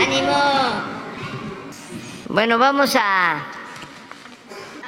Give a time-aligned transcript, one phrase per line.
[0.00, 0.32] ¡Ánimo!
[2.28, 3.44] Bueno, vamos a,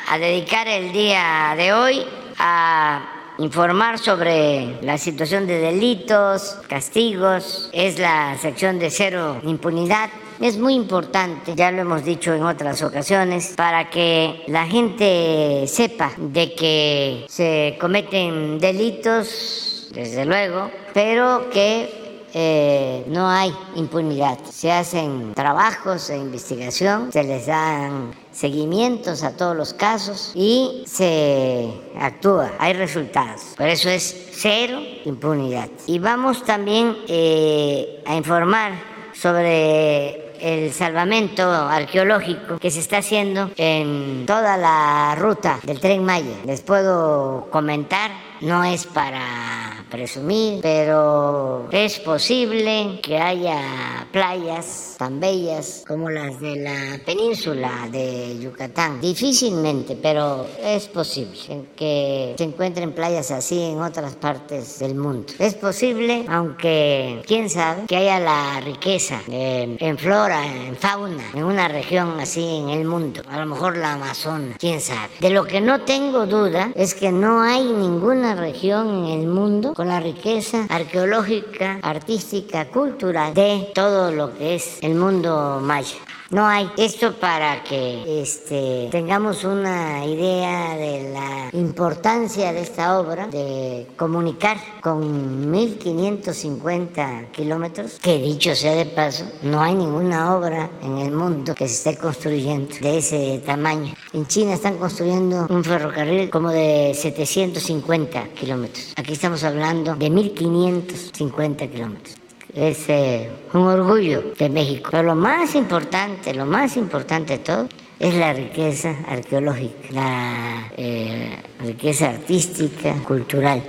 [0.09, 2.03] a dedicar el día de hoy
[2.39, 10.09] a informar sobre la situación de delitos, castigos, es la sección de cero impunidad.
[10.41, 16.13] Es muy importante, ya lo hemos dicho en otras ocasiones, para que la gente sepa
[16.17, 22.02] de que se cometen delitos, desde luego, pero que
[22.35, 24.39] eh, no hay impunidad.
[24.51, 31.73] Se hacen trabajos de investigación, se les dan seguimientos a todos los casos y se
[31.99, 33.43] actúa, hay resultados.
[33.57, 35.69] Por eso es cero impunidad.
[35.87, 38.73] Y vamos también eh, a informar
[39.13, 46.37] sobre el salvamento arqueológico que se está haciendo en toda la ruta del tren Maya.
[46.45, 48.11] Les puedo comentar,
[48.43, 56.57] no es para presumir, pero es posible que haya playas tan bellas como las de
[56.57, 59.01] la península de Yucatán.
[59.01, 65.33] Difícilmente, pero es posible que se encuentren playas así en otras partes del mundo.
[65.39, 71.69] Es posible, aunque quién sabe, que haya la riqueza en flora, en fauna, en una
[71.69, 73.23] región así en el mundo.
[73.29, 75.11] A lo mejor la Amazonas, quién sabe.
[75.21, 79.75] De lo que no tengo duda es que no hay ninguna región en el mundo
[79.75, 85.97] con la riqueza arqueológica, artística, cultural de todo lo que es el mundo maya.
[86.33, 86.71] No hay.
[86.79, 94.57] Esto para que este, tengamos una idea de la importancia de esta obra, de comunicar
[94.81, 101.55] con 1550 kilómetros, que dicho sea de paso, no hay ninguna obra en el mundo
[101.55, 103.93] que se esté construyendo de ese tamaño.
[104.15, 108.95] En China están construyendo un ferrocarril como de 750 kilómetros.
[108.97, 112.22] Aquí estamos hablando de 1550 kilómetros
[112.55, 114.91] es eh, un orgullo de México.
[114.91, 121.39] Pero lo más importante, lo más importante de todo, es la riqueza arqueológica, la eh,
[121.61, 123.63] riqueza artística, cultural,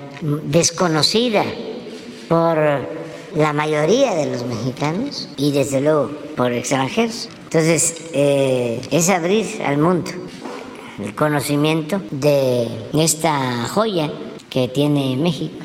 [0.45, 1.43] desconocida
[2.27, 2.57] por
[3.35, 7.29] la mayoría de los mexicanos y desde luego por extranjeros.
[7.43, 10.11] Entonces, eh, es abrir al mundo
[10.99, 14.11] el conocimiento de esta joya
[14.49, 15.63] que tiene México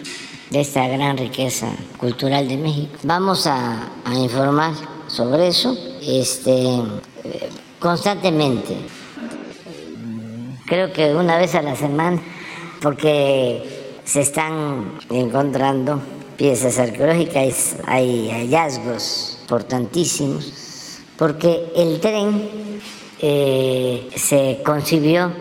[0.50, 2.96] de esta gran riqueza cultural de México.
[3.02, 4.72] Vamos a, informar
[5.06, 6.82] sobre eso este,
[7.78, 8.76] constantemente.
[10.66, 12.20] Creo que una vez a la semana,
[12.80, 16.00] porque se están encontrando
[16.36, 22.80] piezas arqueológicas, hay hallazgos importantísimos, porque el tren
[23.20, 25.32] eh, se concibió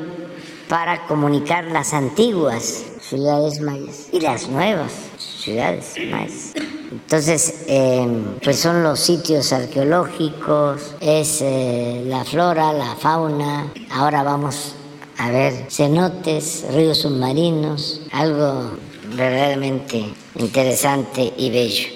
[0.68, 6.54] para comunicar las antiguas ciudades mayas y las nuevas ciudades mayas.
[6.92, 13.72] Entonces, em, pues son los sitios arqueológicos, es eh, la flora, la fauna.
[13.92, 14.76] Ahora vamos
[15.18, 18.72] a ver cenotes, ríos submarinos, algo
[19.16, 21.90] verdaderamente interesante y bello.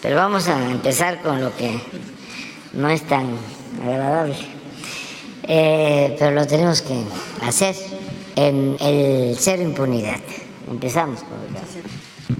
[0.00, 1.80] Pero vamos a empezar con lo que
[2.72, 3.36] no es tan
[3.82, 4.36] agradable,
[5.44, 7.02] eh, pero lo tenemos que
[7.42, 7.74] hacer
[8.36, 10.20] en el cero impunidad.
[10.70, 11.20] Empezamos.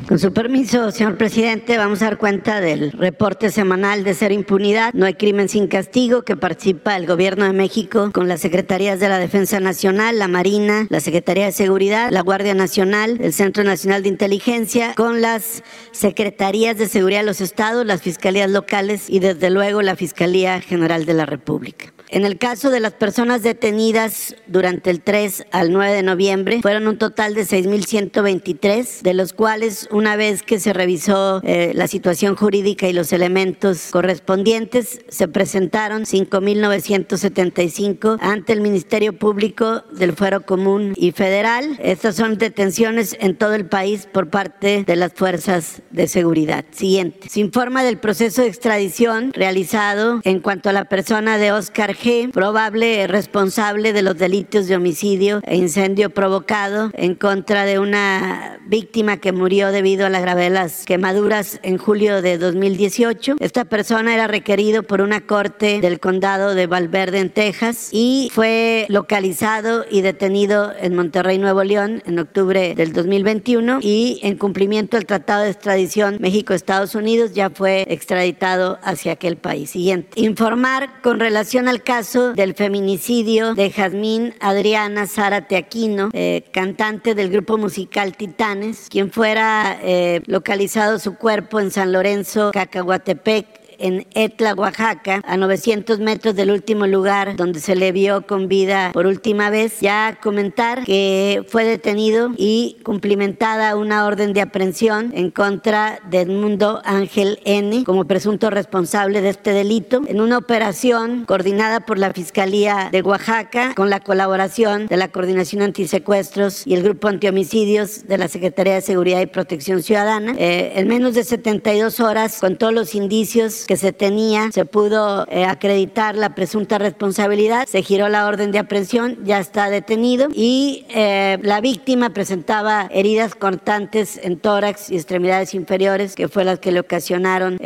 [0.09, 4.95] Con su permiso, señor presidente, vamos a dar cuenta del reporte semanal de Cero Impunidad,
[4.95, 9.09] No hay crimen sin castigo, que participa el Gobierno de México con las Secretarías de
[9.09, 14.05] la Defensa Nacional, la Marina, la Secretaría de Seguridad, la Guardia Nacional, el Centro Nacional
[14.05, 19.51] de Inteligencia, con las Secretarías de Seguridad de los Estados, las Fiscalías locales y desde
[19.51, 21.93] luego la Fiscalía General de la República.
[22.09, 26.87] En el caso de las personas detenidas durante el 3 al 9 de noviembre, fueron
[26.87, 32.37] un total de 6.123, de los cuales una vez que se revisó eh, la situación
[32.37, 40.93] jurídica y los elementos correspondientes, se presentaron 5.975 ante el Ministerio Público del Fuero Común
[40.97, 41.79] y Federal.
[41.83, 46.67] Estas son detenciones en todo el país por parte de las fuerzas de seguridad.
[46.73, 47.31] Siguiente.
[47.31, 52.31] Se informa del proceso de extradición realizado en cuanto a la persona de Oscar G,
[52.33, 59.17] probable responsable de los delitos de homicidio e incendio provocado en contra de una víctima
[59.17, 63.37] que murió debido a la gravedad de las quemaduras en julio de 2018.
[63.39, 68.87] Esta persona era requerido por una corte del condado de Valverde en Texas y fue
[68.89, 75.07] localizado y detenido en Monterrey, Nuevo León en octubre del 2021 y en cumplimiento del
[75.07, 79.71] Tratado de Extradición México-Estados Unidos ya fue extraditado hacia aquel país.
[79.71, 80.21] Siguiente.
[80.21, 87.31] Informar con relación al caso del feminicidio de Jazmín Adriana Zárate Aquino, eh, cantante del
[87.31, 93.47] grupo musical Titanes, quien fuera eh, localizado su cuerpo en San Lorenzo, Cacahuatepec,
[93.79, 98.91] en Etla, Oaxaca, a 900 metros del último lugar donde se le vio con vida
[98.93, 99.81] por última vez.
[99.81, 106.81] Ya comentar que fue detenido y cumplimentada una orden de aprehensión en contra de Edmundo
[106.85, 107.85] Ángel N.
[107.85, 113.75] como presunto responsable de este delito en una operación coordinada por la Fiscalía de Oaxaca
[113.75, 118.81] con la colaboración de la Coordinación Antisecuestros y el Grupo Antihomicidios de la Secretaría de
[118.81, 120.35] Seguridad y Protección Ciudadana.
[120.39, 125.27] Eh, en menos de 72 horas, con todos los indicios que se tenía, se pudo
[125.29, 130.87] eh, acreditar la presunta responsabilidad, se giró la orden de aprehensión, ya está detenido y
[130.91, 136.73] eh, la víctima presentaba heridas cortantes en tórax y extremidades inferiores, que fue las que
[136.73, 137.59] le ocasionaron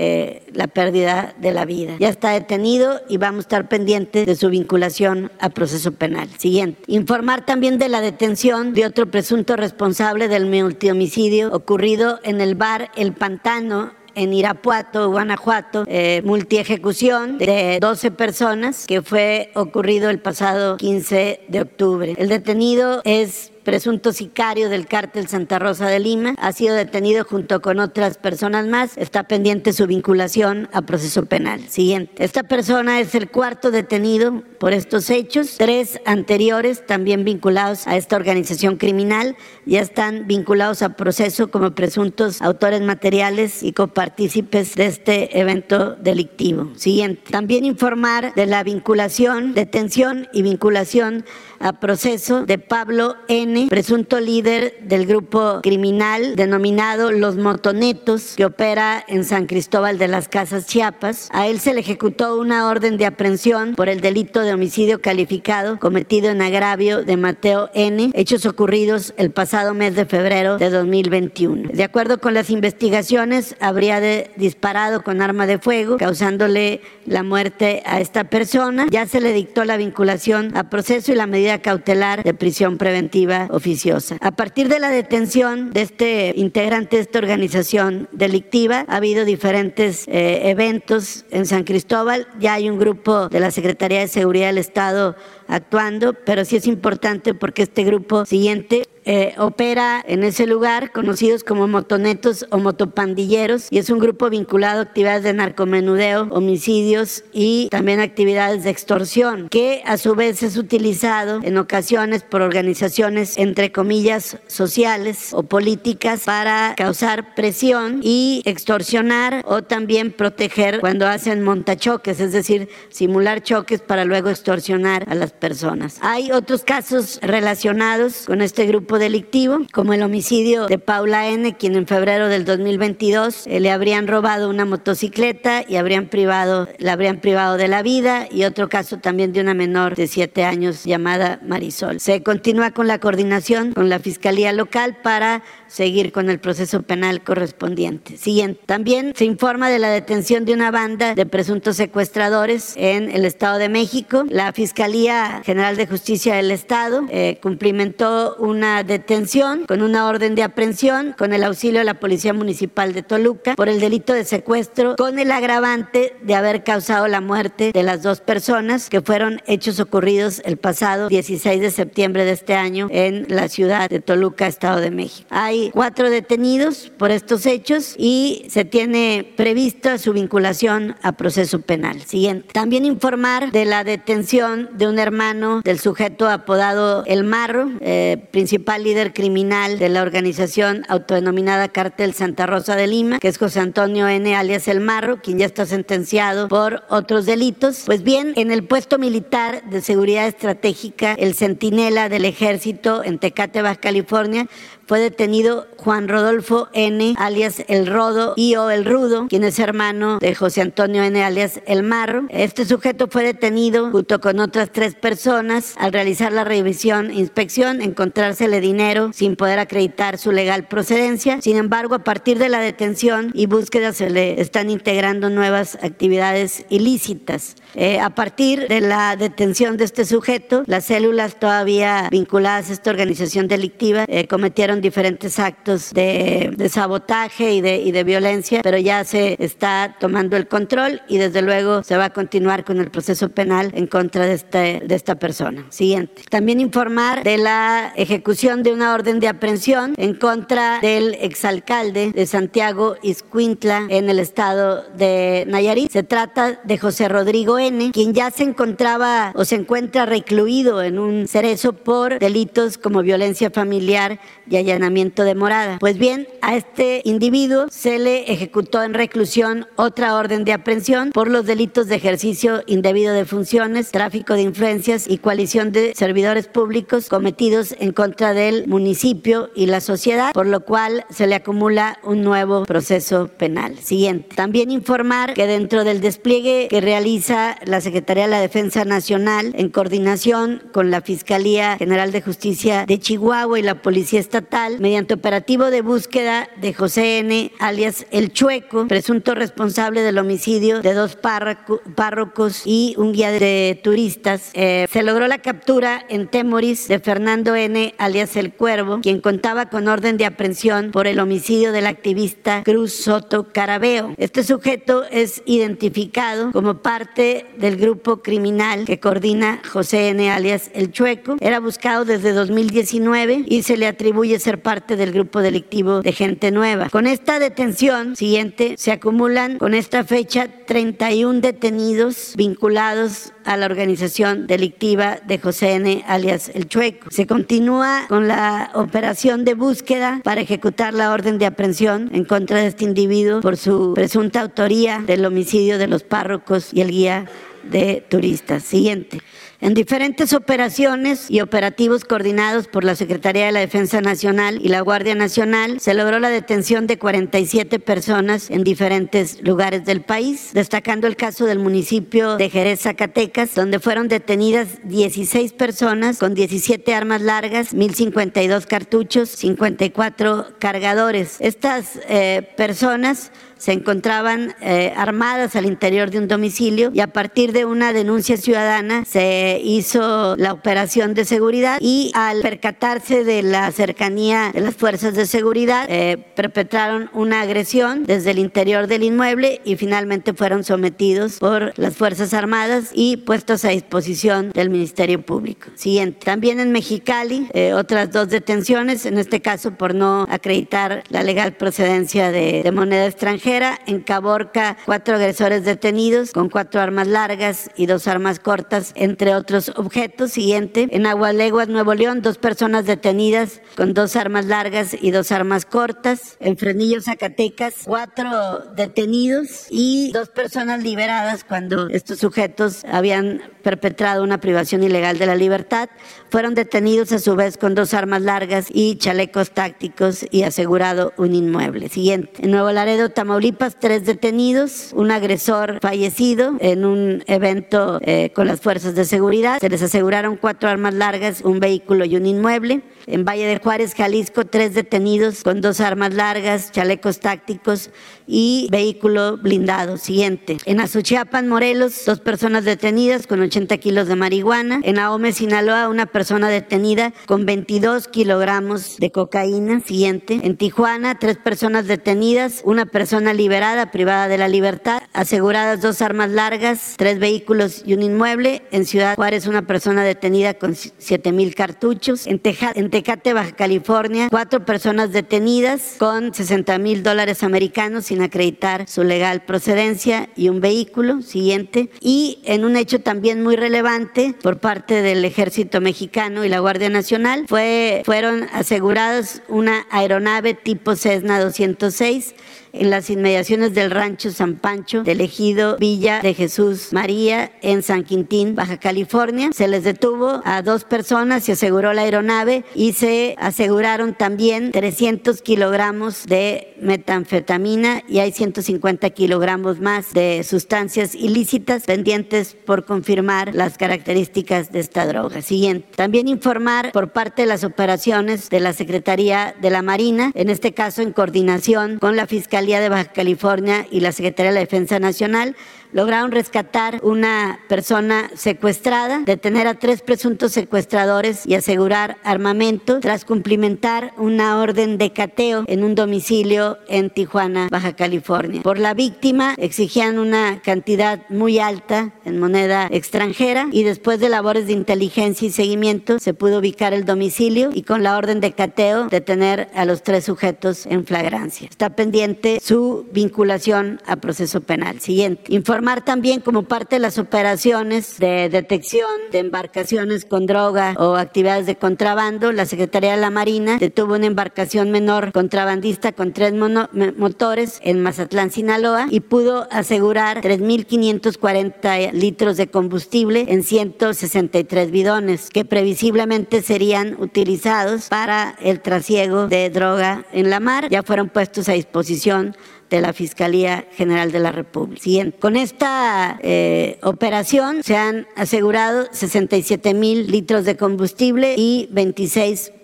[0.52, 1.96] la pérdida de la vida.
[1.98, 6.28] Ya está detenido y vamos a estar pendientes de su vinculación a proceso penal.
[6.38, 6.82] Siguiente.
[6.86, 12.90] Informar también de la detención de otro presunto responsable del multihomicidio ocurrido en el bar
[12.96, 20.76] El Pantano en Irapuato, Guanajuato, eh, multiejecución de 12 personas que fue ocurrido el pasado
[20.76, 22.14] 15 de octubre.
[22.18, 27.62] El detenido es presunto sicario del cártel Santa Rosa de Lima, ha sido detenido junto
[27.62, 28.98] con otras personas más.
[28.98, 31.60] Está pendiente su vinculación a proceso penal.
[31.68, 32.24] Siguiente.
[32.24, 35.54] Esta persona es el cuarto detenido por estos hechos.
[35.56, 39.36] Tres anteriores, también vinculados a esta organización criminal,
[39.66, 46.72] ya están vinculados a proceso como presuntos autores materiales y copartícipes de este evento delictivo.
[46.74, 47.30] Siguiente.
[47.30, 51.24] También informar de la vinculación, detención y vinculación
[51.60, 59.04] a proceso de Pablo N., presunto líder del grupo criminal denominado Los Motonetos, que opera
[59.06, 61.28] en San Cristóbal de las Casas, Chiapas.
[61.32, 65.78] A él se le ejecutó una orden de aprehensión por el delito de homicidio calificado
[65.78, 71.70] cometido en agravio de Mateo N., hechos ocurridos el pasado mes de febrero de 2021.
[71.74, 74.00] De acuerdo con las investigaciones, habría
[74.36, 78.86] disparado con arma de fuego, causándole la muerte a esta persona.
[78.90, 83.48] Ya se le dictó la vinculación a proceso y la medida cautelar de prisión preventiva
[83.50, 84.16] oficiosa.
[84.20, 90.06] A partir de la detención de este integrante de esta organización delictiva, ha habido diferentes
[90.08, 92.26] eh, eventos en San Cristóbal.
[92.38, 95.16] Ya hay un grupo de la Secretaría de Seguridad del Estado
[95.48, 101.44] actuando, pero sí es importante porque este grupo siguiente eh, opera en ese lugar, conocidos
[101.44, 107.68] como motonetos o motopandilleros, y es un grupo vinculado a actividades de narcomenudeo, homicidios y
[107.70, 113.72] también actividades de extorsión, que a su vez es utilizado en ocasiones por organizaciones, entre
[113.72, 122.20] comillas, sociales o políticas para causar presión y extorsionar o también proteger cuando hacen montachoques,
[122.20, 125.98] es decir, simular choques para luego extorsionar a las personas.
[126.02, 131.76] Hay otros casos relacionados con este grupo delictivo, como el homicidio de Paula N., quien
[131.76, 137.20] en febrero del 2022 eh, le habrían robado una motocicleta y habrían privado, la habrían
[137.20, 141.40] privado de la vida, y otro caso también de una menor de siete años llamada
[141.46, 142.00] Marisol.
[142.00, 147.22] Se continúa con la coordinación con la Fiscalía Local para seguir con el proceso penal
[147.22, 148.16] correspondiente.
[148.16, 148.60] Siguiente.
[148.66, 153.58] También se informa de la detención de una banda de presuntos secuestradores en el Estado
[153.58, 154.24] de México.
[154.28, 160.42] La Fiscalía General de Justicia del Estado eh, cumplimentó una detención con una orden de
[160.42, 164.96] aprehensión con el auxilio de la Policía Municipal de Toluca por el delito de secuestro
[164.96, 169.78] con el agravante de haber causado la muerte de las dos personas que fueron hechos
[169.80, 174.80] ocurridos el pasado 16 de septiembre de este año en la ciudad de Toluca, Estado
[174.80, 175.28] de México.
[175.30, 182.00] Hay cuatro detenidos por estos hechos y se tiene prevista su vinculación a proceso penal.
[182.02, 182.48] Siguiente.
[182.52, 188.84] También informar de la detención de un hermano del sujeto apodado El Marro, eh, principal
[188.84, 194.08] líder criminal de la organización autodenominada Cártel Santa Rosa de Lima, que es José Antonio
[194.08, 194.34] N.
[194.34, 197.82] alias El Marro, quien ya está sentenciado por otros delitos.
[197.86, 203.62] Pues bien, en el puesto militar de seguridad estratégica, el centinela del ejército en Tecate,
[203.62, 204.46] Baja California,
[204.90, 210.18] fue detenido Juan Rodolfo N., alias El Rodo, y o El Rudo, quien es hermano
[210.18, 212.24] de José Antonio N., alias El Marro.
[212.28, 215.74] Este sujeto fue detenido junto con otras tres personas.
[215.78, 221.40] Al realizar la revisión e inspección, encontrársele dinero sin poder acreditar su legal procedencia.
[221.40, 226.64] Sin embargo, a partir de la detención y búsqueda se le están integrando nuevas actividades
[226.68, 227.54] ilícitas.
[227.74, 232.90] Eh, a partir de la detención de este sujeto, las células todavía vinculadas a esta
[232.90, 239.04] organización delictiva eh, cometieron diferentes actos de, sabotaje y de, y de violencia, pero ya
[239.04, 243.28] se está tomando el control y desde luego se va a continuar con el proceso
[243.28, 245.66] penal en contra de, este, de esta persona.
[245.70, 246.22] Siguiente.
[246.30, 252.26] También informar de la ejecución de una orden de aprehensión en contra del exalcalde de
[252.26, 255.90] Santiago Iscuintla en el estado de Nayarit.
[255.90, 260.98] Se trata de José Rodrigo N., quien ya se encontraba o se encuentra recluido en
[260.98, 265.78] un cerezo por delitos como violencia familiar y allanamiento de morada.
[265.78, 271.30] Pues bien, a este individuo se le ejecutó en reclusión otra orden de aprehensión por
[271.30, 277.08] los delitos de ejercicio indebido de funciones, tráfico de influencias y coalición de servidores públicos
[277.08, 282.22] cometidos en contra del municipio y la sociedad, por lo cual se le acumula un
[282.22, 283.78] nuevo proceso penal.
[283.78, 284.36] Siguiente.
[284.36, 289.68] También informar que dentro del despliegue que realiza la Secretaría de la Defensa Nacional en
[289.68, 295.70] coordinación con la Fiscalía General de Justicia de Chihuahua y la Policía Estatal, mediante operativo
[295.70, 302.62] de búsqueda de José N., alias El Chueco, presunto responsable del homicidio de dos párrocos
[302.64, 307.94] y un guía de turistas, eh, se logró la captura en Temoris de Fernando N.,
[307.98, 312.92] alias El Cuervo, quien contaba con orden de aprehensión por el homicidio del activista Cruz
[312.92, 314.14] Soto Carabeo.
[314.16, 320.30] Este sujeto es identificado como parte del grupo criminal que coordina José N.
[320.30, 321.36] alias El Chueco.
[321.40, 326.50] Era buscado desde 2019 y se le atribuye ser parte del grupo delictivo de Gente
[326.50, 326.88] Nueva.
[326.90, 334.46] Con esta detención siguiente se acumulan con esta fecha 31 detenidos vinculados a la organización
[334.46, 336.04] delictiva de José N.
[336.06, 337.10] alias El Chueco.
[337.10, 342.58] Se continúa con la operación de búsqueda para ejecutar la orden de aprehensión en contra
[342.58, 347.26] de este individuo por su presunta autoría del homicidio de los párrocos y el guía
[347.64, 348.62] de turistas.
[348.62, 349.20] Siguiente.
[349.62, 354.80] En diferentes operaciones y operativos coordinados por la Secretaría de la Defensa Nacional y la
[354.80, 361.06] Guardia Nacional, se logró la detención de 47 personas en diferentes lugares del país, destacando
[361.06, 367.20] el caso del municipio de Jerez, Zacatecas, donde fueron detenidas 16 personas con 17 armas
[367.20, 371.36] largas, 1.052 cartuchos, 54 cargadores.
[371.38, 377.52] Estas eh, personas se encontraban eh, armadas al interior de un domicilio y a partir
[377.52, 383.70] de una denuncia ciudadana se hizo la operación de seguridad y al percatarse de la
[383.70, 389.60] cercanía de las fuerzas de seguridad eh, perpetraron una agresión desde el interior del inmueble
[389.66, 395.68] y finalmente fueron sometidos por las Fuerzas Armadas y puestos a disposición del Ministerio Público.
[395.74, 396.24] Siguiente.
[396.24, 401.52] También en Mexicali, eh, otras dos detenciones, en este caso por no acreditar la legal
[401.52, 408.06] procedencia de moneda extranjera en Caborca, cuatro agresores detenidos con cuatro armas largas y dos
[408.06, 410.30] armas cortas, entre otros objetos.
[410.30, 415.66] Siguiente, en Agualeguas, Nuevo León, dos personas detenidas con dos armas largas y dos armas
[415.66, 416.36] cortas.
[416.38, 424.38] En Frenillo, Zacatecas, cuatro detenidos y dos personas liberadas cuando estos sujetos habían perpetrado una
[424.38, 425.90] privación ilegal de la libertad.
[426.30, 431.34] Fueron detenidos a su vez con dos armas largas y chalecos tácticos y asegurado un
[431.34, 431.88] inmueble.
[431.88, 432.44] Siguiente.
[432.44, 438.60] En Nuevo Laredo, Tamaulipas, tres detenidos, un agresor fallecido en un evento eh, con las
[438.60, 439.58] fuerzas de seguridad.
[439.58, 442.82] Se les aseguraron cuatro armas largas, un vehículo y un inmueble.
[443.06, 447.90] En Valle de Juárez, Jalisco, tres detenidos con dos armas largas, chalecos tácticos
[448.26, 449.96] y vehículo blindado.
[449.96, 450.58] Siguiente.
[450.64, 454.80] En Azuchiapan, Morelos, dos personas detenidas con 80 kilos de marihuana.
[454.84, 459.80] En Ahome, Sinaloa, una persona detenida con 22 kilogramos de cocaína.
[459.80, 460.40] Siguiente.
[460.42, 465.02] En Tijuana, tres personas detenidas, una persona liberada, privada de la libertad.
[465.12, 468.62] Aseguradas dos armas largas, tres vehículos y un inmueble.
[468.70, 472.26] En Ciudad Juárez, una persona detenida con 7 mil cartuchos.
[472.26, 472.40] En,
[472.74, 479.04] en Tecate, Baja California, cuatro personas detenidas con 60 mil dólares americanos sin acreditar su
[479.04, 481.22] legal procedencia y un vehículo.
[481.22, 481.90] Siguiente.
[482.00, 486.90] Y en un hecho también muy relevante por parte del ejército mexicano y la Guardia
[486.90, 487.44] Nacional.
[487.48, 492.34] Fue, fueron asegurados una aeronave tipo Cessna 206
[492.72, 498.04] en las inmediaciones del rancho San Pancho del ejido Villa de Jesús María en San
[498.04, 499.50] Quintín, Baja California.
[499.52, 505.42] Se les detuvo a dos personas, se aseguró la aeronave y se aseguraron también 300
[505.42, 513.78] kilogramos de metanfetamina y hay 150 kilogramos más de sustancias ilícitas pendientes por confirmar las
[513.78, 515.42] características de esta droga.
[515.42, 515.88] Siguiente.
[515.96, 520.72] También informar por parte de las operaciones de la Secretaría de la Marina, en este
[520.72, 524.98] caso en coordinación con la Fiscalía de Baja California y la Secretaría de la Defensa
[524.98, 525.56] Nacional,
[525.92, 534.12] lograron rescatar una persona secuestrada, detener a tres presuntos secuestradores y asegurar armamento tras cumplimentar
[534.16, 538.62] una orden de cateo en un domicilio en Tijuana, Baja California.
[538.62, 544.66] Por la víctima exigían una cantidad muy alta en moneda extranjera y después de labores
[544.66, 549.08] de inteligencia y seguimiento se pudo ubicar el domicilio y con la orden de cateo
[549.08, 551.68] detener a los tres sujetos en flagrancia.
[551.68, 555.00] Está pendiente su vinculación a proceso penal.
[555.00, 555.52] Siguiente.
[555.80, 561.64] Informar también como parte de las operaciones de detección de embarcaciones con droga o actividades
[561.64, 567.80] de contrabando, la Secretaría de la Marina detuvo una embarcación menor contrabandista con tres motores
[567.82, 576.60] en Mazatlán, Sinaloa y pudo asegurar 3.540 litros de combustible en 163 bidones que previsiblemente
[576.60, 580.90] serían utilizados para el trasiego de droga en la mar.
[580.90, 582.54] Ya fueron puestos a disposición
[582.90, 585.02] de la Fiscalía General de la República.
[585.02, 585.38] Siguiente.
[585.38, 591.88] Con esta eh, operación se han asegurado 67 mil litros de combustible y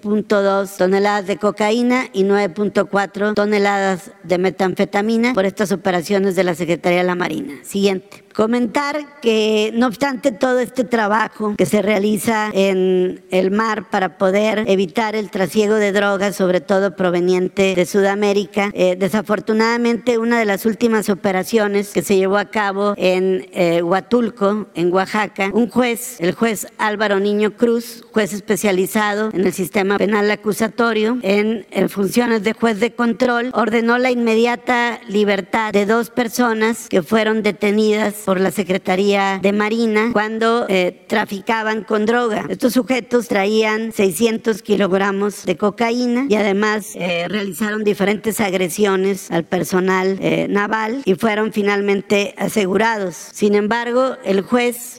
[0.06, 6.98] 26.2 toneladas de cocaína y 9.4 toneladas de metanfetamina por estas operaciones de la Secretaría
[6.98, 7.54] de la Marina.
[7.62, 8.24] Siguiente.
[8.36, 14.64] Comentar que no obstante todo este trabajo que se realiza en el mar para poder
[14.66, 20.66] evitar el trasiego de drogas, sobre todo proveniente de Sudamérica, eh, desafortunadamente una de las
[20.66, 26.32] últimas operaciones que se llevó a cabo en eh, Huatulco, en Oaxaca, un juez, el
[26.32, 29.54] juez Álvaro Niño Cruz, juez especializado en el
[29.98, 36.10] penal acusatorio, en, en funciones de juez de control, ordenó la inmediata libertad de dos
[36.10, 42.46] personas que fueron detenidas por la Secretaría de Marina cuando eh, traficaban con droga.
[42.48, 50.18] Estos sujetos traían 600 kilogramos de cocaína y además eh, realizaron diferentes agresiones al personal
[50.20, 53.14] eh, naval y fueron finalmente asegurados.
[53.14, 54.98] Sin embargo, el juez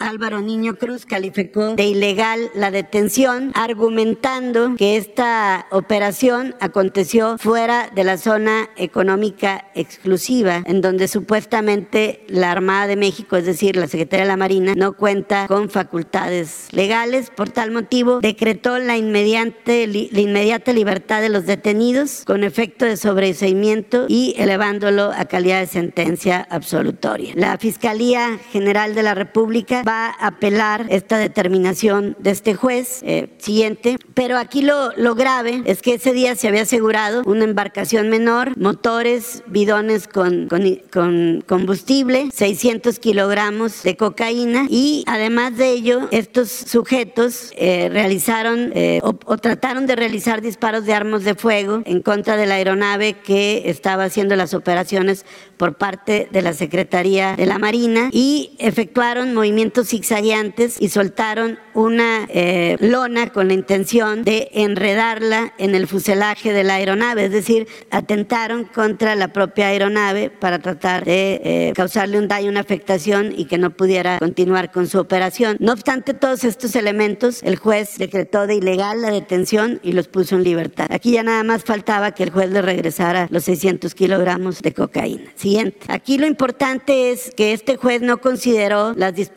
[0.00, 8.04] Álvaro Niño Cruz calificó de ilegal la detención, argumentando que esta operación aconteció fuera de
[8.04, 14.24] la zona económica exclusiva, en donde supuestamente la Armada de México, es decir, la Secretaría
[14.24, 17.30] de la Marina, no cuenta con facultades legales.
[17.30, 22.98] Por tal motivo, decretó la, inmediate, la inmediata libertad de los detenidos con efecto de
[22.98, 27.32] sobreseimiento y elevándolo a calidad de sentencia absolutoria.
[27.36, 33.28] La Fiscalía General de la República va a apelar esta determinación de este juez eh,
[33.38, 38.08] siguiente, pero aquí lo, lo grave es que ese día se había asegurado una embarcación
[38.08, 46.50] menor, motores, bidones con, con, combustible, 600 kilogramos de cocaína y además de ello estos
[46.50, 52.02] sujetos eh, realizaron eh, o, o trataron de realizar disparos de armas de fuego en
[52.02, 55.24] contra de la aeronave que estaba haciendo las operaciones
[55.56, 59.51] por parte de la Secretaría de la Marina y efectuaron movimientos
[59.84, 66.64] zigzagueantes y soltaron una eh, lona con la intención de enredarla en el fuselaje de
[66.64, 72.28] la aeronave, es decir, atentaron contra la propia aeronave para tratar de eh, causarle un
[72.28, 75.56] daño, una afectación y que no pudiera continuar con su operación.
[75.60, 80.36] No obstante todos estos elementos, el juez decretó de ilegal la detención y los puso
[80.36, 80.86] en libertad.
[80.90, 85.30] Aquí ya nada más faltaba que el juez le regresara los 600 kilogramos de cocaína.
[85.36, 85.80] Siguiente.
[85.88, 89.31] Aquí lo importante es que este juez no consideró las disposiciones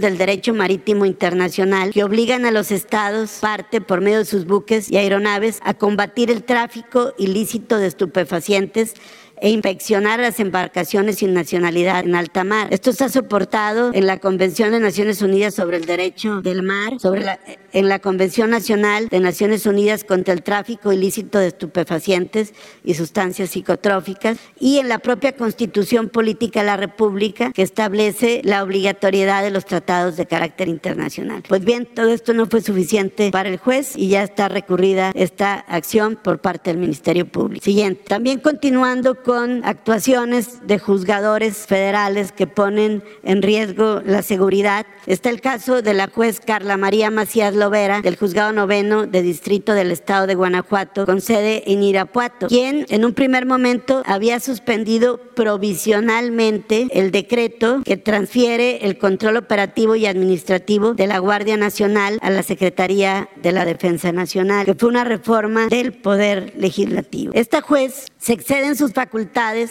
[0.00, 4.90] del derecho marítimo internacional que obligan a los estados parte por medio de sus buques
[4.90, 8.94] y aeronaves a combatir el tráfico ilícito de estupefacientes
[9.40, 12.68] e inspeccionar las embarcaciones sin nacionalidad en alta mar.
[12.70, 17.24] Esto está soportado en la Convención de Naciones Unidas sobre el Derecho del Mar, sobre
[17.24, 17.40] la,
[17.72, 22.52] en la Convención Nacional de Naciones Unidas contra el Tráfico Ilícito de Estupefacientes
[22.84, 28.62] y Sustancias Psicotróficas y en la propia Constitución Política de la República que establece la
[28.62, 31.42] obligatoriedad de los tratados de carácter internacional.
[31.48, 35.54] Pues bien, todo esto no fue suficiente para el juez y ya está recurrida esta
[35.54, 37.64] acción por parte del Ministerio Público.
[37.64, 38.02] Siguiente.
[38.06, 44.86] También continuando con con actuaciones de juzgadores federales que ponen en riesgo la seguridad.
[45.06, 49.72] Está el caso de la juez Carla María Macías Lovera del juzgado noveno de distrito
[49.72, 55.18] del estado de Guanajuato con sede en Irapuato, quien en un primer momento había suspendido
[55.36, 62.30] provisionalmente el decreto que transfiere el control operativo y administrativo de la Guardia Nacional a
[62.30, 67.30] la Secretaría de la Defensa Nacional, que fue una reforma del Poder Legislativo.
[67.32, 69.19] Esta juez se excede en sus facultades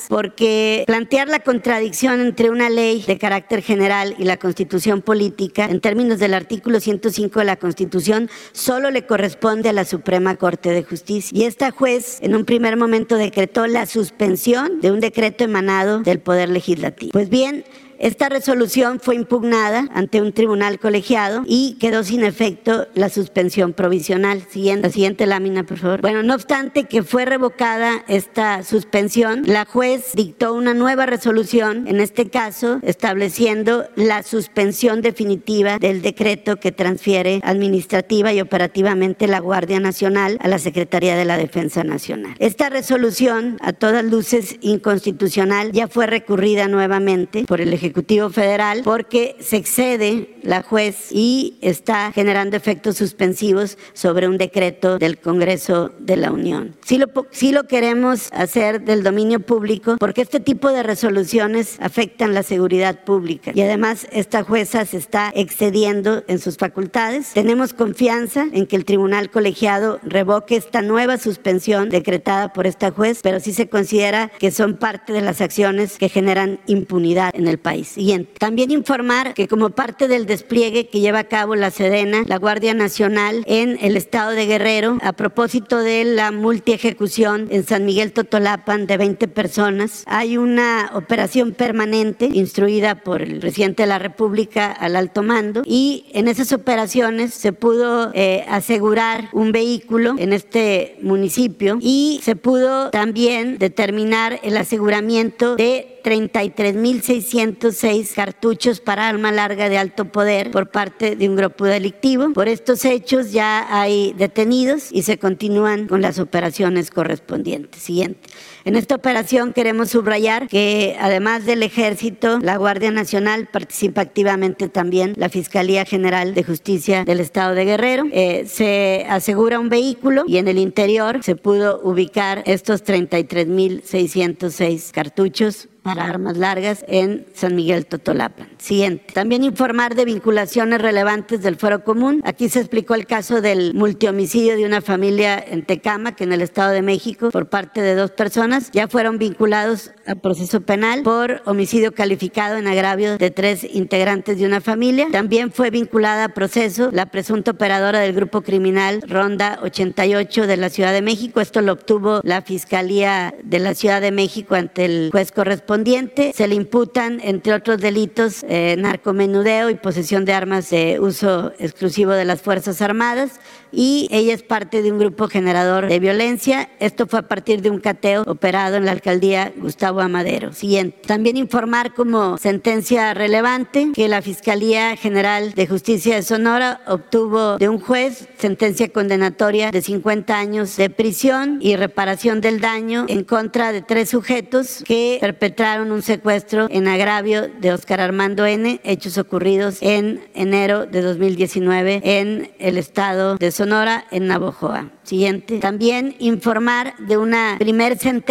[0.10, 5.82] porque plantear la contradicción entre una ley de carácter general y la constitución política en
[5.82, 10.84] términos del artículo 105 de la constitución solo le corresponde a la Suprema Corte de
[10.84, 11.38] Justicia.
[11.38, 16.20] Y esta juez en un primer momento decretó la suspensión de un decreto emanado del
[16.20, 17.12] Poder Legislativo.
[17.12, 17.64] Pues bien,
[18.00, 24.42] esta resolución fue impugnada ante un tribunal colegiado y quedó sin efecto la suspensión provisional.
[24.50, 26.02] Siguiente, la siguiente lámina, por favor.
[26.02, 32.00] Bueno, no obstante que fue revocada esta suspensión, la juez dictó una nueva resolución, en
[32.00, 39.82] este caso estableciendo la suspensión definitiva del decreto que transfiere administrativa y operativamente la Guardia
[39.82, 42.34] Nacional a la Secretaría de la Defensa Nacional.
[42.40, 48.82] Esta resolución, a todas luces inconstitucional, ya fue recurrida nuevamente por el Ejecutivo Ejecutivo Federal
[48.84, 55.92] porque se excede la juez y está generando efectos suspensivos sobre un decreto del Congreso
[55.98, 56.76] de la Unión.
[56.86, 62.36] Sí lo, sí lo queremos hacer del dominio público porque este tipo de resoluciones afectan
[62.36, 67.32] la seguridad pública y además esta jueza se está excediendo en sus facultades.
[67.34, 73.22] Tenemos confianza en que el tribunal colegiado revoque esta nueva suspensión decretada por esta juez,
[73.24, 77.58] pero sí se considera que son parte de las acciones que generan impunidad en el
[77.58, 77.79] país.
[77.84, 78.34] Siguiente.
[78.40, 82.74] También informar que como parte del despliegue que lleva a cabo la Sedena, la Guardia
[82.74, 88.88] Nacional en el estado de Guerrero, a propósito de la multiejecución en San Miguel Totolapan
[88.88, 94.96] de 20 personas, hay una operación permanente instruida por el presidente de la República al
[94.96, 101.78] alto mando y en esas operaciones se pudo eh, asegurar un vehículo en este municipio
[101.82, 110.06] y se pudo también determinar el aseguramiento de 33.606 cartuchos para arma larga de alto
[110.06, 112.34] poder por parte de un grupo delictivo.
[112.34, 117.84] Por estos hechos ya hay detenidos y se continúan con las operaciones correspondientes.
[117.84, 118.28] Siguiente.
[118.70, 125.16] En esta operación queremos subrayar que además del Ejército, la Guardia Nacional participa activamente también
[125.18, 128.04] la Fiscalía General de Justicia del Estado de Guerrero.
[128.12, 135.68] Eh, se asegura un vehículo y en el interior se pudo ubicar estos 33.606 cartuchos
[135.82, 138.48] para armas largas en San Miguel Totolapan.
[138.58, 139.14] Siguiente.
[139.14, 142.22] También informar de vinculaciones relevantes del Foro Común.
[142.26, 146.42] Aquí se explicó el caso del multihomicidio de una familia en Tecama, que en el
[146.42, 151.42] Estado de México, por parte de dos personas, ya fueron vinculados a proceso penal por
[151.46, 155.08] homicidio calificado en agravio de tres integrantes de una familia.
[155.12, 160.70] También fue vinculada a proceso la presunta operadora del grupo criminal Ronda 88 de la
[160.70, 161.42] Ciudad de México.
[161.42, 166.00] Esto lo obtuvo la Fiscalía de la Ciudad de México ante el juez correspondiente
[166.34, 172.12] se le imputan, entre otros delitos, eh, narcomenudeo y posesión de armas de uso exclusivo
[172.12, 173.40] de las Fuerzas Armadas
[173.72, 176.70] y ella es parte de un grupo generador de violencia.
[176.80, 180.54] Esto fue a partir de un cateo operado en la alcaldía Gustavo Amadero.
[180.54, 180.98] Siguiente.
[181.06, 187.68] También informar como sentencia relevante que la Fiscalía General de Justicia de Sonora obtuvo de
[187.68, 193.74] un juez sentencia condenatoria de 50 años de prisión y reparación del daño en contra
[193.74, 199.80] de tres sujetos que perpetraron un secuestro en agravio de Oscar Armando N., hechos ocurridos
[199.82, 204.92] en enero de 2019 en el estado de Sonora en Navojoa.
[205.04, 205.58] Siguiente.
[205.58, 208.29] También informar de una primer sentencia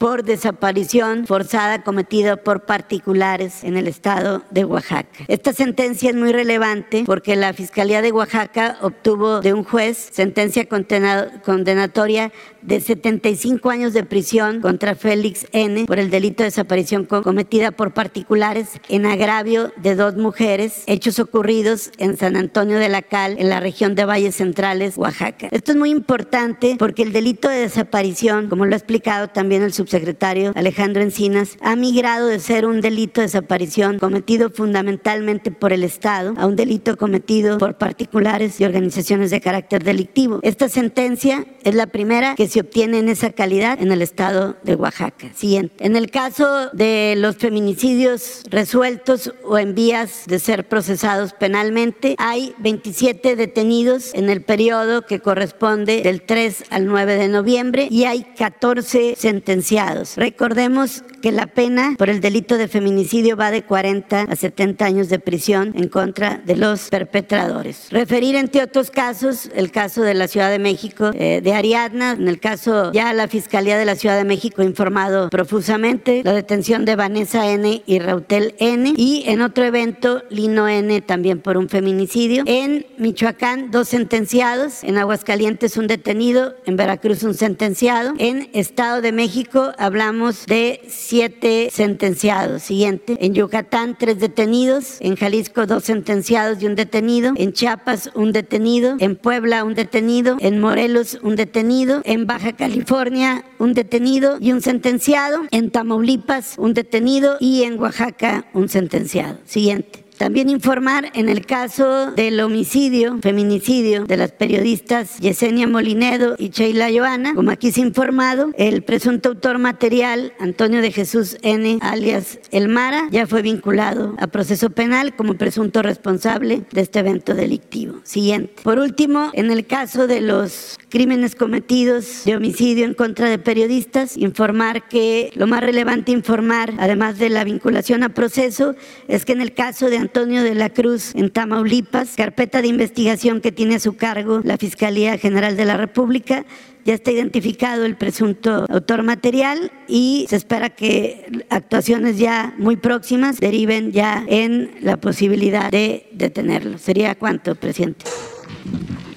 [0.00, 5.26] por desaparición forzada cometida por particulares en el estado de Oaxaca.
[5.28, 10.66] Esta sentencia es muy relevante porque la Fiscalía de Oaxaca obtuvo de un juez sentencia
[10.66, 15.84] condenatoria de 75 años de prisión contra Félix N.
[15.84, 21.90] por el delito de desaparición cometida por particulares en agravio de dos mujeres, hechos ocurridos
[21.98, 25.48] en San Antonio de la Cal, en la región de Valles Centrales, Oaxaca.
[25.50, 29.74] Esto es muy importante porque el delito de desaparición, como lo ha explicado también el
[29.74, 35.84] subsecretario Alejandro Encinas, ha migrado de ser un delito de desaparición cometido fundamentalmente por el
[35.84, 40.40] Estado a un delito cometido por particulares y organizaciones de carácter delictivo.
[40.42, 44.76] Esta sentencia es la primera que se obtiene en esa calidad en el Estado de
[44.76, 45.28] Oaxaca.
[45.34, 45.74] Siguiente.
[45.84, 52.54] En el caso de los feminicidios resueltos o en vías de ser procesados penalmente, hay
[52.58, 58.24] 27 detenidos en el periodo que corresponde del 3 al 9 de noviembre y hay
[58.36, 60.18] 14 sentenciados.
[60.18, 65.08] Recordemos que la pena por el delito de feminicidio va de 40 a 70 años
[65.08, 67.86] de prisión en contra de los perpetradores.
[67.90, 72.28] Referir entre otros casos el caso de la Ciudad de México eh, de Ariadna, en
[72.28, 76.84] el caso ya la Fiscalía de la Ciudad de México ha informado profusamente la detención
[76.84, 77.82] de Vanessa N.
[77.86, 78.92] y Rautel N.
[78.94, 81.00] Y en otro evento, Lino N.
[81.00, 82.42] también por un feminicidio.
[82.44, 84.84] En Michoacán, dos sentenciados.
[84.84, 86.54] En Aguascalientes, un detenido.
[86.66, 88.12] En Veracruz, un sentenciado.
[88.18, 92.62] En Estado de México, hablamos de siete sentenciados.
[92.62, 93.16] Siguiente.
[93.20, 94.96] En Yucatán, tres detenidos.
[95.00, 97.32] En Jalisco, dos sentenciados y un detenido.
[97.36, 98.96] En Chiapas, un detenido.
[98.98, 100.36] En Puebla, un detenido.
[100.40, 102.02] En Morelos, un detenido.
[102.04, 105.42] En Baja California, un detenido y un sentenciado.
[105.50, 107.36] En Tamaulipas, un detenido.
[107.40, 109.38] Y en Oaxaca, un sentenciado.
[109.44, 110.03] Siguiente.
[110.18, 116.88] También informar en el caso del homicidio, feminicidio de las periodistas Yesenia Molinedo y Sheila
[116.94, 122.38] Joana, como aquí se ha informado, el presunto autor material, Antonio de Jesús N., alias
[122.52, 128.00] El Mara, ya fue vinculado a proceso penal como presunto responsable de este evento delictivo.
[128.04, 128.62] Siguiente.
[128.62, 134.16] Por último, en el caso de los crímenes cometidos de homicidio en contra de periodistas,
[134.16, 138.76] informar que lo más relevante informar, además de la vinculación a proceso,
[139.08, 143.40] es que en el caso de Antonio de la Cruz en Tamaulipas, carpeta de investigación
[143.40, 146.44] que tiene a su cargo la Fiscalía General de la República,
[146.84, 153.40] ya está identificado el presunto autor material y se espera que actuaciones ya muy próximas
[153.40, 156.76] deriven ya en la posibilidad de detenerlo.
[156.76, 158.04] ¿Sería cuánto, presidente?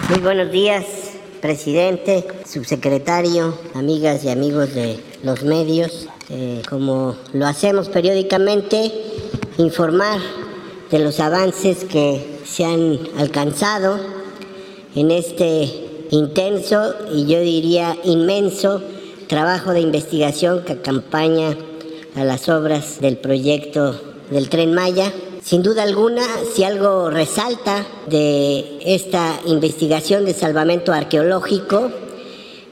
[0.08, 0.86] Muy buenos días,
[1.42, 6.08] presidente, subsecretario, amigas y amigos de los medios.
[6.30, 8.90] Eh, como lo hacemos periódicamente,
[9.58, 10.18] informar
[10.90, 13.98] de los avances que se han alcanzado
[14.94, 15.68] en este
[16.10, 18.82] intenso y yo diría inmenso
[19.26, 21.56] trabajo de investigación que acompaña
[22.16, 25.12] a las obras del proyecto del tren Maya.
[25.42, 26.22] Sin duda alguna,
[26.54, 31.90] si algo resalta de esta investigación de salvamento arqueológico,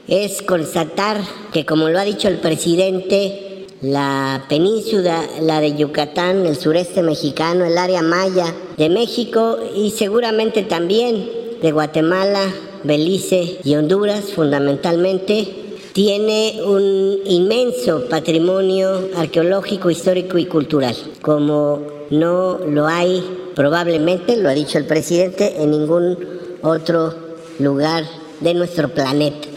[0.07, 3.46] es constatar que, como lo ha dicho el presidente,
[3.81, 10.63] la península, la de Yucatán, el sureste mexicano, el área maya de México y seguramente
[10.63, 11.29] también
[11.61, 12.41] de Guatemala,
[12.83, 15.47] Belice y Honduras fundamentalmente,
[15.93, 23.23] tiene un inmenso patrimonio arqueológico, histórico y cultural, como no lo hay
[23.55, 26.17] probablemente, lo ha dicho el presidente, en ningún
[26.61, 27.13] otro
[27.57, 28.05] lugar
[28.39, 29.47] de nuestro planeta.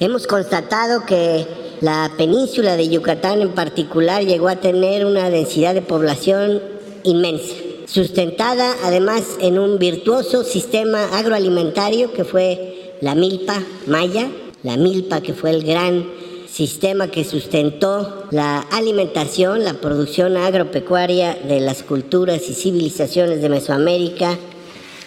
[0.00, 1.46] Hemos constatado que
[1.82, 6.62] la península de Yucatán en particular llegó a tener una densidad de población
[7.02, 7.54] inmensa,
[7.86, 14.30] sustentada además en un virtuoso sistema agroalimentario que fue la milpa maya,
[14.62, 16.06] la milpa que fue el gran
[16.48, 24.38] sistema que sustentó la alimentación, la producción agropecuaria de las culturas y civilizaciones de Mesoamérica.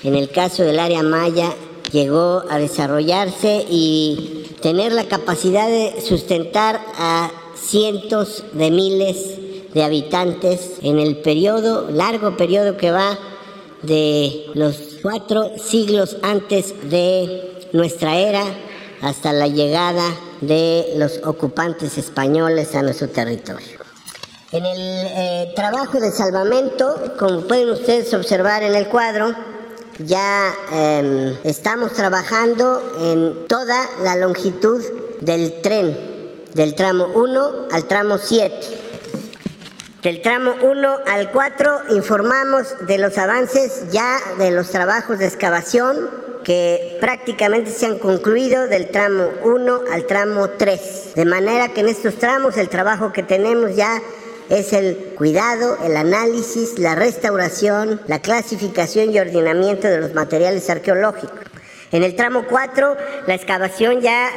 [0.03, 1.53] En el caso del área maya,
[1.93, 10.77] llegó a desarrollarse y tener la capacidad de sustentar a cientos de miles de habitantes
[10.81, 13.17] en el periodo, largo periodo que va
[13.81, 18.43] de los cuatro siglos antes de nuestra era
[19.01, 20.03] hasta la llegada
[20.41, 23.79] de los ocupantes españoles a nuestro territorio.
[24.51, 29.35] En el eh, trabajo de salvamento, como pueden ustedes observar en el cuadro,
[29.99, 34.84] ya em, estamos trabajando en toda la longitud
[35.21, 35.97] del tren,
[36.53, 38.55] del tramo 1 al tramo 7.
[40.03, 46.10] Del tramo 1 al 4 informamos de los avances ya de los trabajos de excavación
[46.43, 51.15] que prácticamente se han concluido del tramo 1 al tramo 3.
[51.15, 53.99] De manera que en estos tramos el trabajo que tenemos ya
[54.49, 61.39] es el cuidado, el análisis, la restauración, la clasificación y ordenamiento de los materiales arqueológicos.
[61.91, 64.29] En el tramo 4, la excavación ya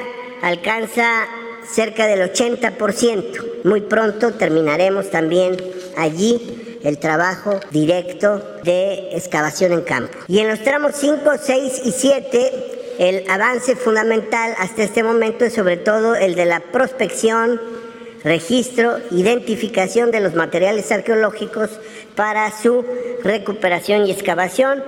[0.43, 1.27] alcanza
[1.71, 3.65] cerca del 80%.
[3.65, 5.57] Muy pronto terminaremos también
[5.97, 10.17] allí el trabajo directo de excavación en campo.
[10.29, 15.55] Y en los tramos 5, 6 y 7, el avance fundamental hasta este momento es
[15.55, 17.61] sobre todo el de la prospección,
[18.25, 21.71] registro, identificación de los materiales arqueológicos
[22.15, 22.85] para su
[23.23, 24.83] recuperación y excavación.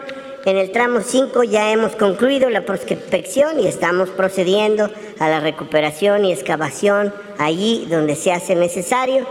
[0.45, 6.25] En el tramo 5 ya hemos concluido la prospección y estamos procediendo a la recuperación
[6.25, 9.27] y excavación allí donde se hace necesario.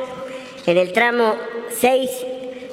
[0.66, 1.36] En el tramo
[1.80, 2.10] 6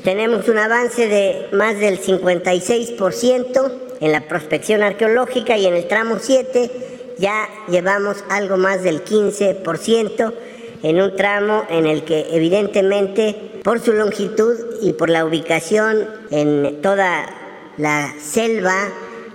[0.04, 6.18] tenemos un avance de más del 56% en la prospección arqueológica y en el tramo
[6.20, 6.70] 7
[7.18, 10.34] ya llevamos algo más del 15%
[10.82, 16.80] en un tramo en el que evidentemente por su longitud y por la ubicación en
[16.82, 17.26] toda
[17.78, 18.88] la selva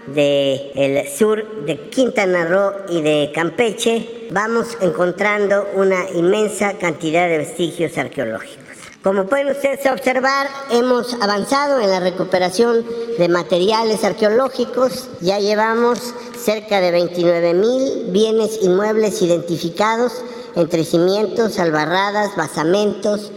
[0.07, 7.97] del sur de Quintana Roo y de Campeche, vamos encontrando una inmensa cantidad de vestigios
[7.97, 8.61] arqueológicos.
[9.03, 12.85] Como pueden ustedes observar, hemos avanzado en la recuperación
[13.17, 15.09] de materiales arqueológicos.
[15.21, 20.13] Ya llevamos cerca de 29 mil bienes inmuebles identificados
[20.55, 23.31] entre cimientos, albarradas, basamentos,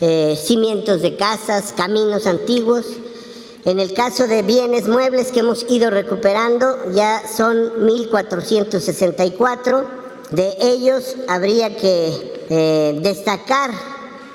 [0.00, 2.86] eh, cimientos de casas, caminos antiguos.
[3.64, 9.84] En el caso de bienes muebles que hemos ido recuperando, ya son 1.464.
[10.30, 13.70] De ellos habría que eh, destacar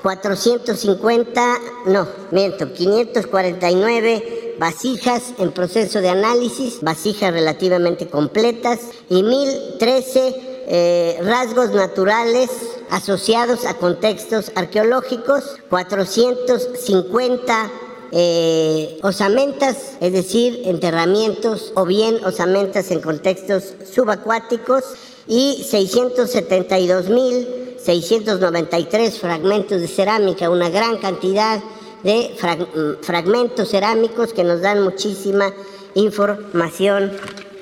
[0.02, 8.78] 450, no, miento, 549 vasijas en proceso de análisis, vasijas relativamente completas,
[9.10, 12.50] y 1013 eh, rasgos naturales
[12.90, 17.70] asociados a contextos arqueológicos, 450
[18.12, 24.84] eh, osamentas, es decir, enterramientos o bien osamentas en contextos subacuáticos,
[25.28, 27.48] y 672 mil
[27.84, 31.60] 693 fragmentos de cerámica, una gran cantidad
[32.02, 35.52] de mm, fragmentos cerámicos que nos dan muchísima
[35.94, 37.12] información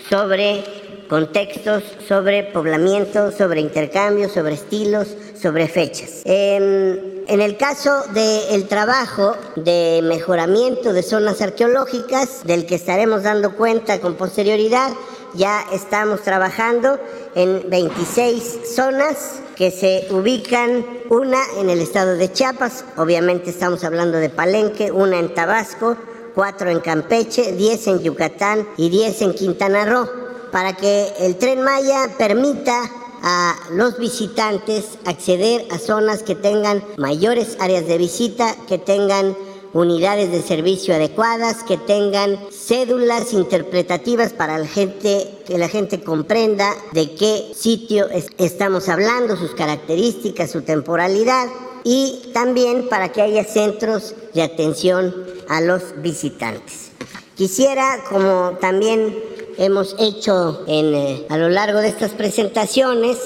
[0.08, 5.08] sobre contextos, sobre poblamiento, sobre intercambios, sobre estilos,
[5.40, 6.22] sobre fechas.
[6.24, 14.00] En, el caso del trabajo de mejoramiento de zonas arqueológicas, del que estaremos dando cuenta
[14.00, 14.90] con posterioridad,
[15.34, 16.98] ya estamos trabajando
[17.34, 24.18] en 26 zonas que se ubican, una en el estado de Chiapas, obviamente estamos hablando
[24.18, 25.96] de Palenque, una en Tabasco,
[26.34, 30.23] cuatro en Campeche, 10 en Yucatán y 10 en Quintana Roo,
[30.54, 32.88] para que el tren Maya permita
[33.24, 39.36] a los visitantes acceder a zonas que tengan mayores áreas de visita, que tengan
[39.72, 46.72] unidades de servicio adecuadas, que tengan cédulas interpretativas para la gente, que la gente comprenda
[46.92, 48.06] de qué sitio
[48.38, 51.48] estamos hablando, sus características, su temporalidad
[51.82, 55.16] y también para que haya centros de atención
[55.48, 56.92] a los visitantes.
[57.34, 63.18] Quisiera, como también hemos hecho en, eh, a lo largo de estas presentaciones,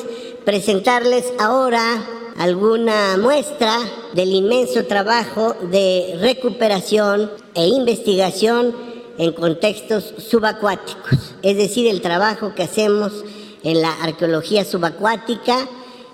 [0.45, 2.05] presentarles ahora
[2.39, 3.77] alguna muestra
[4.15, 8.75] del inmenso trabajo de recuperación e investigación
[9.19, 13.25] en contextos subacuáticos, es decir, el trabajo que hacemos
[13.65, 15.69] en la arqueología subacuática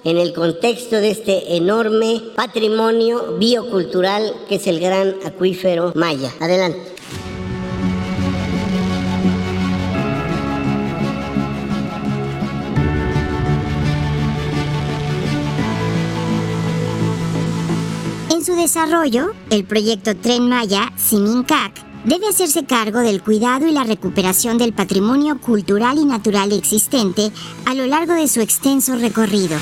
[0.05, 6.31] en el contexto de este enorme patrimonio biocultural que es el gran acuífero maya.
[6.41, 6.94] Adelante.
[18.65, 24.73] Desarrollo, el proyecto Tren Maya Simincac debe hacerse cargo del cuidado y la recuperación del
[24.73, 27.31] patrimonio cultural y natural existente
[27.67, 29.59] a lo largo de su extenso recorrido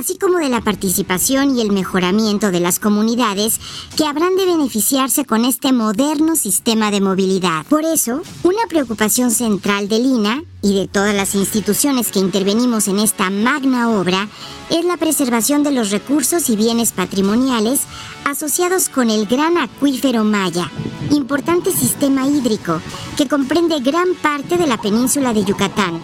[0.00, 3.60] así como de la participación y el mejoramiento de las comunidades
[3.98, 7.66] que habrán de beneficiarse con este moderno sistema de movilidad.
[7.66, 12.98] Por eso, una preocupación central del INA y de todas las instituciones que intervenimos en
[12.98, 14.26] esta magna obra
[14.70, 17.82] es la preservación de los recursos y bienes patrimoniales
[18.24, 20.70] asociados con el gran acuífero Maya,
[21.10, 22.80] importante sistema hídrico
[23.16, 26.00] que comprende gran parte de la península de Yucatán,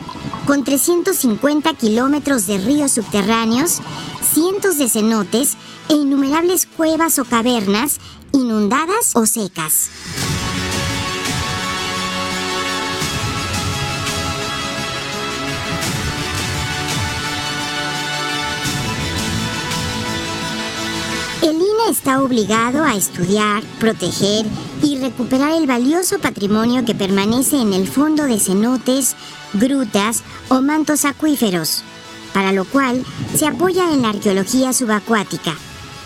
[0.47, 3.81] con 350 kilómetros de ríos subterráneos,
[4.23, 5.57] cientos de cenotes
[5.89, 7.99] e innumerables cuevas o cavernas
[8.33, 9.91] inundadas o secas.
[22.07, 24.47] Está obligado a estudiar, proteger
[24.81, 29.16] y recuperar el valioso patrimonio que permanece en el fondo de cenotes,
[29.55, 31.83] grutas o mantos acuíferos,
[32.33, 35.57] para lo cual se apoya en la arqueología subacuática,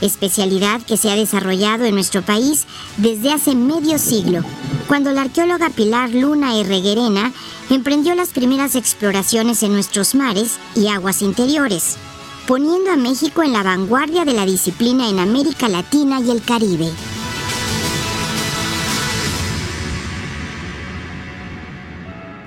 [0.01, 2.65] especialidad que se ha desarrollado en nuestro país
[2.97, 4.43] desde hace medio siglo,
[4.89, 7.31] cuando la arqueóloga Pilar Luna Herreguerena
[7.69, 11.99] emprendió las primeras exploraciones en nuestros mares y aguas interiores
[12.51, 16.91] poniendo a México en la vanguardia de la disciplina en América Latina y el Caribe.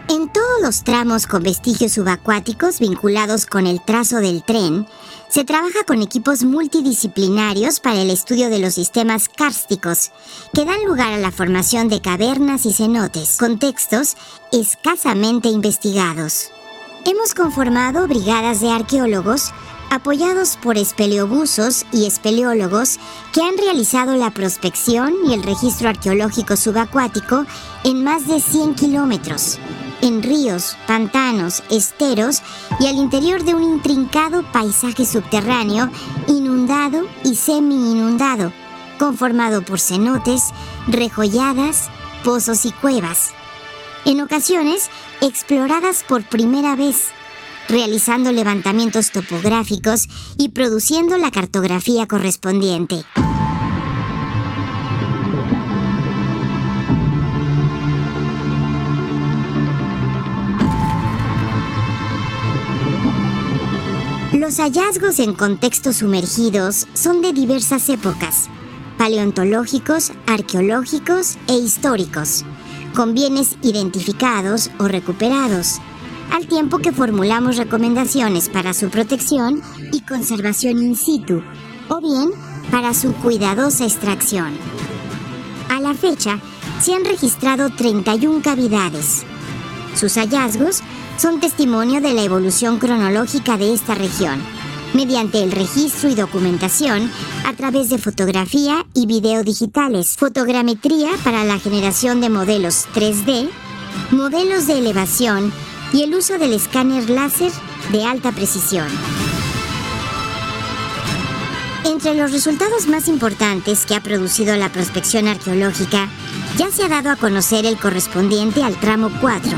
[0.10, 4.86] En todos los tramos con vestigios subacuáticos vinculados con el trazo del tren,
[5.30, 10.12] se trabaja con equipos multidisciplinarios para el estudio de los sistemas kársticos,
[10.54, 14.18] que dan lugar a la formación de cavernas y cenotes, contextos
[14.52, 16.52] escasamente investigados.
[17.06, 19.54] Hemos conformado brigadas de arqueólogos
[19.94, 23.00] apoyados por espeleobusos y espeleólogos
[23.32, 27.46] que han realizado la prospección y el registro arqueológico subacuático
[27.84, 29.60] en más de 100 kilómetros,
[30.02, 32.42] en ríos, pantanos, esteros
[32.80, 35.90] y al interior de un intrincado paisaje subterráneo
[36.28, 38.52] inundado y semi-inundado,
[38.98, 40.50] conformado por cenotes,
[40.88, 41.90] rejolladas,
[42.24, 43.32] pozos y cuevas.
[44.06, 44.90] En ocasiones,
[45.22, 47.12] exploradas por primera vez,
[47.68, 50.08] realizando levantamientos topográficos
[50.38, 53.04] y produciendo la cartografía correspondiente.
[64.34, 68.50] Los hallazgos en contextos sumergidos son de diversas épocas,
[68.98, 72.44] paleontológicos, arqueológicos e históricos,
[72.94, 75.80] con bienes identificados o recuperados,
[76.34, 79.62] al tiempo que formulamos recomendaciones para su protección
[79.92, 81.44] y conservación in situ,
[81.90, 82.32] o bien
[82.72, 84.52] para su cuidadosa extracción.
[85.70, 86.40] A la fecha,
[86.82, 89.24] se han registrado 31 cavidades.
[89.96, 90.82] Sus hallazgos
[91.18, 94.42] son testimonio de la evolución cronológica de esta región,
[94.96, 97.12] mediante el registro y documentación
[97.46, 103.50] a través de fotografía y video digitales, fotogrametría para la generación de modelos 3D,
[104.10, 105.54] modelos de elevación
[105.94, 107.52] y el uso del escáner láser
[107.92, 108.88] de alta precisión.
[111.86, 116.10] Entre los resultados más importantes que ha producido la prospección arqueológica,
[116.58, 119.52] ya se ha dado a conocer el correspondiente al tramo 4,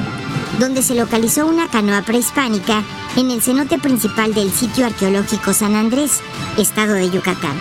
[0.59, 2.83] donde se localizó una canoa prehispánica
[3.15, 6.19] en el cenote principal del sitio arqueológico San Andrés,
[6.57, 7.59] estado de Yucatán.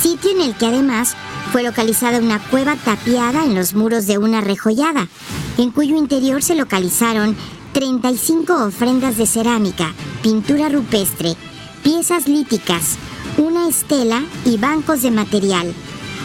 [0.00, 1.16] Sitio en el que además
[1.52, 5.08] fue localizada una cueva tapiada en los muros de una rejollada,
[5.56, 7.36] en cuyo interior se localizaron
[7.78, 11.36] 35 ofrendas de cerámica, pintura rupestre,
[11.84, 12.96] piezas líticas,
[13.36, 15.72] una estela y bancos de material,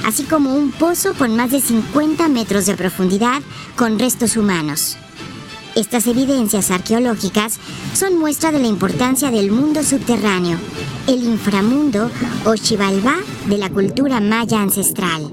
[0.03, 3.39] así como un pozo con más de 50 metros de profundidad
[3.75, 4.97] con restos humanos.
[5.75, 7.59] Estas evidencias arqueológicas
[7.93, 10.57] son muestra de la importancia del mundo subterráneo,
[11.05, 12.09] el inframundo
[12.45, 15.31] o Xibalbá de la cultura maya ancestral.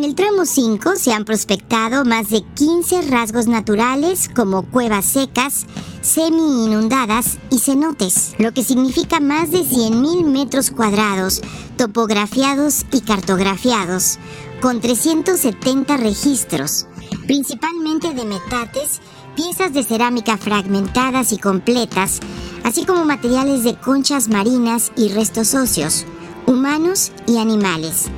[0.00, 5.66] En el tramo 5 se han prospectado más de 15 rasgos naturales como cuevas secas,
[6.00, 11.42] semi-inundadas y cenotes, lo que significa más de 100.000 metros cuadrados
[11.76, 14.18] topografiados y cartografiados,
[14.62, 16.86] con 370 registros,
[17.26, 19.02] principalmente de metates,
[19.36, 22.20] piezas de cerámica fragmentadas y completas,
[22.64, 26.06] así como materiales de conchas marinas y restos óseos,
[26.46, 28.10] humanos y animales.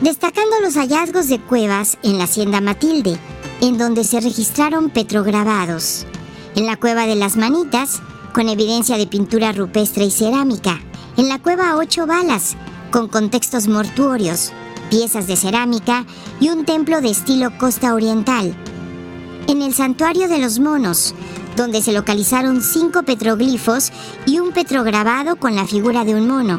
[0.00, 3.16] Destacando los hallazgos de cuevas en la hacienda Matilde,
[3.60, 6.04] en donde se registraron petrograbados,
[6.56, 10.80] en la cueva de las Manitas, con evidencia de pintura rupestre y cerámica,
[11.16, 12.56] en la cueva Ocho Balas,
[12.90, 14.52] con contextos mortuorios,
[14.90, 16.04] piezas de cerámica
[16.40, 18.54] y un templo de estilo costa oriental.
[19.46, 21.14] En el santuario de los monos,
[21.56, 23.92] donde se localizaron cinco petroglifos
[24.26, 26.58] y un petrograbado con la figura de un mono.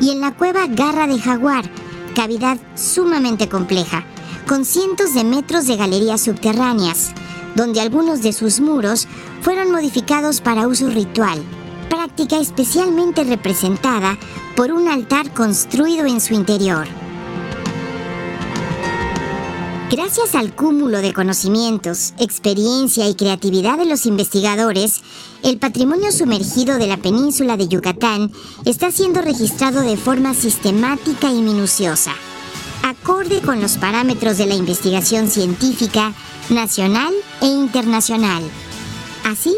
[0.00, 1.70] Y en la cueva Garra de Jaguar,
[2.16, 4.02] cavidad sumamente compleja,
[4.48, 7.12] con cientos de metros de galerías subterráneas,
[7.54, 9.06] donde algunos de sus muros
[9.42, 11.42] fueron modificados para uso ritual,
[11.90, 14.16] práctica especialmente representada
[14.56, 16.88] por un altar construido en su interior.
[19.88, 25.00] Gracias al cúmulo de conocimientos, experiencia y creatividad de los investigadores,
[25.44, 28.32] el patrimonio sumergido de la península de Yucatán
[28.64, 32.10] está siendo registrado de forma sistemática y minuciosa,
[32.82, 36.12] acorde con los parámetros de la investigación científica
[36.50, 38.42] nacional e internacional.
[39.24, 39.54] Así,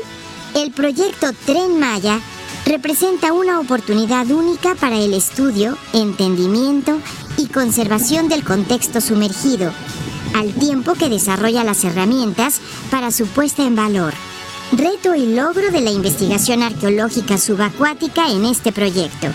[0.54, 2.20] el proyecto Tren Maya
[2.66, 6.98] representa una oportunidad única para el estudio, entendimiento
[7.38, 9.72] y conservación del contexto sumergido
[10.34, 12.60] al tiempo que desarrolla las herramientas
[12.90, 14.14] para su puesta en valor.
[14.72, 19.28] Reto y logro de la investigación arqueológica subacuática en este proyecto,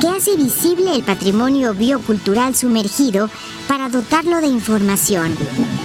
[0.00, 3.28] que hace visible el patrimonio biocultural sumergido
[3.68, 5.36] para dotarlo de información,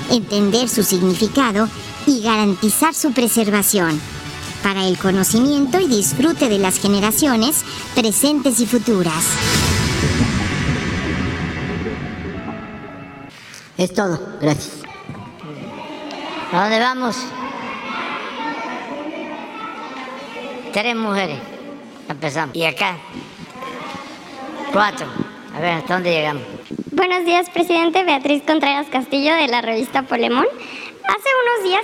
[0.09, 1.67] entender su significado
[2.07, 3.99] y garantizar su preservación,
[4.63, 7.63] para el conocimiento y disfrute de las generaciones
[7.95, 9.25] presentes y futuras.
[13.77, 14.83] Es todo, gracias.
[16.53, 17.17] ¿A dónde vamos?
[20.71, 21.39] Tres mujeres.
[22.07, 22.55] Empezamos.
[22.55, 22.97] Y acá.
[24.71, 25.07] Cuatro.
[25.53, 26.43] A ver, ¿hasta dónde llegamos?
[26.91, 28.05] Buenos días, presidente.
[28.05, 30.45] Beatriz Contreras Castillo de la revista Polemón.
[30.45, 31.83] Hace unos días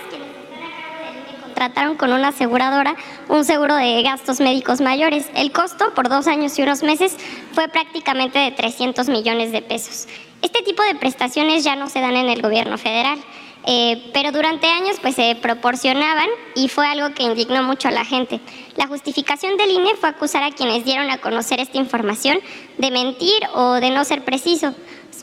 [1.44, 2.96] contrataron con una aseguradora
[3.28, 5.30] un seguro de gastos médicos mayores.
[5.36, 7.18] El costo por dos años y unos meses
[7.52, 10.08] fue prácticamente de 300 millones de pesos.
[10.42, 13.20] Este tipo de prestaciones ya no se dan en el gobierno federal.
[13.68, 18.04] Eh, pero durante años pues se proporcionaban y fue algo que indignó mucho a la
[18.04, 18.40] gente.
[18.76, 22.40] La justificación del INE fue acusar a quienes dieron a conocer esta información
[22.80, 24.74] de mentir o de no ser preciso,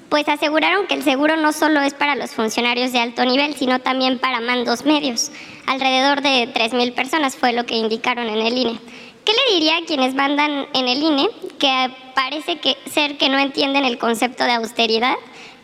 [0.09, 3.81] pues aseguraron que el seguro no solo es para los funcionarios de alto nivel, sino
[3.81, 5.33] también para mandos medios.
[5.67, 8.79] Alrededor de 3.000 personas fue lo que indicaron en el INE.
[9.29, 12.59] ¿Qué le diría a quienes mandan en el INE que parece
[12.91, 15.17] ser que no entienden el concepto de austeridad?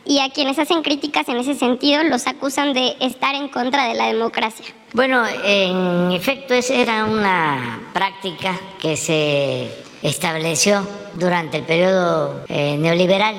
[0.06, 3.94] y a quienes hacen críticas en ese sentido los acusan de estar en contra de
[3.94, 4.66] la democracia.
[4.92, 9.70] Bueno, en efecto, esa era una práctica que se
[10.02, 13.34] estableció durante el periodo eh, neoliberal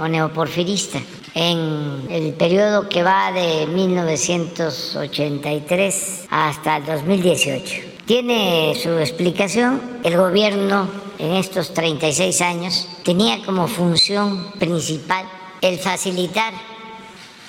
[0.00, 0.98] o neoporfirista,
[1.34, 7.97] en el periodo que va de 1983 hasta el 2018.
[8.08, 10.88] Tiene su explicación, el gobierno
[11.18, 15.26] en estos 36 años tenía como función principal
[15.60, 16.54] el facilitar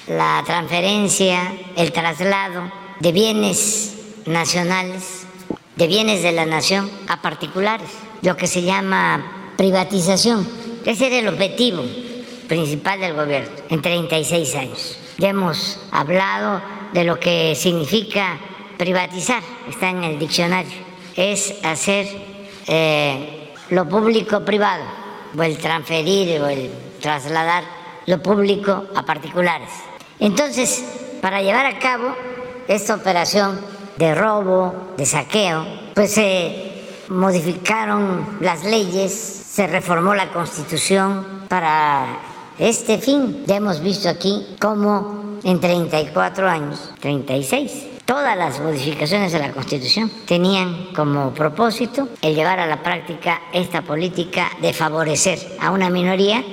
[0.08, 3.96] la transferencia, el traslado de bienes
[4.26, 5.26] nacionales,
[5.78, 7.90] de bienes de la nación a particulares,
[8.22, 10.46] lo que se llama privatización.
[10.86, 11.84] Ese era el objetivo
[12.50, 14.98] principal del gobierno en 36 años.
[15.20, 18.38] Ya hemos hablado de lo que significa
[18.80, 20.72] privatizar, está en el diccionario,
[21.18, 22.08] es hacer
[22.66, 24.86] eh, lo público privado,
[25.38, 26.72] o el transferir o el
[27.02, 27.66] trasladar
[28.06, 29.70] lo público a particulares.
[30.18, 30.84] Entonces,
[31.22, 32.16] para llevar a cabo
[32.70, 33.60] esta operación
[33.98, 42.06] de robo, de saqueo, pues se modificaron las leyes, se reformó la constitución para
[42.58, 43.44] este fin.
[43.46, 50.12] Ya hemos visto aquí cómo en 34 años, 36, todas las modificaciones de la Constitución
[50.26, 56.44] tenían como propósito el llevar a la práctica esta política de favorecer a una minoría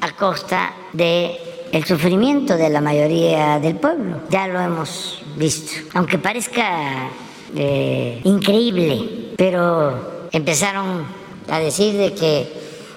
[0.00, 1.38] a costa de
[1.70, 4.22] el sufrimiento de la mayoría del pueblo.
[4.28, 5.82] Ya lo hemos visto.
[5.94, 7.10] Aunque parezca
[7.54, 11.06] eh, increíble, pero empezaron
[11.48, 12.52] a decir de que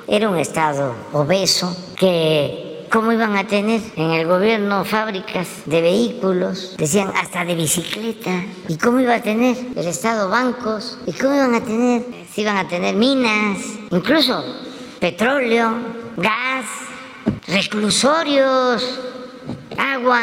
[0.08, 6.76] era un Estado obeso, que cómo iban a tener en el gobierno fábricas de vehículos,
[6.78, 11.56] decían hasta de bicicleta, y cómo iba a tener el Estado bancos, y cómo iban
[11.56, 13.60] a tener, si iban a tener minas,
[13.92, 14.44] incluso
[15.00, 15.74] petróleo,
[16.18, 16.66] gas,
[17.48, 19.00] reclusorios,
[19.78, 20.22] agua,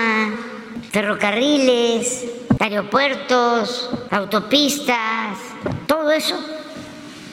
[0.91, 2.25] ferrocarriles,
[2.61, 5.39] aeropuertos, autopistas,
[5.87, 6.37] todo eso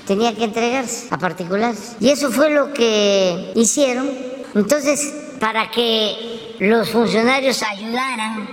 [0.05, 1.95] tenía que entregarse a particulares.
[1.99, 4.09] Y eso fue lo que hicieron.
[4.53, 8.47] Entonces, para que los funcionarios ayudaran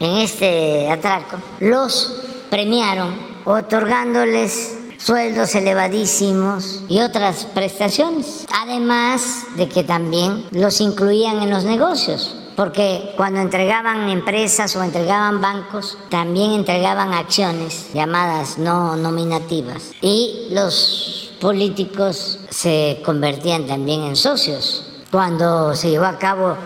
[0.00, 3.14] en este atraco, los premiaron
[3.44, 8.46] otorgándoles sueldos elevadísimos y otras prestaciones.
[8.62, 15.40] Además de que también los incluían en los negocios, porque cuando entregaban empresas o entregaban
[15.40, 19.90] bancos, también entregaban acciones llamadas no nominativas.
[20.00, 24.93] Y los políticos se convertían también en socios.
[25.14, 26.56] Cuando se llevó a cabo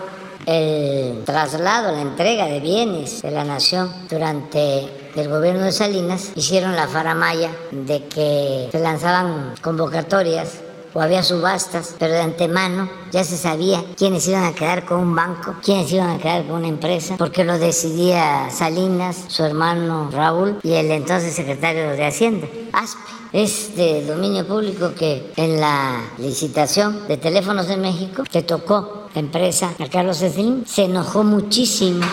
[0.47, 6.75] el traslado, la entrega de bienes de la nación durante el gobierno de Salinas, hicieron
[6.75, 10.61] la faramaya de que se lanzaban convocatorias
[10.95, 15.15] o había subastas, pero de antemano ya se sabía quiénes iban a quedar con un
[15.15, 20.57] banco, quiénes iban a quedar con una empresa, porque lo decidía Salinas, su hermano Raúl
[20.63, 23.18] y el entonces secretario de Hacienda, ASPE.
[23.31, 29.19] Es de dominio público que en la licitación de teléfonos de México que tocó la
[29.19, 32.03] empresa a Carlos Slim, se enojó muchísimo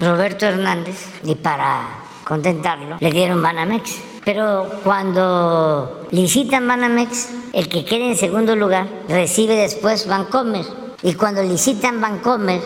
[0.00, 1.88] Roberto Hernández y para
[2.24, 3.96] contentarlo le dieron Banamex.
[4.24, 10.64] Pero cuando licitan Banamex, el que quede en segundo lugar recibe después Bancomer.
[11.02, 12.60] Y cuando licitan Bancomer,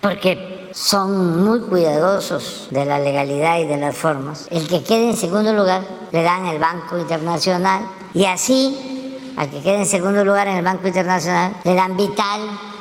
[0.00, 5.16] porque son muy cuidadosos de la legalidad y de las formas, el que quede en
[5.16, 7.82] segundo lugar le dan el Banco Internacional
[8.14, 12.40] y así al que quede en segundo lugar en el Banco Internacional le dan Vital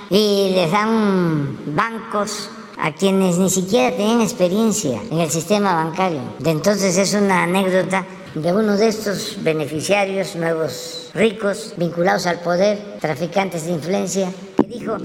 [0.09, 6.21] y les dan bancos a quienes ni siquiera tenían experiencia en el sistema bancario.
[6.39, 12.97] De entonces es una anécdota de uno de estos beneficiarios nuevos ricos vinculados al poder,
[12.99, 14.97] traficantes de influencia, que dijo,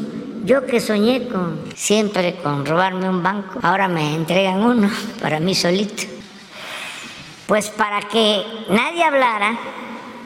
[0.44, 4.90] yo que soñé con siempre con robarme un banco, ahora me entregan uno
[5.20, 6.02] para mí solito.
[7.46, 9.58] Pues para que nadie hablara,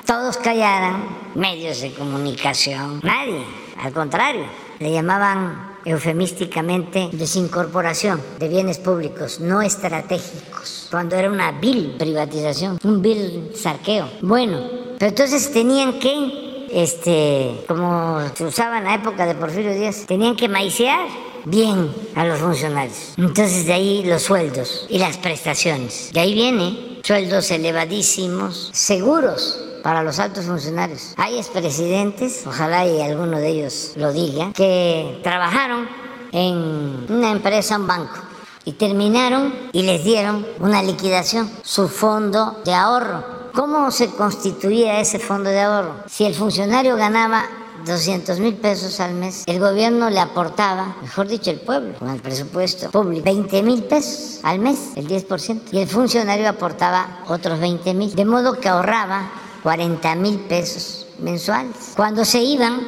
[0.07, 1.05] todos callaran,
[1.35, 3.43] medios de comunicación, nadie,
[3.83, 4.45] al contrario,
[4.79, 13.01] le llamaban eufemísticamente desincorporación de bienes públicos no estratégicos, cuando era una vil privatización, un
[13.01, 14.11] vil saqueo.
[14.21, 14.61] Bueno,
[14.99, 20.37] pero entonces tenían que, este, como se usaba en la época de Porfirio Díaz, tenían
[20.37, 21.07] que maicear
[21.45, 23.15] bien a los funcionarios.
[23.17, 26.11] Entonces de ahí los sueldos y las prestaciones.
[26.13, 31.15] De ahí viene sueldos elevadísimos, seguros para los altos funcionarios.
[31.17, 35.89] Hay expresidentes, ojalá y alguno de ellos lo diga, que trabajaron
[36.33, 38.17] en una empresa, un banco,
[38.65, 43.46] y terminaron y les dieron una liquidación, su fondo de ahorro.
[43.57, 45.95] ¿Cómo se constituía ese fondo de ahorro?
[46.11, 47.47] Si el funcionario ganaba
[47.87, 52.21] 200 mil pesos al mes, el gobierno le aportaba, mejor dicho, el pueblo, con el
[52.21, 57.95] presupuesto público, 20 mil pesos al mes, el 10%, y el funcionario aportaba otros 20
[57.95, 59.31] mil, de modo que ahorraba
[59.63, 61.95] 40 mil pesos mensuales.
[61.97, 62.79] Cuando se iban,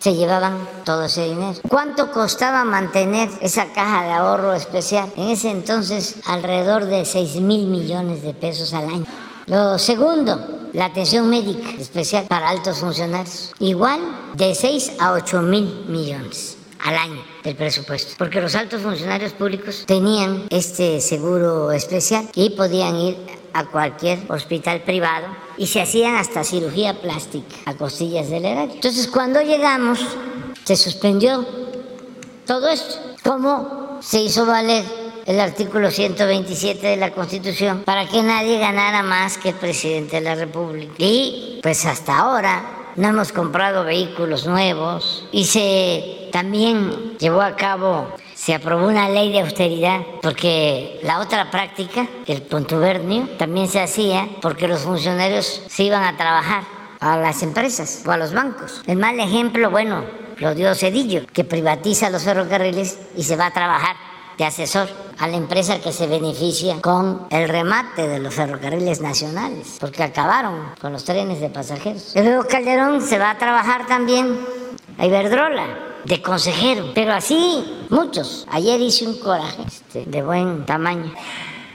[0.00, 1.60] se llevaban todo ese dinero.
[1.68, 5.08] ¿Cuánto costaba mantener esa caja de ahorro especial?
[5.16, 9.06] En ese entonces, alrededor de 6 mil millones de pesos al año.
[9.46, 13.52] Lo segundo, la atención médica especial para altos funcionarios.
[13.60, 14.00] Igual
[14.34, 19.84] de 6 a 8 mil millones al año del presupuesto, porque los altos funcionarios públicos
[19.86, 23.16] tenían este seguro especial y podían ir
[23.52, 28.74] a cualquier hospital privado y se hacían hasta cirugía plástica a costillas del erario.
[28.74, 30.00] Entonces, cuando llegamos,
[30.64, 31.46] se suspendió
[32.46, 32.96] todo esto.
[33.22, 39.38] ¿Cómo se hizo valer el artículo 127 de la Constitución para que nadie ganara más
[39.38, 40.94] que el presidente de la República?
[40.98, 48.06] Y pues hasta ahora no hemos comprado vehículos nuevos y se también llevó a cabo
[48.36, 54.28] se aprobó una ley de austeridad porque la otra práctica, el contubernio, también se hacía
[54.42, 56.62] porque los funcionarios se iban a trabajar
[57.00, 58.82] a las empresas o a los bancos.
[58.86, 60.04] El mal ejemplo, bueno,
[60.36, 63.96] lo dio Cedillo, que privatiza los ferrocarriles y se va a trabajar
[64.38, 69.76] de asesor a la empresa que se beneficia con el remate de los ferrocarriles nacionales,
[69.80, 72.14] porque acabaron con los trenes de pasajeros.
[72.14, 74.38] Y luego Calderón se va a trabajar también
[74.98, 75.66] a Iberdrola
[76.04, 78.46] de consejero, pero así muchos.
[78.50, 81.12] Ayer hice un coraje este, de buen tamaño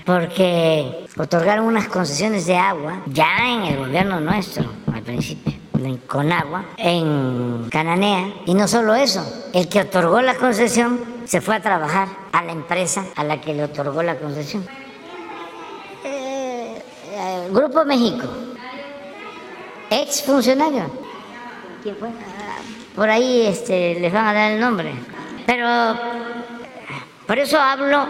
[0.05, 5.60] porque otorgaron unas concesiones de agua ya en el gobierno nuestro al principio
[6.07, 11.55] con agua en Cananea y no solo eso, el que otorgó la concesión se fue
[11.55, 14.65] a trabajar a la empresa a la que le otorgó la concesión.
[16.03, 18.27] Eh, eh, Grupo México,
[19.89, 20.89] ex funcionario.
[21.83, 22.09] ¿Quién fue?
[22.95, 24.93] por ahí este, les van a dar el nombre.
[25.45, 25.67] Pero
[27.25, 28.05] por eso hablo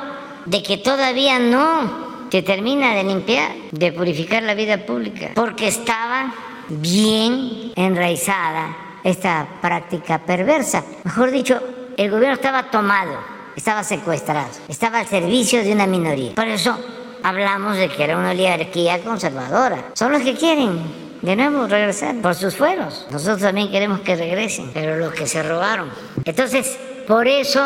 [0.46, 6.34] de que todavía no se termina de limpiar, de purificar la vida pública, porque estaba
[6.80, 10.84] bien enraizada esta práctica perversa.
[11.04, 11.60] Mejor dicho,
[11.98, 13.18] el gobierno estaba tomado,
[13.56, 16.36] estaba secuestrado, estaba al servicio de una minoría.
[16.36, 16.78] Por eso
[17.24, 19.92] hablamos de que era una oligarquía conservadora.
[19.94, 20.82] Son los que quieren
[21.22, 23.08] de nuevo regresar por sus fueros.
[23.12, 25.90] Nosotros también queremos que regresen, pero los que se robaron.
[26.26, 27.62] Entonces, por eso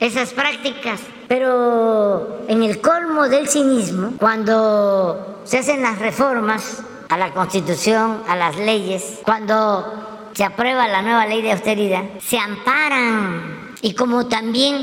[0.00, 1.00] esas prácticas.
[1.28, 8.36] Pero en el colmo del cinismo, cuando se hacen las reformas a la Constitución, a
[8.36, 13.74] las leyes, cuando se aprueba la nueva ley de austeridad, se amparan.
[13.82, 14.76] Y como también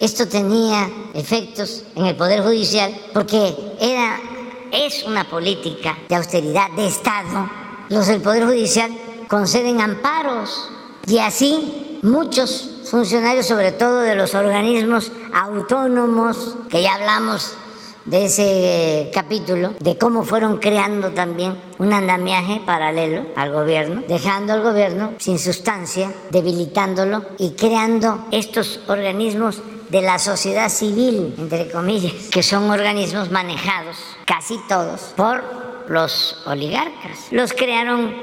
[0.00, 4.18] esto tenía efectos en el Poder Judicial, porque era
[4.72, 7.50] es una política de austeridad de Estado,
[7.88, 8.90] los del Poder Judicial
[9.28, 10.70] conceden amparos
[11.06, 17.54] y así muchos funcionarios, sobre todo de los organismos autónomos, que ya hablamos
[18.06, 24.62] de ese capítulo, de cómo fueron creando también un andamiaje paralelo al gobierno, dejando al
[24.62, 32.42] gobierno sin sustancia, debilitándolo y creando estos organismos de la sociedad civil, entre comillas, que
[32.42, 35.42] son organismos manejados, casi todos, por
[35.88, 37.28] los oligarcas.
[37.30, 38.14] Los crearon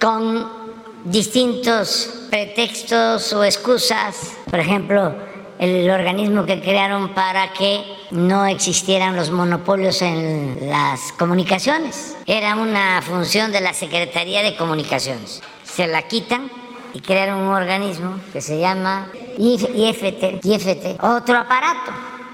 [0.00, 0.62] con
[1.04, 5.14] distintos pretextos o excusas, por ejemplo,
[5.62, 12.16] el organismo que crearon para que no existieran los monopolios en las comunicaciones.
[12.26, 15.40] Era una función de la Secretaría de Comunicaciones.
[15.62, 16.50] Se la quitan
[16.94, 19.06] y crearon un organismo que se llama
[19.38, 21.92] IFT, IFT, otro aparato.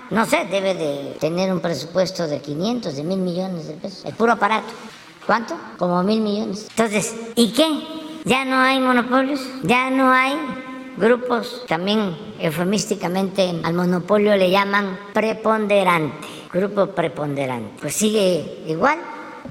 [0.09, 4.15] No sé, debe de tener un presupuesto de 500, de mil millones de pesos, el
[4.15, 4.73] puro aparato.
[5.27, 5.55] ¿Cuánto?
[5.77, 6.67] Como mil millones.
[6.71, 7.69] Entonces, ¿y qué?
[8.25, 9.43] ¿Ya no hay monopolios?
[9.65, 10.35] ¿Ya no hay
[10.99, 11.65] grupos?
[11.69, 17.81] También eufemísticamente al monopolio le llaman preponderante, grupo preponderante.
[17.81, 18.99] Pues sigue igual,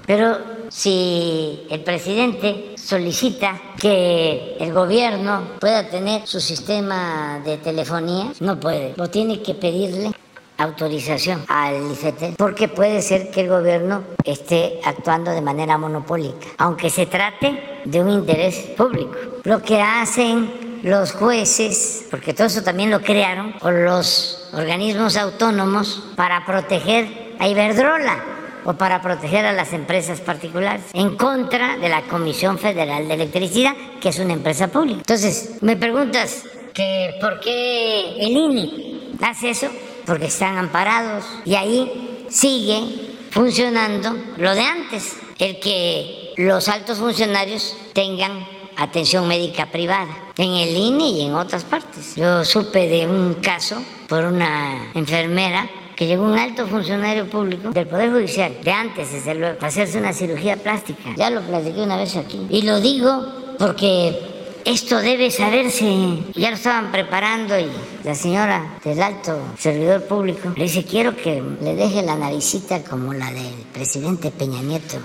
[0.06, 0.38] pero
[0.70, 8.94] si el presidente solicita que el gobierno pueda tener su sistema de telefonía, no puede,
[8.98, 10.12] o tiene que pedirle
[10.58, 16.90] autorización al IFETEL, porque puede ser que el gobierno esté actuando de manera monopólica, aunque
[16.90, 19.14] se trate de un interés público.
[19.44, 26.04] Lo que hacen los jueces, porque todo eso también lo crearon, o los organismos autónomos
[26.16, 28.24] para proteger a Iberdrola
[28.64, 33.74] o para proteger a las empresas particulares, en contra de la Comisión Federal de Electricidad,
[34.02, 35.00] que es una empresa pública.
[35.00, 39.68] Entonces, me preguntas que por qué el INE hace eso,
[40.06, 47.76] porque están amparados y ahí sigue funcionando lo de antes, el que los altos funcionarios
[47.94, 52.16] tengan atención médica privada en el INE y en otras partes.
[52.16, 57.88] Yo supe de un caso por una enfermera que llegó un alto funcionario público del
[57.88, 61.16] Poder Judicial, de antes, desde luego, para hacerse una cirugía plástica.
[61.18, 62.46] Ya lo platiqué una vez aquí.
[62.52, 64.16] Y lo digo porque
[64.64, 66.20] esto debe saberse.
[66.36, 67.68] Ya lo estaban preparando y
[68.04, 73.14] la señora del alto servidor público le dice, quiero que le deje la naricita como
[73.14, 74.98] la del presidente Peña Nieto.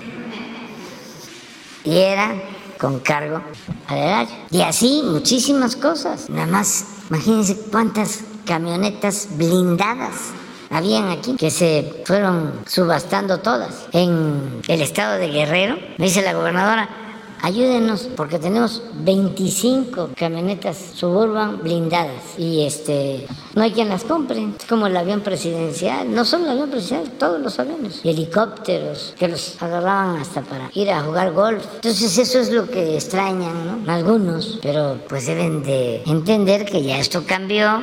[1.84, 2.34] Y era
[2.82, 3.40] con cargo
[3.86, 4.34] al erario.
[4.50, 6.28] Y así muchísimas cosas.
[6.28, 10.32] Nada más, imagínense cuántas camionetas blindadas
[10.68, 13.86] habían aquí, que se fueron subastando todas.
[13.92, 16.88] En el estado de Guerrero, me dice la gobernadora,
[17.42, 24.48] ayúdenos porque tenemos 25 camionetas suburban blindadas y este no hay quien las compre.
[24.58, 29.14] Es como el avión presidencial, no solo el avión presidencial, todos los aviones, y helicópteros
[29.18, 31.64] que los agarraban hasta para ir a jugar golf.
[31.74, 33.92] Entonces eso es lo que extrañan, ¿no?
[33.92, 37.82] Algunos, pero pues deben de entender que ya esto cambió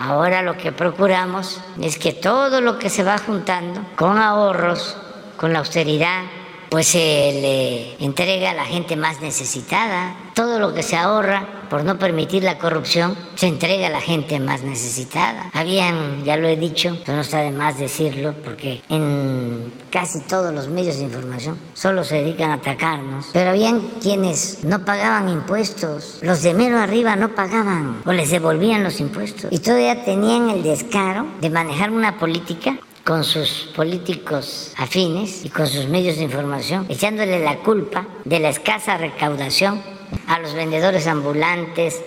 [0.00, 4.96] Ahora lo que procuramos es que todo lo que se va juntando con ahorros,
[5.36, 6.22] con la austeridad,
[6.70, 10.16] pues se le entrega a la gente más necesitada.
[10.34, 14.40] Todo lo que se ahorra por no permitir la corrupción se entrega a la gente
[14.40, 15.50] más necesitada.
[15.52, 20.54] Habían, ya lo he dicho, pero no está de más decirlo, porque en casi todos
[20.54, 23.26] los medios de información solo se dedican a atacarnos.
[23.32, 28.84] Pero habían quienes no pagaban impuestos, los de mero arriba no pagaban o les devolvían
[28.84, 29.52] los impuestos.
[29.52, 32.78] Y todavía tenían el descaro de manejar una política
[33.08, 38.50] con sus políticos afines y con sus medios de información, echándole la culpa de la
[38.50, 39.80] escasa recaudación
[40.26, 42.02] a los vendedores ambulantes,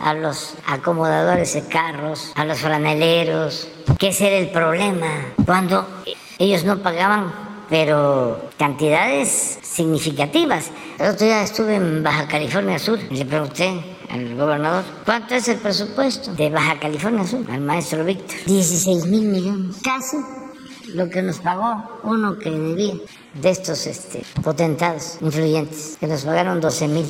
[0.00, 3.68] a los acomodadores de carros, a los franeleros,
[3.98, 5.86] que ese era el problema, cuando
[6.38, 7.30] ellos no pagaban,
[7.68, 10.70] pero cantidades significativas.
[10.98, 15.48] El otro día estuve en Baja California Sur y le pregunté al gobernador, ¿cuánto es
[15.48, 17.44] el presupuesto de Baja California Sur?
[17.50, 18.36] Al maestro Víctor.
[18.46, 20.16] 16 mil millones, casi
[20.94, 22.94] lo que nos pagó uno que debía
[23.34, 27.04] de estos este, potentados influyentes, que nos pagaron 12 mil.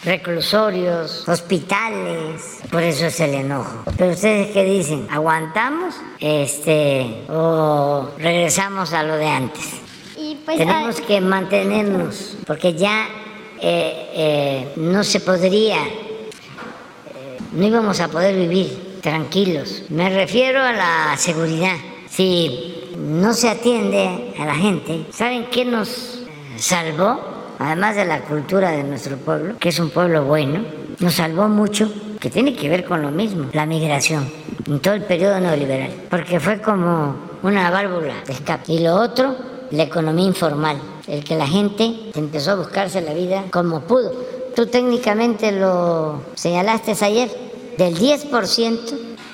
[0.04, 2.60] reclusorios, hospitales.
[2.72, 3.84] Por eso es el enojo.
[3.98, 5.08] Pero ustedes qué dicen?
[5.12, 5.96] ¿Aguantamos?
[6.20, 9.66] Este o regresamos a lo de antes.
[10.46, 13.08] Pues, Tenemos que mantenernos porque ya
[13.62, 15.78] eh, eh, no se podría
[17.52, 19.84] no íbamos a poder vivir tranquilos.
[19.90, 21.76] Me refiero a la seguridad.
[22.10, 26.24] Si no se atiende a la gente, ¿saben qué nos
[26.58, 27.39] salvó?
[27.60, 30.64] Además de la cultura de nuestro pueblo, que es un pueblo bueno,
[31.00, 34.30] nos salvó mucho, que tiene que ver con lo mismo, la migración,
[34.66, 38.74] en todo el periodo neoliberal, porque fue como una válvula de escape.
[38.74, 39.36] Y lo otro,
[39.72, 44.66] la economía informal, el que la gente empezó a buscarse la vida como pudo Tú
[44.66, 47.30] técnicamente lo señalaste ayer,
[47.78, 48.78] del 10%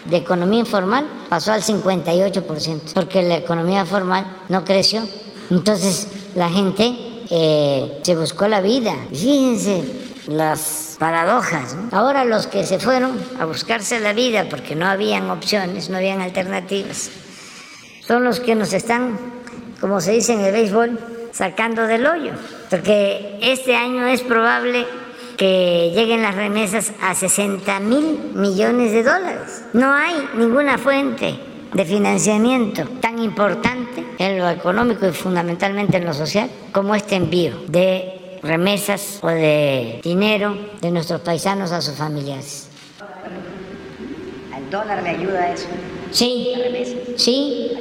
[0.05, 5.01] de economía informal pasó al 58%, porque la economía formal no creció.
[5.49, 6.95] Entonces la gente
[7.29, 8.95] eh, se buscó la vida.
[9.09, 9.83] Fíjense
[10.27, 11.75] las paradojas.
[11.91, 16.21] Ahora los que se fueron a buscarse la vida porque no habían opciones, no habían
[16.21, 17.11] alternativas,
[18.07, 19.17] son los que nos están,
[19.79, 20.99] como se dice en el béisbol,
[21.31, 22.33] sacando del hoyo.
[22.69, 24.85] Porque este año es probable
[25.37, 29.65] que lleguen las remesas a 60 mil millones de dólares.
[29.73, 31.39] No hay ninguna fuente
[31.75, 37.51] de financiamiento tan importante en lo económico y fundamentalmente en lo social como este envío
[37.67, 42.69] de remesas o de dinero de nuestros paisanos a sus familiares.
[44.53, 45.67] ¿Al dólar le ayuda eso?
[46.11, 46.53] Sí,
[47.17, 47.71] sí,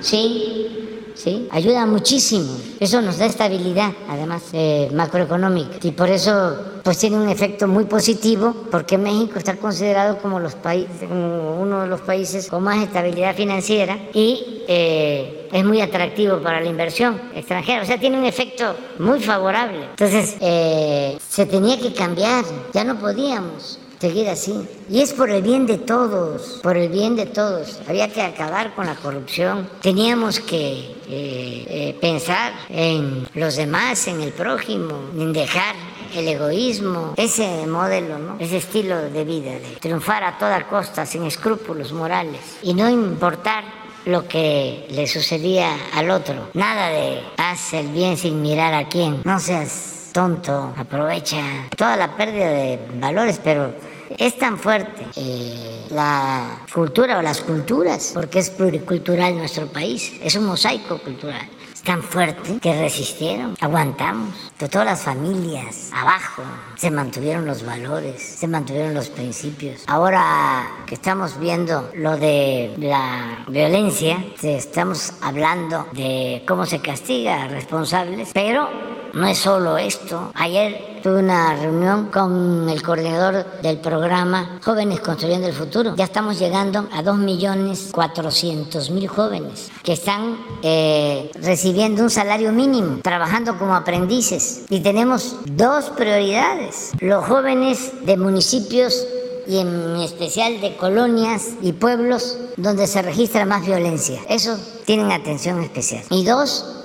[0.00, 0.99] sí.
[1.22, 1.48] ¿Sí?
[1.50, 2.56] Ayuda muchísimo.
[2.78, 5.76] Eso nos da estabilidad, además, eh, macroeconómica.
[5.82, 10.54] Y por eso, pues tiene un efecto muy positivo, porque México está considerado como, los
[10.54, 16.38] países, como uno de los países con más estabilidad financiera y eh, es muy atractivo
[16.38, 17.82] para la inversión extranjera.
[17.82, 19.84] O sea, tiene un efecto muy favorable.
[19.90, 24.66] Entonces, eh, se tenía que cambiar, ya no podíamos seguir así.
[24.88, 27.80] Y es por el bien de todos, por el bien de todos.
[27.86, 29.68] Había que acabar con la corrupción.
[29.82, 35.74] Teníamos que eh, eh, pensar en los demás, en el prójimo, en dejar
[36.14, 41.92] el egoísmo, ese modelo, ese estilo de vida, de triunfar a toda costa, sin escrúpulos
[41.92, 43.62] morales, y no importar
[44.06, 46.48] lo que le sucedía al otro.
[46.54, 49.20] Nada de haz el bien sin mirar a quién.
[49.24, 53.72] No seas tonto, aprovecha toda la pérdida de valores, pero
[54.16, 60.34] es tan fuerte eh, la cultura o las culturas, porque es pluricultural nuestro país, es
[60.36, 61.48] un mosaico cultural.
[61.84, 64.34] Tan fuerte que resistieron, aguantamos.
[64.58, 66.42] De todas las familias abajo
[66.76, 69.84] se mantuvieron los valores, se mantuvieron los principios.
[69.86, 77.48] Ahora que estamos viendo lo de la violencia, estamos hablando de cómo se castiga a
[77.48, 78.68] responsables, pero
[79.14, 80.32] no es solo esto.
[80.34, 85.96] Ayer tuve una reunión con el coordinador del programa Jóvenes Construyendo el Futuro.
[85.96, 93.74] Ya estamos llegando a 2.400.000 jóvenes que están eh, recibiendo un salario mínimo, trabajando como
[93.74, 94.62] aprendices.
[94.68, 96.92] Y tenemos dos prioridades.
[97.00, 99.06] Los jóvenes de municipios
[99.46, 104.20] y en especial de colonias y pueblos donde se registra más violencia.
[104.28, 106.04] Eso tienen atención especial.
[106.10, 106.79] Y dos,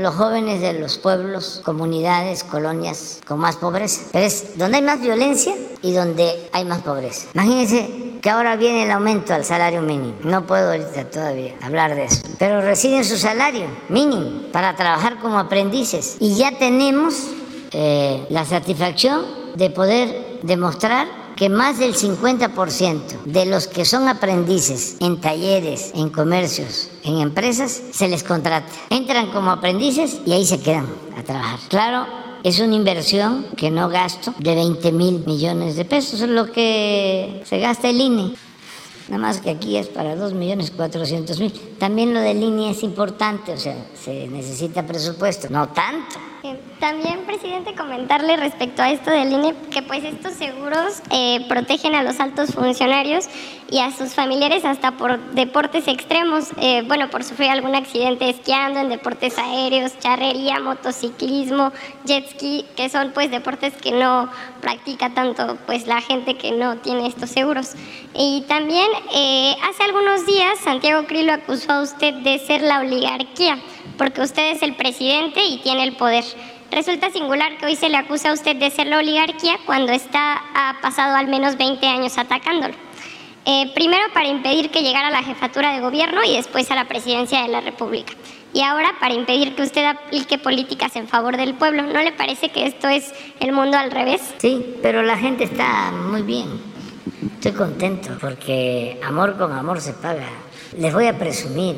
[0.00, 4.02] los jóvenes de los pueblos, comunidades, colonias con más pobreza.
[4.12, 7.28] Pero es donde hay más violencia y donde hay más pobreza.
[7.34, 10.14] Imagínense que ahora viene el aumento al salario mínimo.
[10.24, 12.22] No puedo ahorita todavía hablar de eso.
[12.38, 16.16] Pero reciben su salario mínimo para trabajar como aprendices.
[16.20, 17.28] Y ya tenemos
[17.72, 19.24] eh, la satisfacción
[19.54, 26.10] de poder demostrar que más del 50% de los que son aprendices en talleres, en
[26.10, 28.66] comercios, en empresas, se les contrata.
[28.90, 30.86] Entran como aprendices y ahí se quedan
[31.16, 31.58] a trabajar.
[31.70, 32.06] Claro,
[32.44, 37.40] es una inversión que no gasto de 20 mil millones de pesos, es lo que
[37.46, 38.34] se gasta el INE.
[39.08, 41.52] Nada más que aquí es para 2 millones 400 mil.
[41.78, 47.26] También lo del INE es importante, o sea, se necesita presupuesto, no tanto eh, también,
[47.26, 52.18] presidente, comentarle respecto a esto del INE que pues estos seguros eh, protegen a los
[52.18, 53.28] altos funcionarios
[53.70, 58.80] y a sus familiares hasta por deportes extremos, eh, bueno, por sufrir algún accidente esquiando,
[58.80, 61.72] en deportes aéreos, charrería, motociclismo,
[62.06, 64.30] jet ski, que son pues deportes que no
[64.62, 67.74] practica tanto pues la gente que no tiene estos seguros.
[68.14, 68.88] Y también
[69.68, 73.58] hace algunos días Santiago Crillo acusó a usted de ser la oligarquía
[73.98, 76.24] porque usted es el presidente y tiene el poder.
[76.70, 80.40] Resulta singular que hoy se le acusa a usted de ser la oligarquía cuando está
[80.54, 82.74] ha pasado al menos 20 años atacándolo.
[83.44, 86.86] Eh, primero para impedir que llegara a la jefatura de gobierno y después a la
[86.86, 88.12] presidencia de la República.
[88.52, 91.82] Y ahora para impedir que usted aplique políticas en favor del pueblo.
[91.82, 94.20] ¿No le parece que esto es el mundo al revés?
[94.38, 96.48] Sí, pero la gente está muy bien.
[97.34, 100.28] Estoy contento porque amor con amor se paga.
[100.76, 101.76] Les voy a presumir.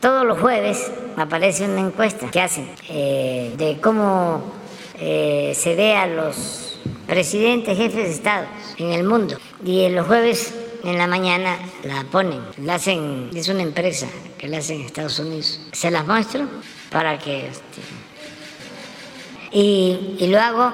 [0.00, 4.42] Todos los jueves aparece una encuesta que hacen eh, de cómo
[4.98, 8.46] eh, se ve a los presidentes, jefes de Estado
[8.78, 9.36] en el mundo.
[9.62, 14.06] Y los jueves en la mañana la ponen, la hacen, es una empresa
[14.38, 15.60] que la hacen en Estados Unidos.
[15.72, 16.46] Se las muestro
[16.90, 17.48] para que...
[17.48, 17.82] Este,
[19.52, 20.72] y, y lo hago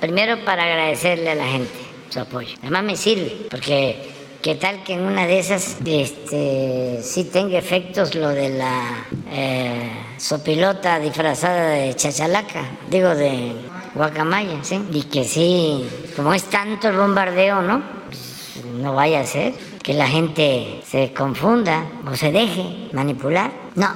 [0.00, 1.72] primero para agradecerle a la gente
[2.10, 2.54] su apoyo.
[2.60, 8.14] Además me sirve, porque ¿Qué tal que en una de esas este, sí tenga efectos
[8.14, 12.64] lo de la eh, sopilota disfrazada de chachalaca?
[12.88, 13.52] Digo, de
[13.94, 14.80] guacamaya, ¿sí?
[14.92, 15.86] Y que sí,
[16.16, 17.82] como es tanto el bombardeo, ¿no?
[18.06, 19.52] Pues, no vaya a ser.
[19.82, 23.52] que la gente se confunda o se deje manipular.
[23.74, 23.90] No,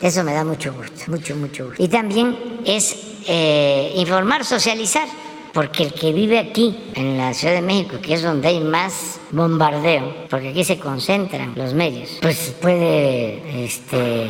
[0.00, 1.82] eso me da mucho gusto, mucho, mucho gusto.
[1.82, 5.08] Y también es eh, informar, socializar,
[5.52, 9.20] porque el que vive aquí, en la Ciudad de México, que es donde hay más
[9.30, 14.28] bombardeo, porque aquí se concentran los medios, pues puede este,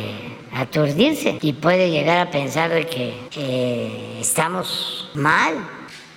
[0.53, 5.53] aturdirse y puede llegar a pensar de que estamos mal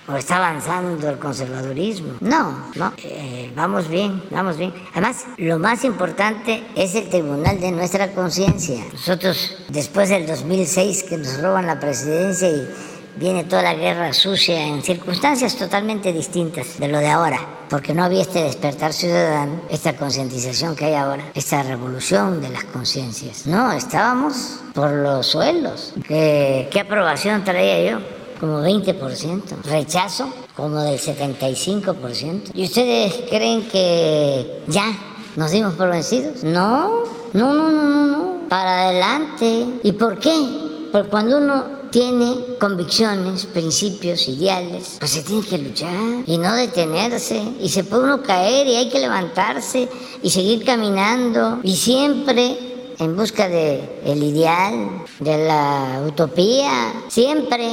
[0.07, 2.13] o está avanzando el conservadurismo.
[2.21, 4.73] No, no, eh, vamos bien, vamos bien.
[4.93, 8.85] Además, lo más importante es el tribunal de nuestra conciencia.
[8.93, 12.69] Nosotros, después del 2006, que nos roban la presidencia y
[13.17, 17.39] viene toda la guerra sucia en circunstancias totalmente distintas de lo de ahora,
[17.69, 22.63] porque no había este despertar ciudadano, esta concientización que hay ahora, esta revolución de las
[22.65, 23.47] conciencias.
[23.47, 25.93] No, estábamos por los suelos.
[26.07, 28.17] ¿Qué, qué aprobación traía yo?
[28.39, 32.51] como 20%, rechazo como del 75%.
[32.53, 34.95] ¿Y ustedes creen que ya
[35.35, 36.43] nos dimos por vencidos?
[36.43, 37.03] No,
[37.33, 38.37] no, no, no, no.
[38.49, 39.65] Para adelante.
[39.83, 40.87] ¿Y por qué?
[40.91, 47.41] Porque cuando uno tiene convicciones, principios, ideales, pues se tiene que luchar y no detenerse.
[47.59, 49.87] Y se puede uno caer y hay que levantarse
[50.21, 52.57] y seguir caminando y siempre
[52.99, 57.69] en busca de ideal, de la utopía, siempre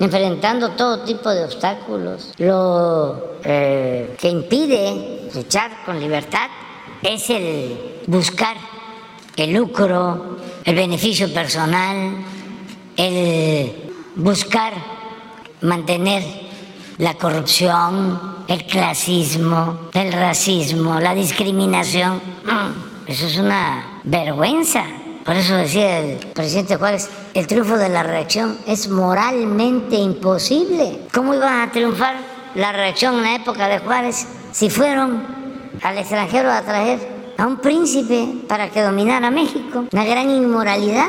[0.00, 2.32] enfrentando todo tipo de obstáculos.
[2.38, 6.48] Lo eh, que impide luchar con libertad
[7.02, 8.56] es el buscar
[9.36, 12.16] el lucro, el beneficio personal,
[12.96, 13.72] el
[14.16, 14.72] buscar
[15.60, 16.22] mantener
[16.98, 22.20] la corrupción, el clasismo, el racismo, la discriminación.
[22.44, 24.84] Mm, eso es una vergüenza.
[25.24, 31.00] Por eso decía el presidente Juárez, el triunfo de la reacción es moralmente imposible.
[31.12, 32.16] ¿Cómo iba a triunfar
[32.54, 35.24] la reacción en la época de Juárez si fueron
[35.82, 39.86] al extranjero a traer a un príncipe para que dominara México?
[39.90, 41.08] Una gran inmoralidad.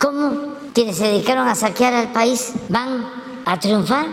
[0.00, 3.06] ¿Cómo quienes se dedicaron a saquear al país van
[3.44, 4.06] a triunfar?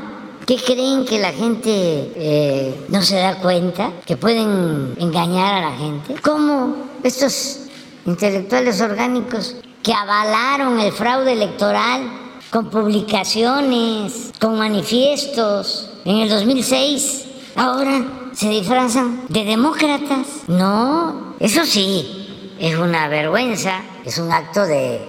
[0.46, 1.70] ¿Qué creen que la gente
[2.16, 3.92] eh, no se da cuenta?
[4.06, 6.16] ¿Que pueden engañar a la gente?
[6.22, 7.60] ¿Cómo estos
[8.06, 12.02] intelectuales orgánicos que avalaron el fraude electoral
[12.50, 18.04] con publicaciones, con manifiestos en el 2006, ahora
[18.34, 20.28] se disfrazan de demócratas.
[20.48, 25.08] No, eso sí, es una vergüenza, es un acto de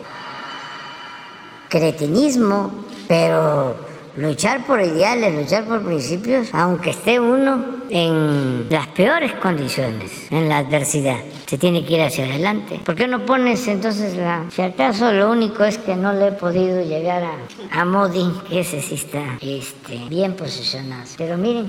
[1.71, 3.77] cretinismo, pero
[4.17, 10.59] luchar por ideales, luchar por principios, aunque esté uno en las peores condiciones, en la
[10.59, 12.81] adversidad se tiene que ir hacia adelante.
[12.85, 14.45] ¿Por qué no pones entonces la...
[14.53, 18.61] Si acaso lo único es que no le he podido llegar a, a Modi, que
[18.61, 21.03] ese sí está este, bien posicionado.
[21.19, 21.69] Pero miren,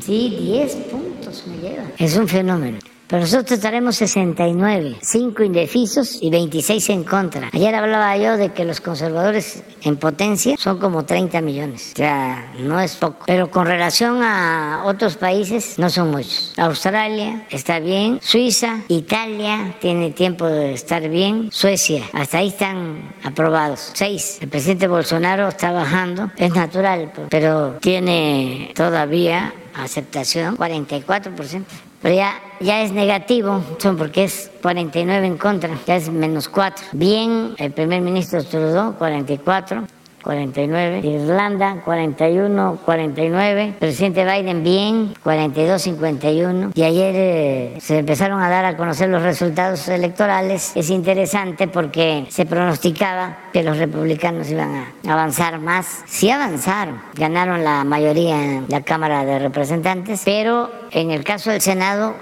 [0.00, 1.92] sí, 10 puntos me llevan.
[1.98, 2.78] Es un fenómeno.
[3.06, 7.50] Pero nosotros estaremos 69, 5 indecisos y 26 en contra.
[7.52, 11.92] Ayer hablaba yo de que los conservadores en potencia son como 30 millones.
[11.94, 13.24] O sea, no es poco.
[13.26, 16.54] Pero con relación a otros países, no son muchos.
[16.56, 23.90] Australia está bien, Suiza, Italia tiene tiempo de estar bien, Suecia, hasta ahí están aprobados.
[23.92, 24.38] 6.
[24.40, 31.64] El presidente Bolsonaro está bajando, es natural, pero tiene todavía aceptación 44%
[32.04, 36.86] pero ya, ya es negativo, son porque es 49 en contra, ya es menos 4.
[36.92, 39.84] Bien, el primer ministro Trudeau, 44.
[40.24, 46.70] 49, Irlanda 41, 49, presidente Biden bien, 42, 51.
[46.74, 50.72] Y ayer eh, se empezaron a dar a conocer los resultados electorales.
[50.74, 56.02] Es interesante porque se pronosticaba que los republicanos iban a avanzar más.
[56.06, 61.60] Sí avanzaron, ganaron la mayoría en la Cámara de Representantes, pero en el caso del
[61.60, 62.14] Senado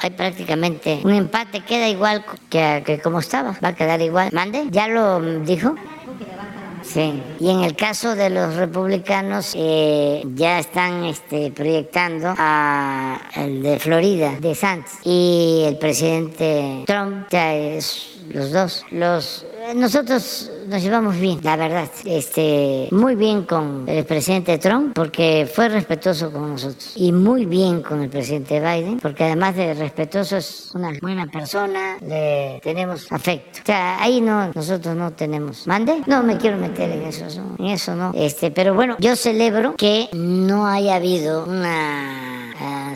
[0.00, 4.30] hay prácticamente un empate, queda igual que, como estaba, va a quedar igual.
[4.32, 5.74] Mande, ¿ya lo dijo?
[6.82, 13.62] Sí, y en el caso de los republicanos eh, ya están este, proyectando a el
[13.62, 20.82] de Florida, de Santos, y el presidente Trump, ya es los dos, los nosotros nos
[20.82, 26.50] llevamos bien, la verdad, este, muy bien con el presidente Trump porque fue respetuoso con
[26.50, 31.26] nosotros y muy bien con el presidente Biden porque además de respetuoso es una buena
[31.26, 33.60] persona, le tenemos afecto.
[33.62, 35.66] O sea, ahí no, nosotros no tenemos.
[35.66, 36.02] ¿Mande?
[36.06, 37.24] No me quiero meter en eso,
[37.58, 38.12] en eso no.
[38.14, 42.43] Este, pero bueno, yo celebro que no haya habido una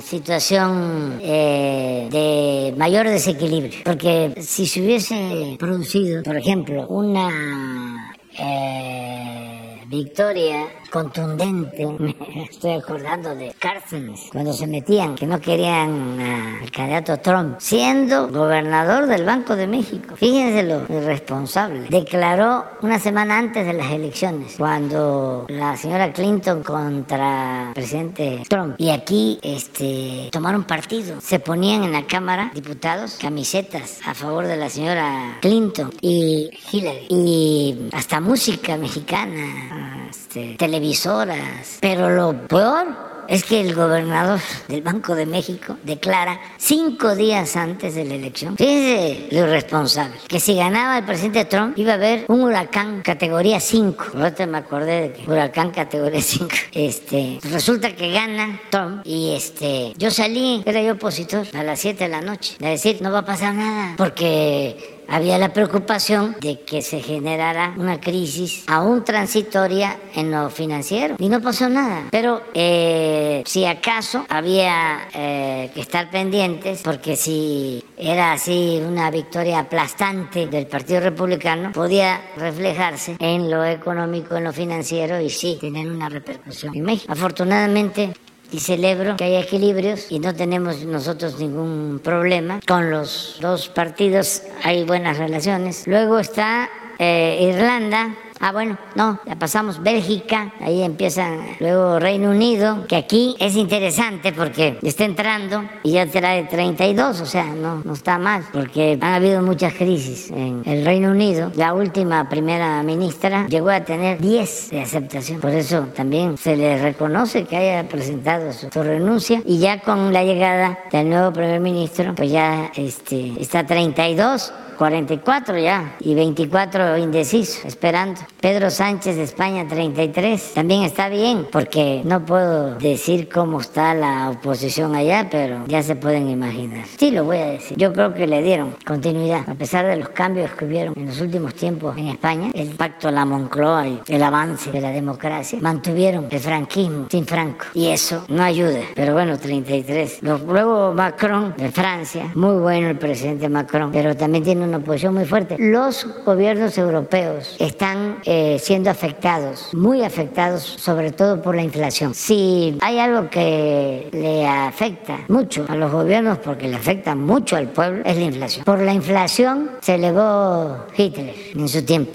[0.00, 3.80] situación eh, de mayor desequilibrio.
[3.84, 11.86] Porque si se hubiese producido, por ejemplo, una eh, victoria contundente.
[11.98, 12.14] Me
[12.44, 16.20] estoy acordando de Cárceles, cuando se metían, que no querían
[16.62, 20.16] al candidato Trump, siendo gobernador del Banco de México.
[20.16, 21.88] Fíjense lo irresponsable.
[21.88, 28.74] Declaró una semana antes de las elecciones, cuando la señora Clinton contra el presidente Trump.
[28.78, 31.20] Y aquí este, tomaron partido.
[31.20, 37.06] Se ponían en la Cámara, diputados, camisetas a favor de la señora Clinton y Hillary.
[37.08, 41.78] Y hasta música mexicana, este, televisoras.
[41.80, 47.94] Pero lo peor es que el gobernador del Banco de México declara cinco días antes
[47.94, 52.24] de la elección, fíjense lo irresponsable, que si ganaba el presidente Trump iba a haber
[52.28, 54.04] un huracán categoría 5.
[54.14, 56.48] Ahorita me acordé de que huracán categoría 5.
[56.72, 62.04] Este, resulta que gana Trump y este, yo salí, era yo opositor, a las 7
[62.04, 66.60] de la noche, a decir, no va a pasar nada, porque había la preocupación de
[66.60, 72.08] que se generara una crisis aún transitoria en lo financiero y no pasó nada.
[72.10, 79.60] Pero eh, si acaso había eh, que estar pendientes porque si era así una victoria
[79.60, 85.90] aplastante del Partido Republicano podía reflejarse en lo económico, en lo financiero y sí tener
[85.90, 87.12] una repercusión en México.
[87.12, 88.12] Afortunadamente
[88.50, 92.60] y celebro que haya equilibrios y no tenemos nosotros ningún problema.
[92.66, 95.86] Con los dos partidos hay buenas relaciones.
[95.86, 96.68] Luego está
[96.98, 99.82] eh, Irlanda, Ah, bueno, no, ya pasamos.
[99.82, 101.28] Bélgica, ahí empieza
[101.60, 107.26] luego Reino Unido, que aquí es interesante porque está entrando y ya trae 32, o
[107.26, 111.50] sea, no, no está mal, porque han habido muchas crisis en el Reino Unido.
[111.56, 116.80] La última primera ministra llegó a tener 10 de aceptación, por eso también se le
[116.80, 119.42] reconoce que haya presentado su, su renuncia.
[119.44, 125.58] Y ya con la llegada del nuevo primer ministro, pues ya este, está 32 44
[125.58, 128.20] ya y 24 indecisos, esperando.
[128.40, 130.54] Pedro Sánchez de España 33.
[130.54, 135.96] También está bien, porque no puedo decir cómo está la oposición allá, pero ya se
[135.96, 136.84] pueden imaginar.
[136.96, 137.76] Sí, lo voy a decir.
[137.76, 141.20] Yo creo que le dieron continuidad, a pesar de los cambios que hubieron en los
[141.20, 146.28] últimos tiempos en España, el pacto la Moncloa y el avance de la democracia, mantuvieron
[146.30, 147.66] el franquismo sin Franco.
[147.74, 148.80] Y eso no ayuda.
[148.94, 150.22] Pero bueno, 33.
[150.22, 155.24] Luego Macron de Francia, muy bueno el presidente Macron, pero también tiene una oposición muy
[155.24, 155.56] fuerte.
[155.58, 162.14] Los gobiernos europeos están eh, siendo afectados, muy afectados, sobre todo por la inflación.
[162.14, 167.68] Si hay algo que le afecta mucho a los gobiernos, porque le afecta mucho al
[167.68, 168.64] pueblo, es la inflación.
[168.64, 172.12] Por la inflación se elevó Hitler en su tiempo.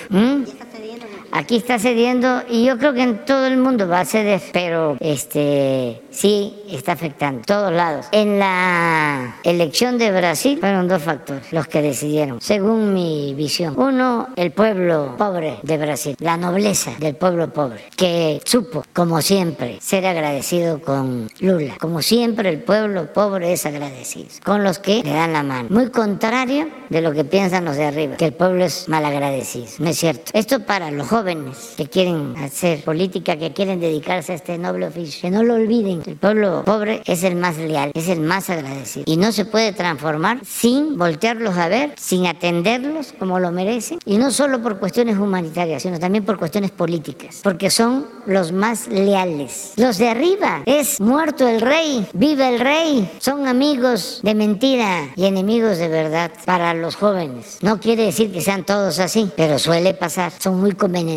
[1.35, 4.97] Aquí está cediendo y yo creo que en todo el mundo va a ceder, pero
[4.99, 8.07] este sí está afectando todos lados.
[8.11, 13.73] En la elección de Brasil fueron dos factores los que decidieron, según mi visión.
[13.77, 19.77] Uno, el pueblo pobre de Brasil, la nobleza del pueblo pobre, que supo, como siempre,
[19.81, 21.75] ser agradecido con Lula.
[21.79, 25.69] Como siempre, el pueblo pobre es agradecido con los que le dan la mano.
[25.69, 29.67] Muy contrario de lo que piensan los de arriba, que el pueblo es mal agradecido.
[29.79, 30.31] No es cierto.
[30.33, 35.21] Esto para los jóvenes que quieren hacer política, que quieren dedicarse a este noble oficio,
[35.21, 36.02] que no lo olviden.
[36.05, 39.05] El pueblo pobre es el más leal, es el más agradecido.
[39.07, 43.99] Y no se puede transformar sin voltearlos a ver, sin atenderlos como lo merecen.
[44.05, 47.39] Y no solo por cuestiones humanitarias, sino también por cuestiones políticas.
[47.43, 49.73] Porque son los más leales.
[49.77, 53.11] Los de arriba es muerto el rey, vive el rey.
[53.19, 57.59] Son amigos de mentira y enemigos de verdad para los jóvenes.
[57.61, 60.31] No quiere decir que sean todos así, pero suele pasar.
[60.39, 61.13] Son muy convenientes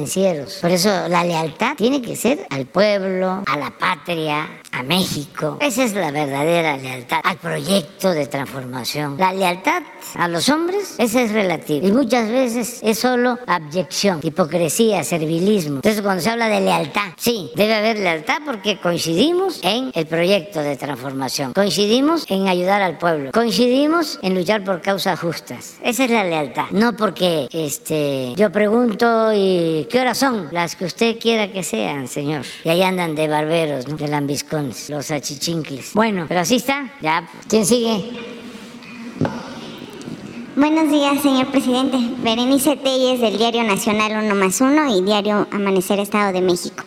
[0.61, 5.57] por eso la lealtad tiene que ser al pueblo, a la patria, a México.
[5.61, 9.17] Esa es la verdadera lealtad al proyecto de transformación.
[9.19, 9.83] La lealtad
[10.15, 11.87] a los hombres, esa es relativa.
[11.87, 15.77] Y muchas veces es solo abyección, hipocresía, servilismo.
[15.77, 20.61] Entonces cuando se habla de lealtad, sí, debe haber lealtad porque coincidimos en el proyecto
[20.61, 21.55] de transformación.
[21.55, 23.31] Coincidimos en ayudar al pueblo.
[23.33, 25.77] Coincidimos en luchar por causas justas.
[25.83, 26.67] Esa es la lealtad.
[26.71, 30.49] No porque este, yo pregunto y ¿qué horas son?
[30.53, 32.45] Las que usted quiera que sean, señor.
[32.63, 33.97] Y ahí andan de barberos, ¿no?
[33.97, 34.09] de
[34.89, 35.93] los achichincles.
[35.95, 36.93] Bueno, pero así está.
[37.01, 38.13] Ya, ¿quién sigue?
[40.57, 41.99] Buenos días, señor presidente.
[42.23, 46.83] Berenice Telles del Diario Nacional 1 más 1 y Diario Amanecer Estado de México.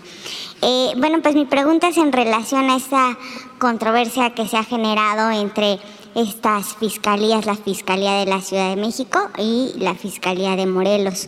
[0.62, 3.18] Eh, bueno, pues mi pregunta es en relación a esta
[3.60, 5.80] controversia que se ha generado entre
[6.16, 11.28] estas fiscalías, la Fiscalía de la Ciudad de México y la Fiscalía de Morelos.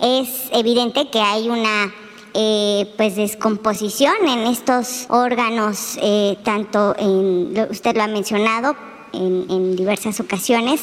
[0.00, 1.92] Es evidente que hay una
[2.38, 8.76] eh, pues descomposición en estos órganos, eh, tanto en, usted lo ha mencionado
[9.14, 10.82] en, diversas ocasiones,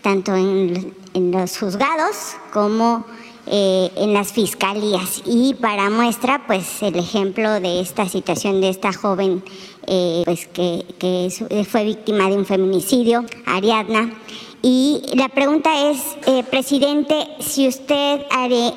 [0.00, 0.94] tanto en,
[1.32, 3.04] los juzgados como
[3.48, 5.22] eh, en las fiscalías.
[5.26, 9.42] Y para muestra, pues el ejemplo de esta situación de esta joven
[10.24, 14.12] pues que fue víctima de un feminicidio, Ariadna,
[14.64, 18.20] y la pregunta es, eh, presidente, si usted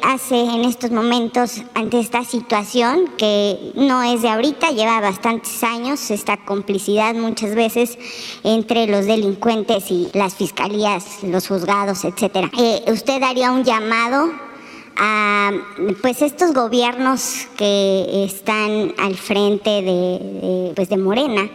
[0.02, 6.10] hace en estos momentos ante esta situación, que no es de ahorita, lleva bastantes años,
[6.10, 8.00] esta complicidad muchas veces
[8.44, 12.50] entre los delincuentes y las fiscalías, los juzgados, etcétera.
[12.58, 14.32] Eh, ¿Usted haría un llamado
[14.98, 15.52] a
[16.02, 21.48] pues estos gobiernos que están al frente de, pues de Morena?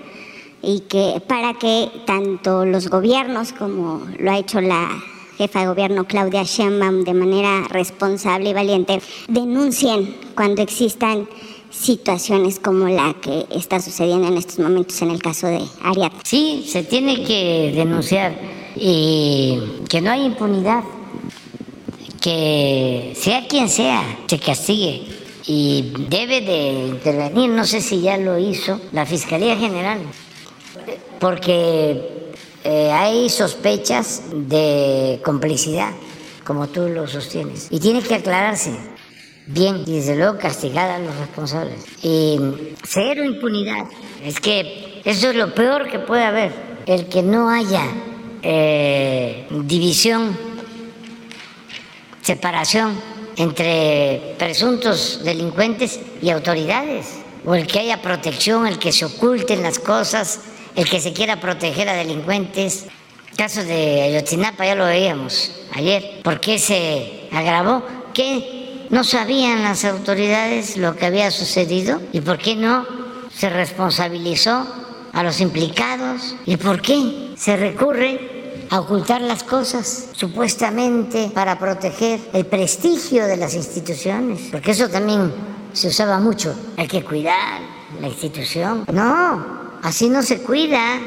[0.63, 5.03] Y que para que tanto los gobiernos como lo ha hecho la
[5.39, 11.27] jefa de gobierno Claudia Sheinbaum de manera responsable y valiente denuncien cuando existan
[11.71, 16.19] situaciones como la que está sucediendo en estos momentos en el caso de Ariadna.
[16.25, 18.37] Sí, se tiene que denunciar
[18.77, 19.59] y
[19.89, 20.83] que no hay impunidad,
[22.21, 25.07] que sea quien sea, se castigue
[25.47, 30.01] y debe de intervenir, no sé si ya lo hizo, la Fiscalía General
[31.19, 32.33] porque
[32.65, 35.93] eh, hay sospechas de complicidad,
[36.45, 38.73] como tú lo sostienes, y tiene que aclararse
[39.47, 41.85] bien y desde luego castigar a los responsables.
[42.03, 42.39] Y
[42.85, 43.87] cero impunidad.
[44.23, 46.53] Es que eso es lo peor que puede haber,
[46.87, 47.83] el que no haya
[48.43, 50.37] eh, división,
[52.23, 52.95] separación
[53.37, 57.07] entre presuntos delincuentes y autoridades,
[57.47, 60.41] o el que haya protección, el que se oculten las cosas
[60.81, 62.87] el que se quiera proteger a delincuentes.
[63.37, 66.23] Caso de Ayotzinapa ya lo veíamos ayer.
[66.25, 67.83] ¿Por qué se agravó?
[68.15, 72.01] ¿Qué no sabían las autoridades lo que había sucedido?
[72.13, 72.87] ¿Y por qué no
[73.31, 74.67] se responsabilizó
[75.13, 76.35] a los implicados?
[76.47, 83.37] ¿Y por qué se recurre a ocultar las cosas, supuestamente para proteger el prestigio de
[83.37, 84.49] las instituciones?
[84.51, 85.31] Porque eso también
[85.75, 86.55] se usaba mucho.
[86.79, 87.61] Hay que cuidar
[88.01, 88.87] la institución.
[88.91, 90.99] No, Así no se cuida,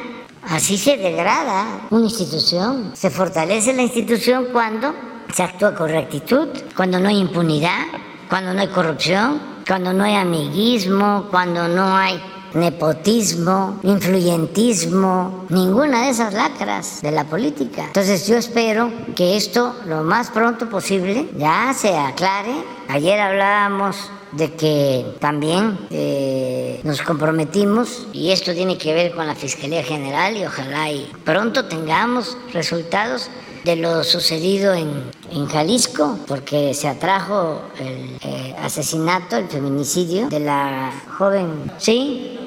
[0.49, 2.91] así se degrada una institución.
[2.95, 4.93] Se fortalece la institución cuando
[5.31, 7.85] se actúa con rectitud, cuando no hay impunidad,
[8.29, 12.19] cuando no hay corrupción, cuando no hay amiguismo, cuando no hay
[12.53, 17.85] nepotismo, influyentismo, ninguna de esas lacras de la política.
[17.85, 22.53] Entonces yo espero que esto lo más pronto posible ya se aclare.
[22.89, 29.35] Ayer hablábamos de que también eh, nos comprometimos y esto tiene que ver con la
[29.35, 33.29] Fiscalía General y ojalá y pronto tengamos resultados
[33.63, 34.89] de lo sucedido en,
[35.31, 42.37] en Jalisco, porque se atrajo el eh, asesinato, el feminicidio de la joven, ¿sí?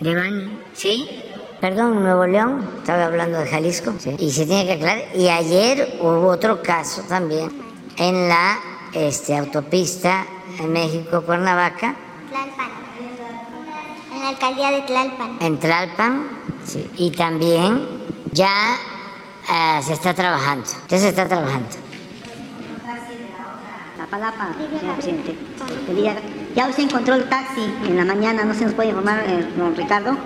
[0.00, 1.08] De ¿sí?
[1.60, 5.04] Perdón, Nuevo León, estaba hablando de Jalisco, y se tiene que aclarar.
[5.16, 7.50] Y ayer hubo otro caso también
[7.98, 8.58] en la
[8.92, 10.26] este, autopista
[10.58, 11.94] en México, Cuernavaca.
[12.30, 12.68] Tlalpan.
[14.14, 15.36] En la alcaldía de Tlalpan.
[15.40, 16.28] En Tlalpan,
[16.64, 16.90] sí.
[16.96, 17.86] Y también
[18.32, 18.76] ya
[19.50, 20.66] eh, se está trabajando.
[20.88, 21.68] Ya se está trabajando.
[23.98, 25.36] La palapa, señor presidente.
[26.54, 29.76] Ya se encontró el taxi en la mañana, no se nos puede informar, eh, don
[29.76, 30.16] Ricardo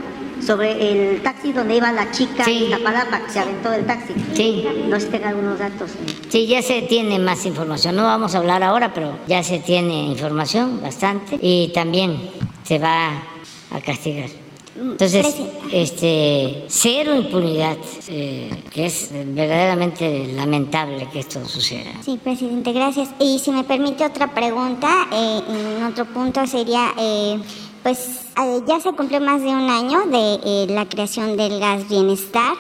[0.44, 2.66] sobre el taxi donde iba la chica sí.
[2.68, 4.14] la palapa que se aventó del taxi.
[4.34, 4.64] Sí.
[4.88, 5.90] No se tenga algunos datos.
[6.28, 7.96] Sí, ya se tiene más información.
[7.96, 12.30] No vamos a hablar ahora, pero ya se tiene información bastante y también
[12.64, 13.22] se va
[13.70, 14.30] a castigar.
[14.74, 15.36] Entonces,
[15.70, 17.76] este, cero impunidad,
[18.08, 21.90] eh, que es verdaderamente lamentable que esto suceda.
[22.02, 23.10] Sí, presidente, gracias.
[23.20, 25.42] Y si me permite otra pregunta, eh,
[25.76, 27.38] en otro punto sería, eh,
[27.82, 31.88] pues eh, ya se cumplió más de un año de eh, la creación del gas
[31.88, 32.54] bienestar.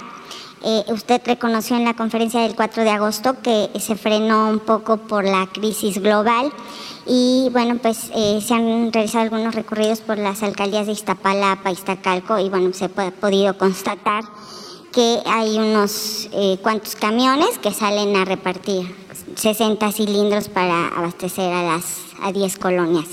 [0.64, 4.96] Eh, usted reconoció en la conferencia del 4 de agosto que se frenó un poco
[4.96, 6.52] por la crisis global
[7.04, 12.48] y bueno, pues se han realizado algunos recorridos por las alcaldías de Iztapalapa, Iztacalco y
[12.48, 14.22] bueno, se ha podido constatar
[14.92, 16.28] que hay unos
[16.62, 18.94] cuantos camiones que salen a repartir
[19.34, 23.08] 60 cilindros para abastecer a las a 10 colonias.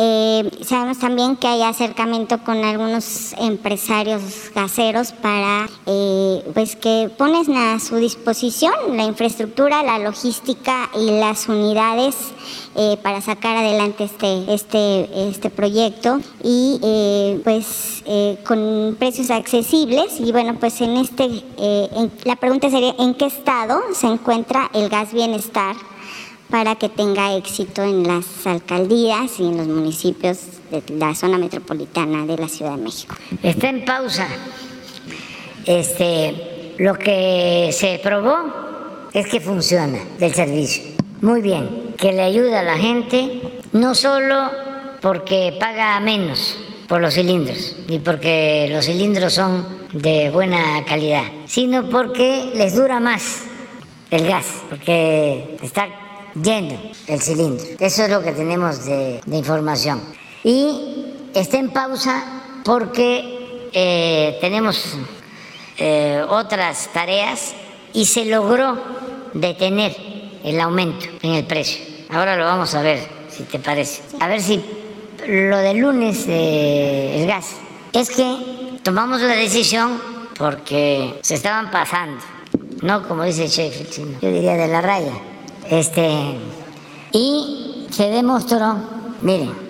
[0.00, 4.22] Eh, sabemos también que hay acercamiento con algunos empresarios
[4.54, 11.48] gaseros para eh, pues que ponen a su disposición la infraestructura, la logística y las
[11.48, 12.14] unidades
[12.76, 16.20] eh, para sacar adelante este, este, este proyecto.
[16.44, 18.04] Y pues
[18.46, 20.20] con precios accesibles.
[20.20, 21.42] Y bueno pues en este
[22.24, 25.74] la pregunta sería en qué estado se encuentra el gas bienestar
[26.50, 30.38] para que tenga éxito en las alcaldías y en los municipios
[30.70, 33.14] de la zona metropolitana de la Ciudad de México.
[33.42, 34.26] Está en pausa.
[35.66, 40.82] Este, lo que se probó es que funciona del servicio.
[41.20, 43.42] Muy bien, que le ayuda a la gente,
[43.72, 44.50] no solo
[45.02, 46.56] porque paga menos
[46.88, 53.00] por los cilindros y porque los cilindros son de buena calidad, sino porque les dura
[53.00, 53.42] más
[54.10, 55.88] el gas, porque está
[56.34, 57.66] lleno el cilindro.
[57.78, 60.02] Eso es lo que tenemos de, información.
[60.44, 62.24] Y está en pausa
[62.64, 64.96] porque eh, tenemos
[65.78, 67.54] eh, otras tareas
[67.92, 68.76] y se logró
[69.34, 69.96] detener
[70.44, 71.84] el aumento en el precio.
[72.10, 74.02] Ahora lo vamos a ver, si te parece.
[74.20, 74.64] A ver si
[75.26, 77.56] lo del lunes del gas
[77.92, 80.00] es que tomamos la decisión
[80.38, 82.22] porque se estaban pasando,
[82.82, 85.12] no como dice Sheffield, sino yo diría de la raya.
[85.70, 86.38] Este,
[87.12, 88.76] y se demostró,
[89.22, 89.68] miren,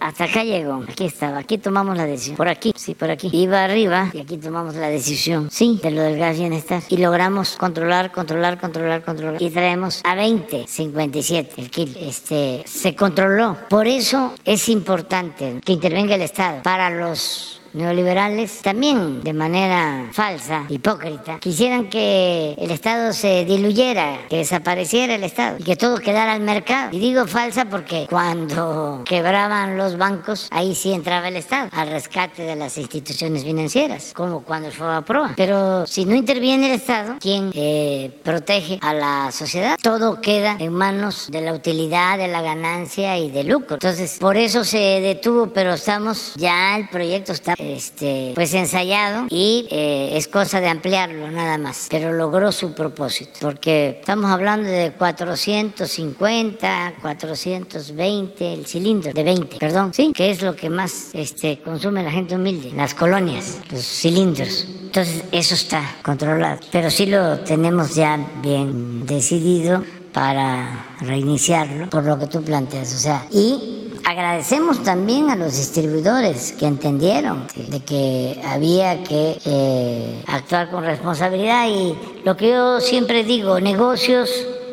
[0.00, 0.82] hasta acá llegó.
[0.88, 1.38] Aquí estaba.
[1.38, 2.36] Aquí tomamos la decisión.
[2.36, 3.28] Por aquí, sí, por aquí.
[3.32, 6.82] Iba arriba y aquí tomamos la decisión, sí, de lo del gas bienestar.
[6.88, 9.42] Y logramos controlar, controlar, controlar, controlar.
[9.42, 11.92] Y traemos a 20, 57 el kilo.
[12.00, 13.56] Este, se controló.
[13.68, 20.64] Por eso es importante que intervenga el Estado para los neoliberales, también de manera falsa,
[20.68, 26.32] hipócrita, quisieran que el Estado se diluyera, que desapareciera el Estado y que todo quedara
[26.32, 26.90] al mercado.
[26.92, 32.42] Y digo falsa porque cuando quebraban los bancos, ahí sí entraba el Estado al rescate
[32.42, 35.34] de las instituciones financieras, como cuando fue a prueba.
[35.36, 40.72] Pero si no interviene el Estado, quien eh, protege a la sociedad, todo queda en
[40.72, 43.76] manos de la utilidad, de la ganancia y del lucro.
[43.76, 49.66] Entonces, por eso se detuvo, pero estamos, ya el proyecto está este, pues ensayado y
[49.70, 54.92] eh, es cosa de ampliarlo nada más, pero logró su propósito, porque estamos hablando de
[54.92, 62.02] 450, 420, el cilindro de 20, perdón, sí, que es lo que más este, consume
[62.02, 64.66] la gente humilde, las colonias, los cilindros.
[64.82, 72.18] Entonces eso está controlado, pero sí lo tenemos ya bien decidido para reiniciarlo, por lo
[72.18, 78.40] que tú planteas, o sea, y Agradecemos también a los distribuidores que entendieron de que
[78.44, 84.30] había que eh, actuar con responsabilidad y lo que yo siempre digo, negocios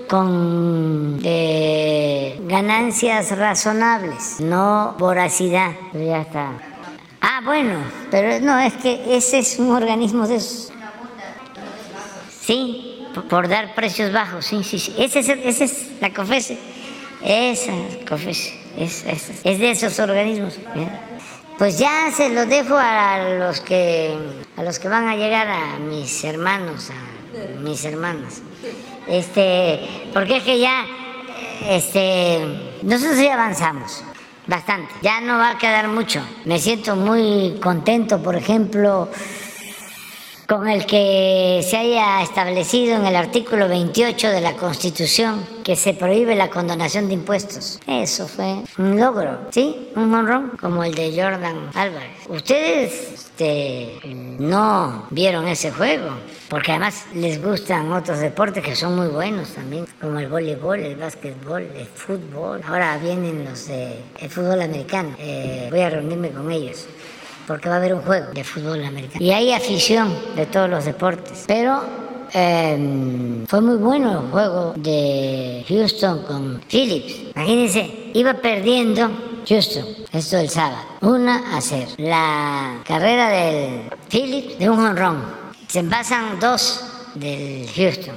[0.09, 5.71] con eh, ganancias razonables, no voracidad.
[5.93, 6.53] ya está.
[7.21, 7.75] Ah, bueno,
[8.09, 10.71] pero no, es que ese es un organismo de esos.
[12.41, 12.86] Sí,
[13.23, 14.95] por dar precios bajos, sí, sí, sí.
[14.97, 16.57] Ese es, ese es la COFESE.
[17.23, 17.73] Esa
[18.07, 18.67] COFESE.
[18.77, 19.03] Es,
[19.43, 20.59] de esos organismos.
[21.57, 24.15] Pues ya se lo dejo a los que
[24.55, 28.41] a los que van a llegar a mis hermanos, a mis hermanas.
[29.07, 29.79] Este,
[30.13, 30.85] porque es que ya
[31.67, 34.03] este nosotros ya avanzamos
[34.45, 34.93] bastante.
[35.01, 36.21] Ya no va a quedar mucho.
[36.45, 39.09] Me siento muy contento, por ejemplo,
[40.47, 45.93] con el que se haya establecido en el artículo 28 de la Constitución que se
[45.93, 47.79] prohíbe la condonación de impuestos.
[47.85, 49.89] Eso fue un logro, ¿sí?
[49.95, 52.25] Un monrón como el de Jordan Álvarez.
[52.29, 56.11] Ustedes este, no vieron ese juego,
[56.47, 60.95] porque además les gustan otros deportes que son muy buenos también, como el voleibol, el
[60.95, 62.61] básquetbol, el fútbol.
[62.65, 65.09] Ahora vienen los de el fútbol americano.
[65.19, 66.87] Eh, voy a reunirme con ellos
[67.47, 69.23] porque va a haber un juego de fútbol americano.
[69.23, 71.45] Y hay afición de todos los deportes.
[71.47, 71.81] Pero
[72.33, 77.31] em, fue muy bueno el juego de Houston con Phillips.
[77.35, 79.09] Imagínense, iba perdiendo
[79.47, 81.87] Houston, esto el sábado, una a cero.
[81.97, 85.23] La carrera del Phillips de un honrón.
[85.67, 86.83] Se envasan dos
[87.15, 88.15] del Houston.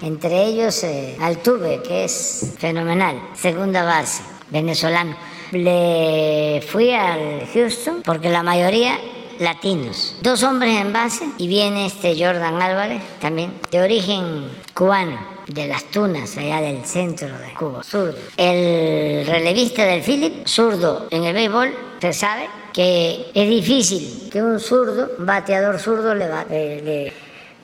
[0.00, 5.14] Entre ellos eh, Altuve, que es fenomenal, segunda base, venezolano
[5.52, 8.98] le fui al Houston porque la mayoría
[9.40, 10.16] latinos.
[10.20, 15.84] Dos hombres en base y viene este Jordan Álvarez también, de origen cubano, de las
[15.84, 18.16] Tunas, allá del centro de Cuba, zurdo.
[18.36, 24.60] El relevista del Philip, zurdo en el béisbol, se sabe que es difícil que un
[24.60, 27.12] zurdo, un bateador zurdo, le, le,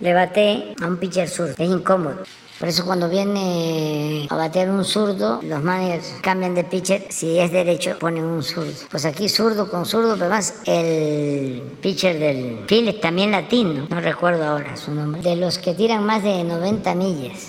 [0.00, 1.54] le batee a un pitcher zurdo.
[1.58, 2.22] Es incómodo.
[2.58, 7.06] Por eso cuando viene a bater un zurdo, los managers cambian de pitcher.
[7.10, 8.72] Si es derecho, ponen un zurdo.
[8.90, 14.44] Pues aquí zurdo con zurdo, pero más el pitcher del Phillips, también latino, no recuerdo
[14.44, 17.48] ahora su nombre, de los que tiran más de 90 millas.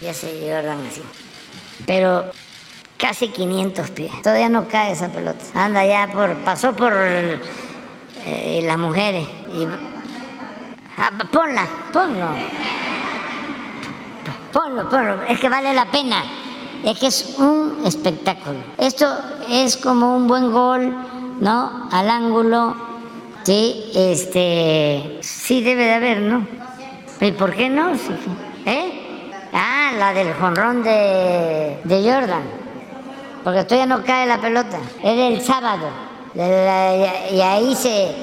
[0.00, 1.02] Ya se llevan así.
[1.86, 2.24] Pero
[2.96, 4.10] casi 500 pies.
[4.22, 5.44] Todavía no cae esa pelota.
[5.54, 9.24] Anda ya por, pasó por eh, las mujeres.
[10.96, 12.28] Ah, ponla, ponlo.
[14.52, 16.22] Ponlo, ponlo, es que vale la pena.
[16.84, 18.58] Es que es un espectáculo.
[18.78, 19.06] Esto
[19.48, 20.94] es como un buen gol,
[21.40, 21.88] ¿no?
[21.92, 22.74] Al ángulo.
[23.44, 25.18] Sí, este.
[25.20, 26.46] Sí debe de haber, ¿no?
[27.20, 27.92] ¿Y por qué no?
[28.64, 29.00] ¿Eh?
[29.98, 32.42] la del jonrón de, de Jordan,
[33.42, 34.78] porque todavía no cae la pelota.
[35.02, 35.88] Es del sábado.
[36.34, 38.14] y ahí se,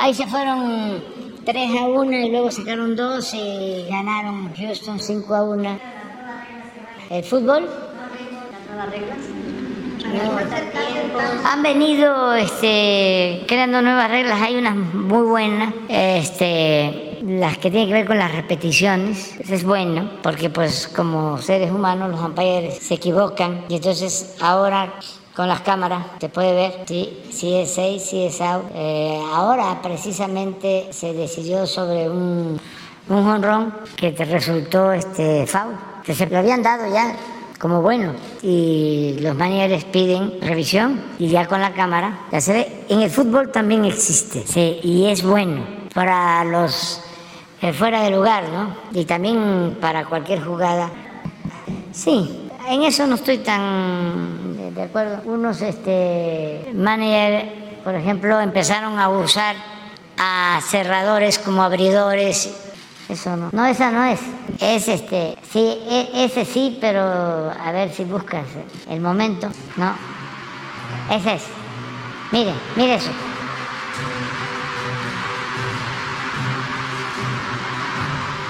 [0.00, 1.02] ahí se fueron
[1.46, 5.78] 3 a 1 y luego sacaron 2 y ganaron Houston 5 a 1.
[7.08, 7.70] El fútbol.
[11.44, 17.94] Han venido este, creando nuevas reglas, hay unas muy buenas, este, las que tienen que
[17.94, 22.94] ver con las repeticiones, eso es bueno, porque pues como seres humanos los umpires se
[22.94, 24.94] equivocan y entonces ahora
[25.36, 28.64] con las cámaras te puede ver si, si es 6, si es out.
[28.74, 32.58] Eh, ahora precisamente se decidió sobre un,
[33.10, 37.14] un honrón que te resultó este foul, que se lo habían dado ya
[37.58, 42.84] como bueno y los manieres piden revisión y ya con la cámara ya se ve.
[42.88, 47.02] En el fútbol también existe sí, y es bueno para los
[47.60, 48.74] eh, fuera de lugar, ¿no?
[48.98, 50.90] Y también para cualquier jugada.
[51.92, 55.22] Sí, en eso no estoy tan de acuerdo.
[55.24, 57.44] Unos este, managers,
[57.84, 59.56] por ejemplo, empezaron a usar
[60.18, 62.54] a cerradores como abridores
[63.08, 63.50] eso no.
[63.52, 64.20] No, esa no es.
[64.60, 65.36] Es este.
[65.52, 68.44] Sí, e, ese sí, pero a ver si buscas
[68.88, 69.48] el momento.
[69.76, 69.94] No.
[71.10, 71.42] Ese es.
[72.32, 73.10] Mire, mire eso.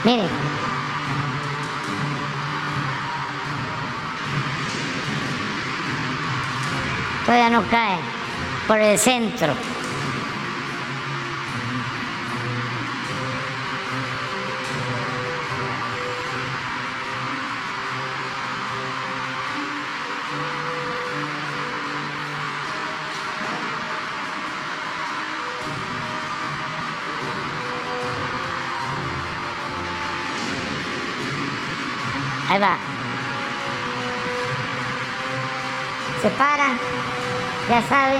[0.05, 0.56] Mire.
[7.27, 7.99] Todavía no cae
[8.69, 9.53] por el centro.
[32.49, 32.79] Ahí va.
[36.23, 36.79] Se para,
[37.69, 38.19] ya sabe.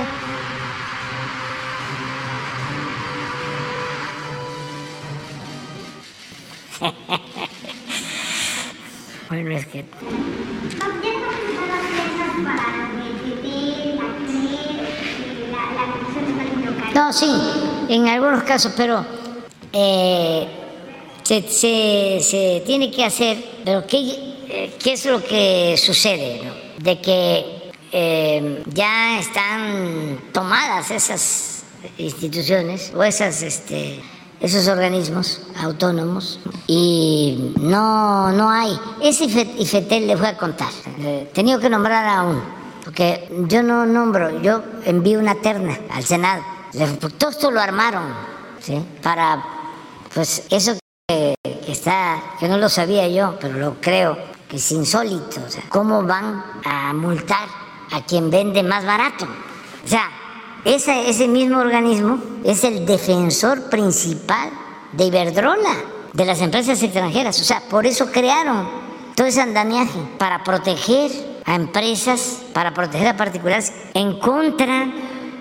[9.29, 9.85] bueno, es que...
[16.95, 17.27] No, sí,
[17.89, 19.05] en algunos casos, pero
[19.73, 20.47] eh,
[21.23, 26.41] se, se, se tiene que hacer pero ¿qué, qué es lo que sucede?
[26.79, 27.56] De que
[27.99, 31.63] eh, ya están tomadas esas
[31.97, 34.03] instituciones o esas, este,
[34.39, 38.79] esos organismos autónomos y no, no hay.
[39.03, 40.69] Ese IFETEL les voy a contar.
[40.99, 42.43] Eh, tenía que nombrar a uno,
[42.85, 46.43] porque yo no nombro, yo envío una terna al Senado.
[47.17, 48.13] Todo esto lo armaron
[48.61, 48.79] ¿sí?
[49.03, 49.43] para,
[50.13, 50.77] pues eso
[51.09, 51.35] que
[51.67, 54.19] está, que no lo sabía yo, pero lo creo,
[54.51, 55.41] que es insólito.
[55.47, 59.27] O sea, ¿cómo van a multar a quien vende más barato?
[59.85, 60.11] O sea,
[60.65, 64.51] ese, ese mismo organismo es el defensor principal
[64.93, 65.75] de Iberdrola,
[66.13, 67.41] de las empresas extranjeras.
[67.41, 68.69] O sea, por eso crearon
[69.15, 71.11] todo ese andamiaje, para proteger
[71.47, 74.93] a empresas, para proteger a particulares en contra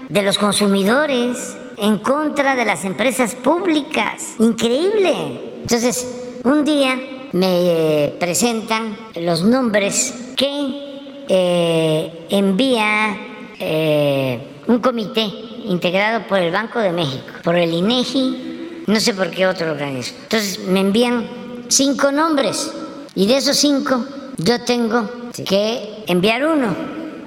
[0.07, 4.35] de los consumidores, en contra de las empresas públicas.
[4.39, 5.57] Increíble.
[5.61, 6.07] Entonces,
[6.43, 6.97] un día
[7.33, 10.94] me presentan los nombres que
[11.29, 13.17] eh, envía
[13.59, 15.21] eh, un comité
[15.65, 20.17] integrado por el Banco de México, por el INEGI, no sé por qué otro organismo.
[20.23, 21.27] Entonces me envían
[21.67, 22.71] cinco nombres
[23.15, 24.05] y de esos cinco
[24.37, 26.75] yo tengo que enviar uno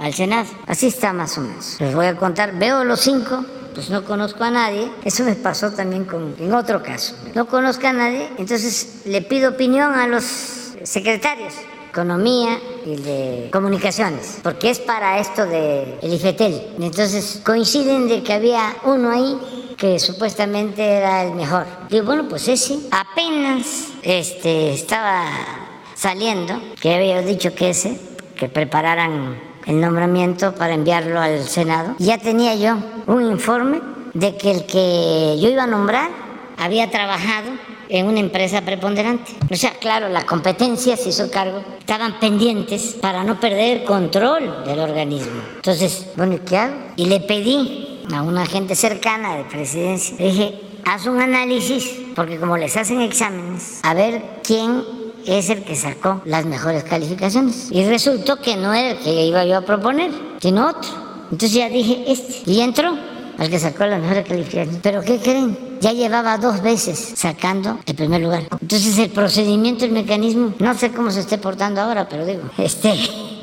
[0.00, 0.48] al Senado.
[0.66, 1.76] Así está más o menos.
[1.80, 3.44] Les voy a contar, veo los cinco
[3.74, 4.90] pues no conozco a nadie.
[5.04, 7.14] Eso me pasó también con, en otro caso.
[7.36, 10.24] No conozco a nadie, entonces le pido opinión a los
[10.82, 11.54] secretarios
[11.88, 16.76] economía y de comunicaciones, porque es para esto de el IFETEL.
[16.80, 19.38] Entonces coinciden de que había uno ahí
[19.76, 21.66] que supuestamente era el mejor.
[21.88, 25.24] Digo, bueno, pues ese apenas este, estaba
[25.94, 27.98] saliendo, que había dicho que ese,
[28.36, 33.80] que prepararan el nombramiento para enviarlo al Senado, ya tenía yo un informe
[34.14, 36.27] de que el que yo iba a nombrar
[36.58, 37.50] había trabajado
[37.88, 39.32] en una empresa preponderante.
[39.50, 44.80] O sea, claro, la competencia se hizo cargo, estaban pendientes para no perder control del
[44.80, 45.40] organismo.
[45.56, 46.74] Entonces, bueno, ¿qué hago?
[46.96, 52.38] Y le pedí a una gente cercana de presidencia, le dije, haz un análisis, porque
[52.38, 54.82] como les hacen exámenes, a ver quién
[55.26, 57.68] es el que sacó las mejores calificaciones.
[57.70, 60.10] Y resultó que no era el que iba yo a proponer,
[60.40, 60.90] sino otro.
[61.30, 62.50] Entonces ya dije, este.
[62.50, 62.96] Y entró.
[63.38, 64.80] Al que sacó la mejor calificación.
[64.82, 65.78] Pero ¿qué creen?
[65.80, 68.42] Ya llevaba dos veces sacando el primer lugar.
[68.60, 72.92] Entonces el procedimiento, el mecanismo, no sé cómo se esté portando ahora, pero digo, este,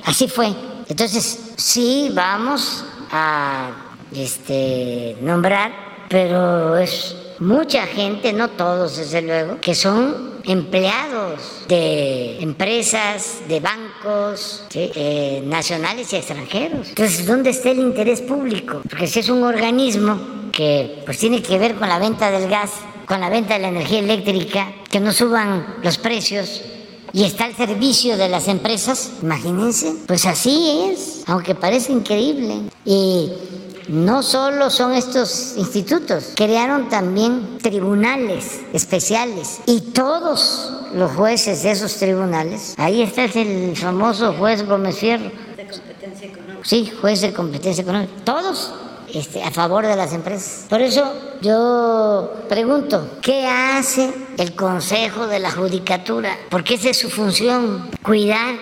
[0.04, 0.54] así fue.
[0.88, 3.72] Entonces, sí, vamos a
[4.14, 5.72] este, nombrar,
[6.10, 13.95] pero es mucha gente, no todos desde luego, que son empleados de empresas, de bancos
[14.74, 16.90] eh, nacionales y extranjeros.
[16.90, 18.82] Entonces, ¿dónde está el interés público?
[18.90, 22.72] Porque si es un organismo que pues tiene que ver con la venta del gas,
[23.06, 26.62] con la venta de la energía eléctrica, que no suban los precios,
[27.14, 32.62] y está al servicio de las empresas, imagínense, pues así es, aunque parece increíble.
[32.84, 33.32] Y
[33.88, 41.96] no solo son estos institutos, crearon también tribunales especiales y todos los jueces de esos
[41.96, 45.32] tribunales, ahí está el famoso juez Gómez Fierro.
[45.56, 46.60] De competencia económica.
[46.64, 48.14] Sí, juez de competencia económica.
[48.24, 48.74] Todos
[49.14, 50.66] este, a favor de las empresas.
[50.70, 56.36] Por eso yo pregunto, ¿qué hace el Consejo de la Judicatura?
[56.50, 58.56] Porque esa es su función, cuidar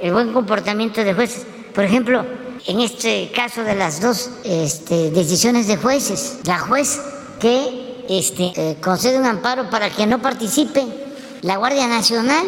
[0.00, 1.46] el buen comportamiento de jueces.
[1.74, 2.24] Por ejemplo,
[2.66, 7.00] en este caso de las dos este, decisiones de jueces, la juez
[7.40, 10.84] que este, eh, concede un amparo para que no participe
[11.42, 12.44] la Guardia Nacional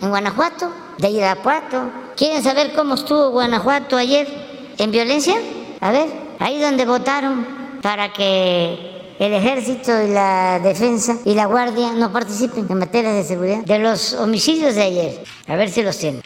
[0.00, 1.90] en Guanajuato, de Irapuato.
[2.16, 4.26] ¿Quieren saber cómo estuvo Guanajuato ayer
[4.78, 5.36] en violencia?
[5.80, 6.08] A ver,
[6.38, 7.46] ahí donde votaron
[7.82, 13.24] para que el ejército y la defensa y la guardia no participen en materia de
[13.24, 15.24] seguridad de los homicidios de ayer.
[15.46, 16.22] A ver si los tienen.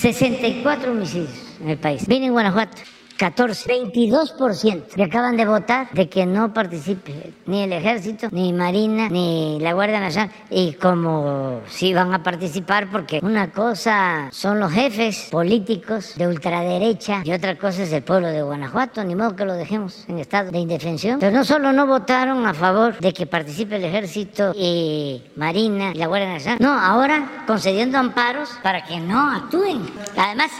[0.00, 1.28] 64 homicidios
[1.60, 2.06] en el país.
[2.06, 2.78] Vine en Guanajuato.
[3.20, 9.10] 14, 22% que acaban de votar de que no participe ni el ejército, ni Marina,
[9.10, 10.30] ni la Guardia Nacional.
[10.48, 17.20] Y como sí van a participar, porque una cosa son los jefes políticos de ultraderecha
[17.22, 20.50] y otra cosa es el pueblo de Guanajuato, ni modo que lo dejemos en estado
[20.50, 21.20] de indefensión.
[21.20, 25.98] Pero no solo no votaron a favor de que participe el ejército y Marina y
[25.98, 29.82] la Guardia Nacional, no, ahora concediendo amparos para que no actúen.
[30.16, 30.50] Además,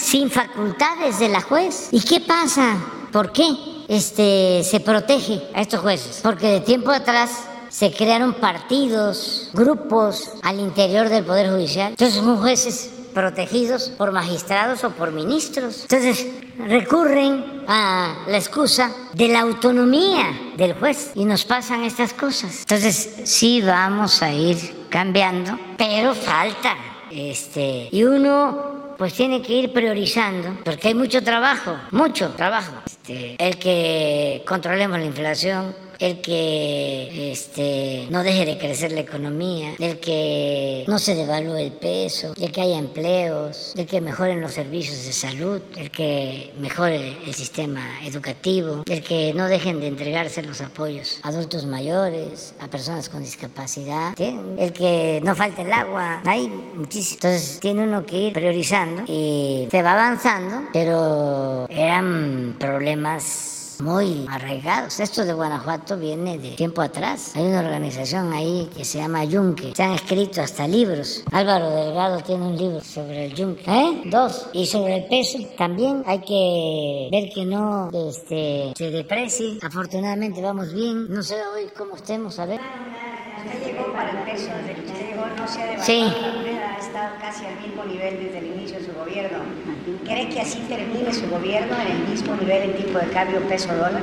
[0.00, 1.88] sin facultades de la juez.
[1.92, 2.76] ¿Y qué pasa?
[3.12, 3.48] ¿Por qué
[3.88, 6.20] este, se protege a estos jueces?
[6.22, 7.30] Porque de tiempo atrás
[7.68, 11.90] se crearon partidos, grupos al interior del Poder Judicial.
[11.90, 15.82] Entonces son jueces protegidos por magistrados o por ministros.
[15.82, 16.26] Entonces
[16.58, 22.60] recurren a la excusa de la autonomía del juez y nos pasan estas cosas.
[22.60, 26.76] Entonces sí vamos a ir cambiando, pero falta.
[27.10, 32.74] Este, y uno pues tiene que ir priorizando, porque hay mucho trabajo, mucho trabajo.
[32.84, 39.74] Este, el que controlemos la inflación, el que este, no deje de crecer la economía,
[39.78, 44.52] el que no se devalúe el peso, el que haya empleos, el que mejoren los
[44.52, 50.42] servicios de salud, el que mejore el sistema educativo, el que no dejen de entregarse
[50.42, 56.22] los apoyos a adultos mayores, a personas con discapacidad, el que no falte el agua,
[56.24, 57.16] hay muchísimo.
[57.16, 65.00] Entonces tiene uno que ir priorizando y se va avanzando, pero eran problemas muy arraigados.
[65.00, 67.32] Esto de Guanajuato viene de tiempo atrás.
[67.34, 69.72] Hay una organización ahí que se llama Yunque.
[69.74, 71.24] Se han escrito hasta libros.
[71.32, 73.62] Álvaro Delgado tiene un libro sobre el Yunque.
[73.66, 74.02] ¿Eh?
[74.06, 74.48] Dos.
[74.52, 79.58] Y sobre el peso también hay que ver que no este, se deprecie.
[79.62, 81.08] Afortunadamente vamos bien.
[81.08, 82.60] No sé hoy cómo estemos, a ver.
[83.44, 86.02] Usted llegó para el peso, desde que usted llegó no se ha devaluado sí.
[86.62, 89.38] ha estado casi al mismo nivel desde el inicio de su gobierno.
[90.04, 93.40] ¿Cree que así termine su gobierno en el mismo nivel en tipo de cambio
[93.70, 94.02] peso-dólar?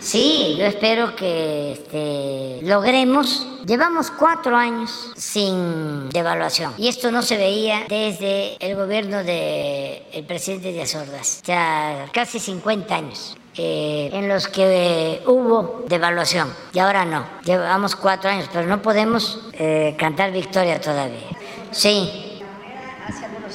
[0.00, 3.46] Sí, yo espero que este, logremos.
[3.64, 10.24] Llevamos cuatro años sin devaluación y esto no se veía desde el gobierno del el
[10.26, 13.36] presidente de Azordas, ya casi 50 años.
[13.56, 17.24] Eh, en los que hubo devaluación y ahora no.
[17.44, 21.28] Llevamos cuatro años, pero no podemos eh, cantar victoria todavía.
[21.70, 22.33] Sí.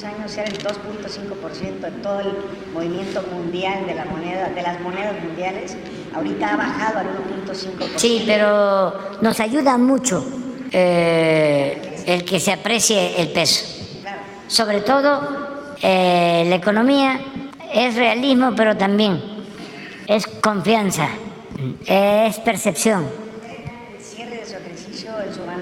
[0.04, 2.32] Años era el 2.5% de todo el
[2.72, 5.76] movimiento mundial de, la moneda, de las monedas mundiales.
[6.14, 7.06] Ahorita ha bajado al
[7.46, 7.96] 1.5%.
[7.96, 10.24] Sí, pero nos ayuda mucho
[10.72, 13.66] eh, el que se aprecie el peso.
[14.46, 15.50] Sobre todo
[15.82, 17.20] la economía
[17.72, 19.20] es realismo, pero también
[20.06, 21.08] es confianza,
[21.86, 23.29] es percepción.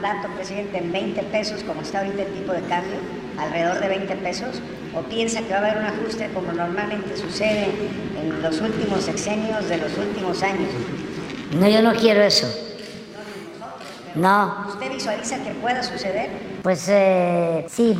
[0.01, 2.99] Mandato, presidente, en 20 pesos, como está ahorita el tipo de cambio,
[3.39, 4.63] alrededor de 20 pesos,
[4.95, 7.67] o piensa que va a haber un ajuste como normalmente sucede
[8.21, 10.71] en los últimos sexenios de los últimos años?
[11.59, 12.47] No, yo no quiero eso.
[14.15, 14.67] No.
[14.69, 16.31] ¿Usted visualiza que pueda suceder?
[16.63, 17.97] Pues eh, sí,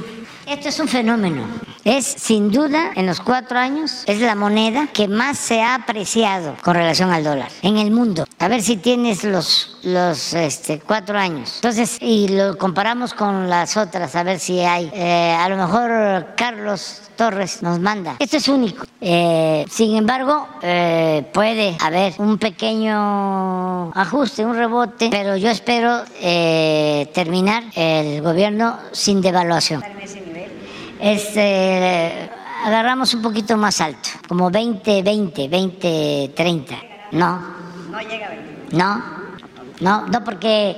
[0.49, 1.47] esto es un fenómeno
[1.89, 6.55] es sin duda en los cuatro años, es la moneda que más se ha apreciado
[6.63, 8.27] con relación al dólar en el mundo.
[8.39, 11.55] A ver si tienes los, los este, cuatro años.
[11.57, 14.91] Entonces, y lo comparamos con las otras, a ver si hay.
[14.93, 18.17] Eh, a lo mejor Carlos Torres nos manda.
[18.19, 18.85] Esto es único.
[19.01, 26.03] Eh, sin embargo, eh, puede haber un pequeño ajuste, un rebote, pero yo espero
[27.15, 29.83] terminar el gobierno sin devaluación.
[31.01, 32.31] Este,
[32.65, 36.75] agarramos un poquito más alto, como 20, 20, 20, 30.
[37.13, 37.41] No.
[37.91, 38.77] No llega a 20.
[38.77, 39.03] No,
[39.81, 40.77] no, no, porque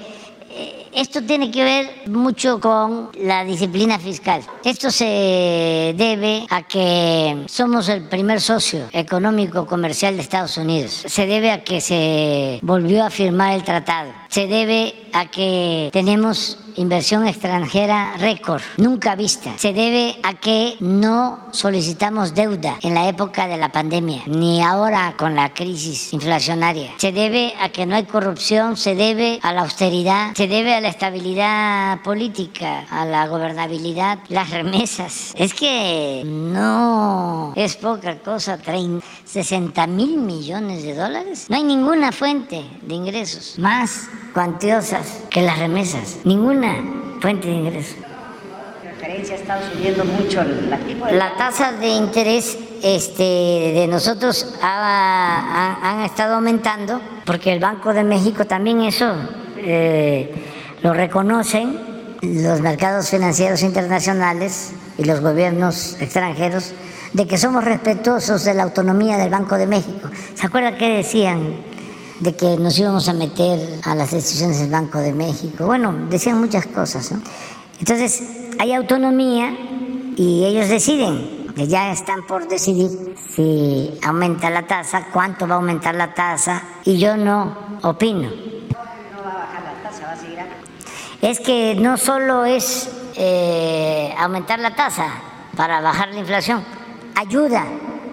[0.51, 4.43] eh, esto tiene que ver mucho con la disciplina fiscal.
[4.65, 11.05] Esto se debe a que somos el primer socio económico comercial de Estados Unidos.
[11.07, 14.13] Se debe a que se volvió a firmar el tratado.
[14.29, 19.53] Se debe a que tenemos inversión extranjera récord, nunca vista.
[19.57, 25.15] Se debe a que no solicitamos deuda en la época de la pandemia, ni ahora
[25.17, 26.93] con la crisis inflacionaria.
[26.99, 30.81] Se debe a que no hay corrupción, se debe a la austeridad, se debe a
[30.81, 35.35] la estabilidad política, a la gobernabilidad, las remesas.
[35.37, 38.59] Es que no es poca cosa,
[39.25, 41.47] 60 mil millones de dólares.
[41.49, 46.19] No hay ninguna fuente de ingresos más cuantiosas que las remesas.
[46.25, 46.60] Ninguna
[47.21, 47.85] fuente de
[48.85, 49.37] referencia
[49.73, 57.61] subiendo mucho la, la tasa de interés este, de nosotros han estado aumentando porque el
[57.61, 59.15] Banco de México también eso
[59.59, 60.33] eh,
[60.83, 61.91] lo reconocen.
[62.23, 66.75] Los mercados financieros internacionales y los gobiernos extranjeros
[67.15, 70.11] de que somos respetuosos de la autonomía del Banco de México.
[70.35, 71.55] ¿Se acuerda qué decían
[72.21, 75.67] de que nos íbamos a meter a las decisiones del Banco de México.
[75.67, 77.13] Bueno, decían muchas cosas.
[77.79, 78.23] Entonces,
[78.59, 79.57] hay autonomía
[80.17, 85.95] y ellos deciden, ya están por decidir si aumenta la tasa, cuánto va a aumentar
[85.95, 88.31] la tasa, y yo no opino.
[91.23, 95.07] Es que no solo es eh, aumentar la tasa
[95.57, 96.63] para bajar la inflación,
[97.15, 97.67] ayuda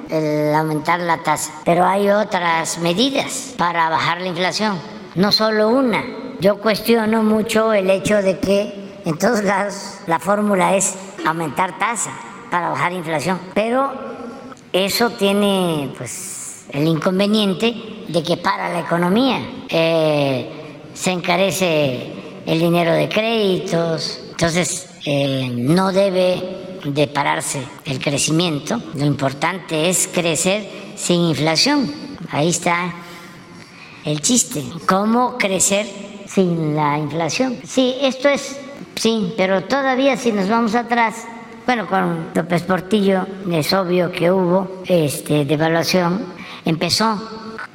[0.09, 1.51] el aumentar la tasa.
[1.65, 4.77] Pero hay otras medidas para bajar la inflación,
[5.15, 6.03] no solo una.
[6.39, 12.11] Yo cuestiono mucho el hecho de que en todos lados la fórmula es aumentar tasa
[12.51, 13.91] para bajar inflación, pero
[14.71, 17.73] eso tiene pues el inconveniente
[18.07, 19.39] de que para la economía
[19.69, 20.49] eh,
[20.93, 22.11] se encarece
[22.45, 28.81] el dinero de créditos, entonces eh, no debe de pararse el crecimiento.
[28.95, 31.91] Lo importante es crecer sin inflación.
[32.31, 32.93] Ahí está
[34.05, 34.63] el chiste.
[34.87, 35.87] ¿Cómo crecer
[36.27, 37.57] sin la inflación?
[37.63, 38.59] Sí, esto es,
[38.95, 41.25] sí, pero todavía si nos vamos atrás,
[41.65, 46.25] bueno, con López Portillo es obvio que hubo este, devaluación.
[46.63, 47.21] Empezó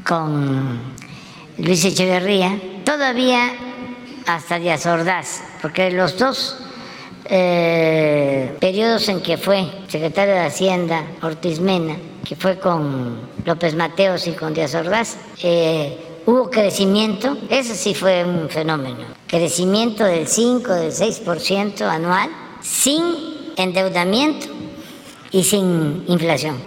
[0.07, 0.81] con
[1.59, 3.53] Luis Echeverría, todavía
[4.27, 6.59] hasta Díaz Ordaz, porque los dos
[7.35, 11.97] eh, periodos en que fue secretario de Hacienda Ortiz Mena,
[12.29, 15.97] que fue con López Mateos y con Díaz Ordaz, eh,
[16.27, 22.29] hubo crecimiento, eso sí fue un fenómeno, crecimiento del 5, del 6% anual,
[22.61, 23.03] sin
[23.57, 24.49] endeudamiento
[25.31, 26.63] y sin inflación.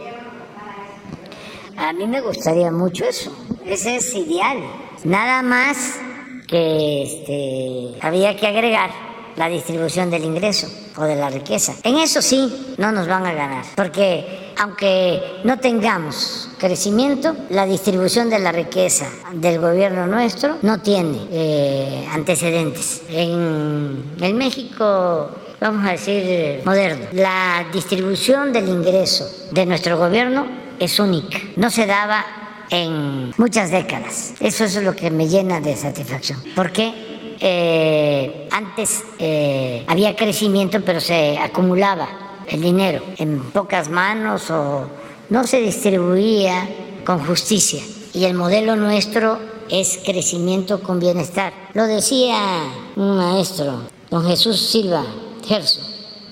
[1.78, 3.32] A mí me gustaría mucho eso,
[3.68, 4.64] ese es ideal.
[5.04, 6.00] Nada más
[6.48, 10.68] que este, había que agregar la distribución del ingreso
[10.98, 11.74] o de la riqueza.
[11.84, 18.30] En eso sí, no nos van a ganar, porque aunque no tengamos crecimiento, la distribución
[18.30, 23.02] de la riqueza del gobierno nuestro no tiene eh, antecedentes.
[23.10, 25.30] En el México
[25.60, 27.07] vamos a decir, moderno.
[27.14, 30.48] La distribución del ingreso de nuestro gobierno
[30.80, 31.40] es única.
[31.56, 32.26] No se daba
[32.70, 34.34] en muchas décadas.
[34.40, 36.41] Eso es lo que me llena de satisfacción.
[36.56, 37.15] ¿Por qué?
[37.40, 42.07] Eh, antes eh, había crecimiento, pero se acumulaba
[42.48, 44.86] el dinero en pocas manos o
[45.30, 46.68] no se distribuía
[47.06, 47.82] con justicia.
[48.14, 49.40] Y el modelo nuestro
[49.70, 51.53] es crecimiento con bienestar.
[51.74, 52.38] Lo decía
[52.95, 55.03] un maestro, don Jesús Silva
[55.45, 55.82] Gerso,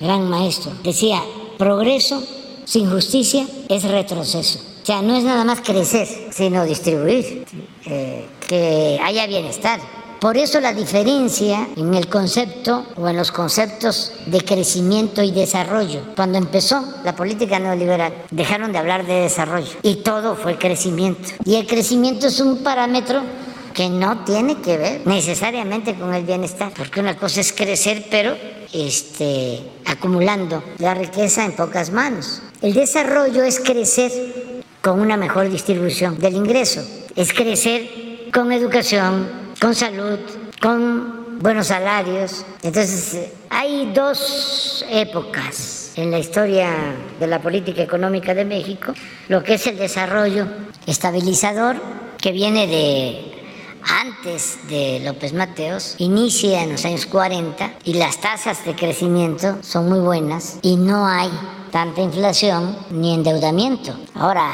[0.00, 1.22] gran maestro, decía,
[1.58, 2.22] progreso
[2.64, 4.58] sin justicia es retroceso.
[4.82, 7.46] O sea, no es nada más crecer, sino distribuir,
[7.86, 9.80] eh, que haya bienestar.
[10.24, 16.00] Por eso la diferencia en el concepto o en los conceptos de crecimiento y desarrollo.
[16.16, 21.28] Cuando empezó la política neoliberal, dejaron de hablar de desarrollo y todo fue crecimiento.
[21.44, 23.20] Y el crecimiento es un parámetro
[23.74, 28.34] que no tiene que ver necesariamente con el bienestar, porque una cosa es crecer, pero
[28.72, 32.40] este, acumulando la riqueza en pocas manos.
[32.62, 34.10] El desarrollo es crecer
[34.80, 36.82] con una mejor distribución del ingreso,
[37.14, 40.18] es crecer con educación, con salud,
[40.60, 42.44] con buenos salarios.
[42.62, 46.68] Entonces, hay dos épocas en la historia
[47.18, 48.92] de la política económica de México,
[49.28, 50.46] lo que es el desarrollo
[50.86, 51.76] estabilizador,
[52.20, 53.32] que viene de
[54.02, 59.88] antes de López Mateos, inicia en los años 40 y las tasas de crecimiento son
[59.88, 61.30] muy buenas y no hay
[61.72, 63.96] tanta inflación ni endeudamiento.
[64.14, 64.50] Ahora,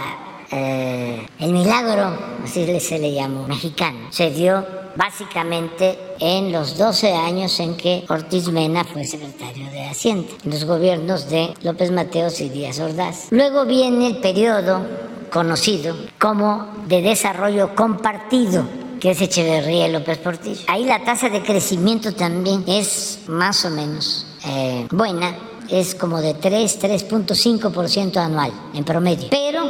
[0.52, 7.58] eh, el milagro, así se le llamó, mexicano, se dio básicamente en los 12 años
[7.60, 12.48] en que Ortiz Mena fue secretario de Hacienda, en los gobiernos de López Mateos y
[12.48, 13.28] Díaz Ordaz.
[13.30, 14.86] Luego viene el periodo
[15.30, 18.64] conocido como de desarrollo compartido
[19.00, 20.60] que es Echeverría y López Portillo.
[20.68, 25.34] Ahí la tasa de crecimiento también es más o menos eh, buena,
[25.70, 29.62] es como de 3, 3.5% anual en promedio, pero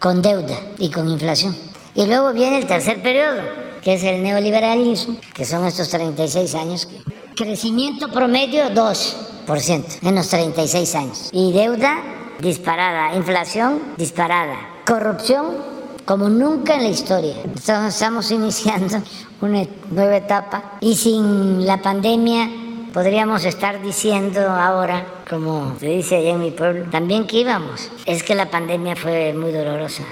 [0.00, 1.56] con deuda y con inflación.
[1.94, 3.42] Y luego viene el tercer periodo,
[3.82, 6.88] que es el neoliberalismo, que son estos 36 años.
[7.34, 11.30] Crecimiento promedio 2% en los 36 años.
[11.32, 12.02] Y deuda
[12.40, 15.70] disparada, inflación disparada, corrupción
[16.04, 17.36] como nunca en la historia.
[17.54, 18.98] Estamos iniciando
[19.40, 22.50] una nueva etapa y sin la pandemia
[22.92, 27.90] podríamos estar diciendo ahora, como se dice allá en mi pueblo, también que íbamos.
[28.06, 30.02] Es que la pandemia fue muy dolorosa.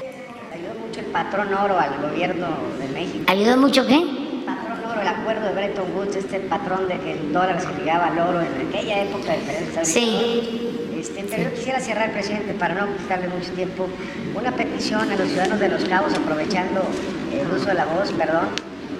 [1.12, 2.46] Patrón oro al gobierno
[2.78, 3.24] de México.
[3.26, 4.04] ¿Ayudó mucho qué?
[4.44, 8.06] Patrón oro, el acuerdo de Bretton Woods, este patrón de que el dólar se ligaba
[8.06, 10.74] al oro en aquella época de Sí.
[10.98, 13.88] Este, pero yo quisiera cerrar, presidente, para no quitarle mucho tiempo,
[14.34, 16.82] una petición a los ciudadanos de Los Cabos, aprovechando
[17.32, 18.48] el uso de la voz, perdón.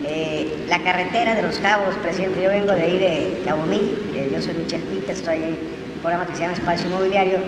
[0.04, 4.40] Eh, la carretera de Los Cabos, presidente, yo vengo de ahí de Cabo eh, yo
[4.40, 7.38] soy Michel Pita, estoy en un programa que se llama Espacio Inmobiliario,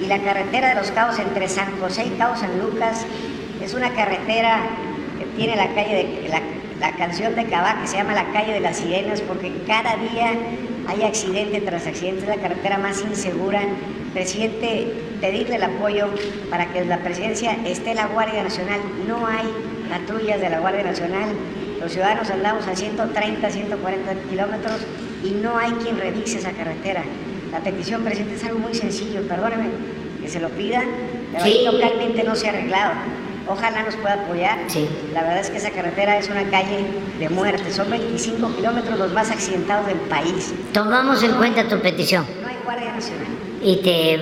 [0.00, 3.04] y la carretera de Los Cabos entre San José y Cabo San Lucas
[3.66, 4.60] es una carretera
[5.18, 6.40] que tiene la calle de la,
[6.78, 10.34] la canción de Cabá que se llama La calle de las sirenas porque cada día
[10.86, 13.60] hay accidente tras accidente, es la carretera más insegura.
[14.14, 16.06] Presidente, pedirle el apoyo
[16.48, 18.78] para que la presidencia esté la Guardia Nacional.
[19.08, 19.46] No hay
[19.90, 21.30] patrullas de la Guardia Nacional.
[21.80, 24.76] Los ciudadanos andamos a 130, 140 kilómetros
[25.24, 27.02] y no hay quien revise esa carretera.
[27.50, 29.70] La petición, presidente, es algo muy sencillo, perdóneme
[30.22, 30.84] que se lo pida,
[31.32, 32.92] pero ahí localmente no se ha arreglado.
[33.48, 34.58] Ojalá nos pueda apoyar.
[34.68, 34.88] Sí.
[35.12, 36.84] La verdad es que esa carretera es una calle
[37.18, 37.72] de muerte.
[37.72, 40.52] Son 25 kilómetros los más accidentados del país.
[40.72, 42.26] Tomamos en cuenta tu petición.
[42.42, 43.26] No hay Guardia Nacional.
[43.62, 44.14] Y te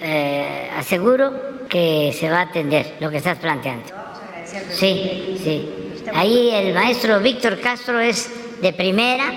[0.00, 3.86] eh, aseguro que se va a atender lo que estás planteando.
[4.70, 5.68] Sí, sí.
[6.14, 8.30] Ahí el maestro Víctor Castro es
[8.60, 9.32] de primera,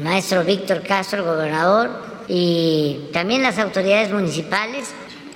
[0.00, 1.90] maestro Víctor Castro, gobernador,
[2.28, 4.94] y también las autoridades municipales.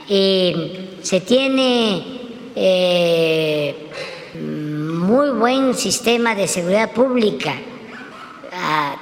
[0.09, 2.18] Y se tiene
[2.61, 3.75] eh,
[4.35, 7.55] muy buen sistema de seguridad pública.
[8.53, 8.97] Ah,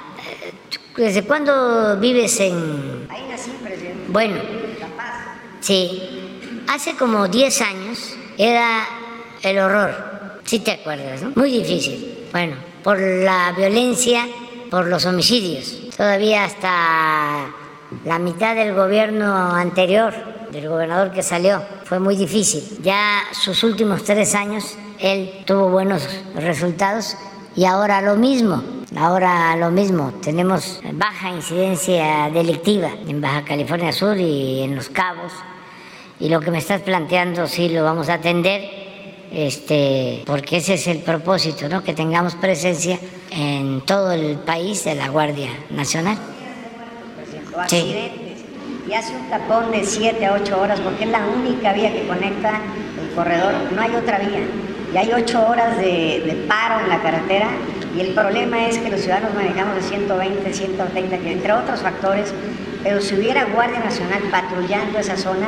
[0.95, 3.07] ¿Desde cuándo vives en...?
[3.09, 4.05] Ahí nací, presidente.
[4.07, 4.35] Bueno,
[5.59, 6.63] sí.
[6.67, 8.85] Hace como 10 años era
[9.41, 11.31] el horror, si te acuerdas, ¿no?
[11.35, 12.27] Muy difícil.
[12.31, 14.27] Bueno, por la violencia,
[14.69, 15.95] por los homicidios.
[15.95, 17.51] Todavía hasta
[18.05, 21.61] la mitad del gobierno anterior del gobernador que salió.
[21.85, 22.79] Fue muy difícil.
[22.81, 27.15] Ya sus últimos tres años él tuvo buenos resultados
[27.55, 28.63] y ahora lo mismo.
[28.95, 35.33] Ahora lo mismo, tenemos baja incidencia delictiva en Baja California Sur y en Los Cabos.
[36.19, 38.61] Y lo que me estás planteando sí lo vamos a atender,
[39.31, 41.83] este, porque ese es el propósito, ¿no?
[41.83, 42.97] que tengamos presencia
[43.29, 46.17] en todo el país de la Guardia Nacional.
[47.67, 48.26] Sí
[48.87, 52.07] y hace un tapón de 7 a 8 horas porque es la única vía que
[52.07, 52.61] conecta
[53.01, 54.39] el corredor, no hay otra vía.
[54.93, 57.49] Y hay 8 horas de, paro en la carretera
[57.95, 62.33] y el problema es que los ciudadanos manejamos de 120, 130 entre otros factores,
[62.83, 65.47] pero si hubiera Guardia Nacional patrullando esa zona,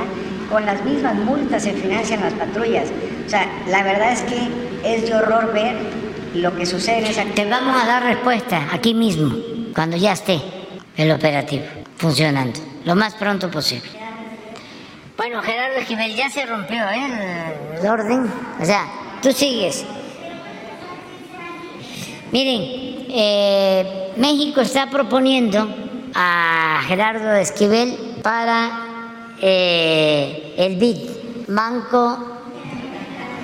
[0.49, 2.89] con las mismas multas se financian las patrullas.
[3.25, 4.47] O sea, la verdad es que
[4.83, 5.75] es de horror ver
[6.33, 7.23] lo que sucede en esa...
[7.23, 9.35] Te vamos a dar respuesta aquí mismo,
[9.73, 10.41] cuando ya esté
[10.97, 11.63] el operativo
[11.97, 13.89] funcionando lo más pronto posible.
[15.17, 17.53] Bueno, Gerardo Esquivel, ya se rompió ¿eh?
[17.79, 18.31] el, orden.
[18.61, 18.85] O sea,
[19.21, 19.85] tú sigues.
[22.31, 22.61] Miren,
[23.09, 25.67] eh, México está proponiendo
[26.15, 28.71] a Gerardo Esquivel para
[29.41, 31.09] eh, el BID,
[31.47, 32.39] Banco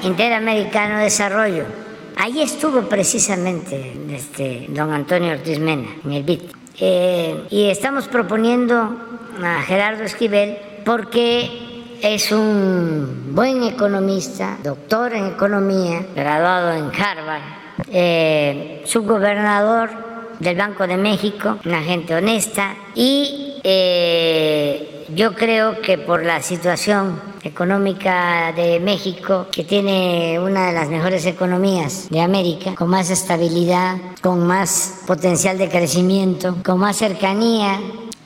[0.04, 1.66] Interamericano de Desarrollo.
[2.18, 6.42] Ahí estuvo precisamente este, don Antonio Ortiz Mena, en el BID.
[6.80, 16.06] Eh, y estamos proponiendo a Gerardo Esquivel porque es un buen economista, doctor en economía,
[16.16, 17.42] graduado en Harvard,
[17.92, 19.90] eh, subgobernador
[20.40, 27.20] del Banco de México, una gente honesta y eh, yo creo que por la situación
[27.44, 33.98] económica de México, que tiene una de las mejores economías de América, con más estabilidad,
[34.22, 37.80] con más potencial de crecimiento, con más cercanía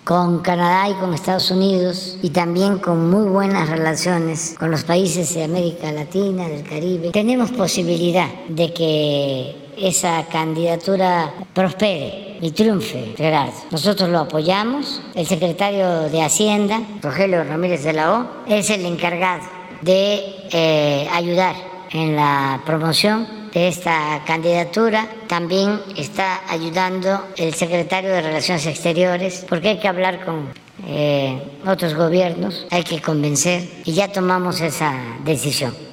[0.04, 5.34] con Canadá y con Estados Unidos y también con muy buenas relaciones con los países
[5.36, 13.54] de América Latina, del Caribe, tenemos posibilidad de que esa candidatura prospere y triunfe, Gerardo.
[13.72, 15.02] Nosotros lo apoyamos.
[15.16, 19.44] El secretario de Hacienda, Rogelio Ramírez de la O, es el encargado
[19.82, 20.22] de
[20.52, 21.56] eh, ayudar
[21.92, 25.08] en la promoción de esta candidatura.
[25.28, 30.52] También está ayudando el secretario de Relaciones Exteriores, porque hay que hablar con
[30.88, 34.94] eh, otros gobiernos, hay que convencer y ya tomamos esa
[35.24, 35.76] decisión.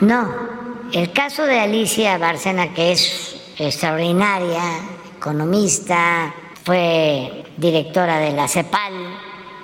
[0.00, 0.32] No,
[0.92, 4.62] el caso de Alicia Bárcena, que es extraordinaria,
[5.16, 6.32] economista,
[6.62, 8.92] fue directora de la CEPAL,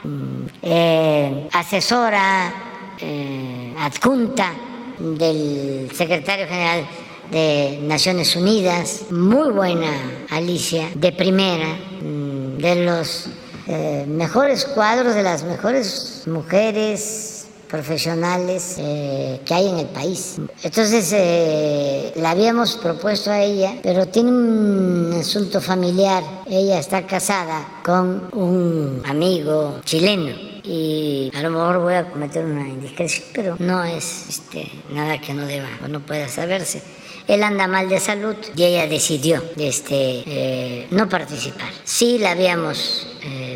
[0.02, 2.52] mm, eh, asesora
[2.98, 4.52] eh, adjunta
[4.98, 6.86] del secretario general
[7.30, 9.90] de Naciones Unidas, muy buena
[10.30, 11.68] Alicia, de primera,
[12.00, 13.26] mm, de los
[13.66, 20.36] eh, mejores cuadros, de las mejores mujeres profesionales eh, que hay en el país.
[20.62, 26.22] Entonces, eh, la habíamos propuesto a ella, pero tiene un asunto familiar.
[26.46, 32.66] Ella está casada con un amigo chileno y a lo mejor voy a cometer una
[32.66, 36.82] indiscreción, pero no es este, nada que no deba o no pueda saberse.
[37.28, 41.68] Él anda mal de salud y ella decidió este, eh, no participar.
[41.84, 43.06] Sí la habíamos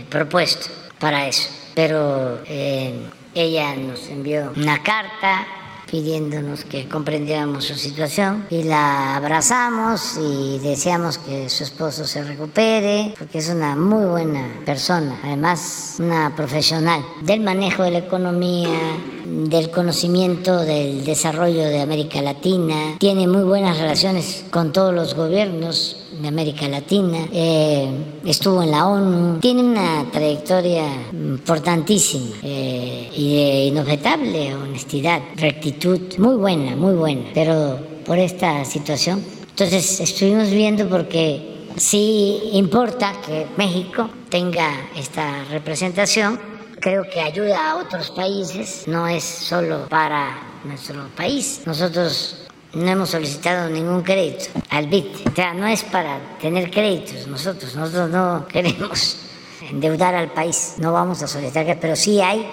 [0.08, 0.68] propuesto
[0.98, 2.40] para eso, pero
[3.34, 5.46] ella nos envió una carta
[5.90, 8.46] pidiéndonos que comprendiéramos su situación.
[8.50, 14.46] Y la abrazamos y deseamos que su esposo se recupere porque es una muy buena
[14.64, 18.78] persona, además una profesional del manejo de la economía,
[19.28, 25.96] del conocimiento del desarrollo de América Latina, tiene muy buenas relaciones con todos los gobiernos
[26.20, 27.88] de América Latina, eh,
[28.24, 36.36] estuvo en la ONU, tiene una trayectoria importantísima eh, y de inobjetable honestidad, rectitud, muy
[36.36, 39.22] buena, muy buena, pero por esta situación.
[39.50, 46.38] Entonces estuvimos viendo porque sí importa que México tenga esta representación,
[46.80, 51.62] creo que ayuda a otros países, no es solo para nuestro país.
[51.66, 55.28] Nosotros no hemos solicitado ningún crédito al BIT.
[55.28, 57.74] O sea, no es para tener créditos nosotros.
[57.74, 59.18] Nosotros no queremos
[59.70, 60.74] endeudar al país.
[60.78, 62.46] No vamos a solicitar, pero sí hay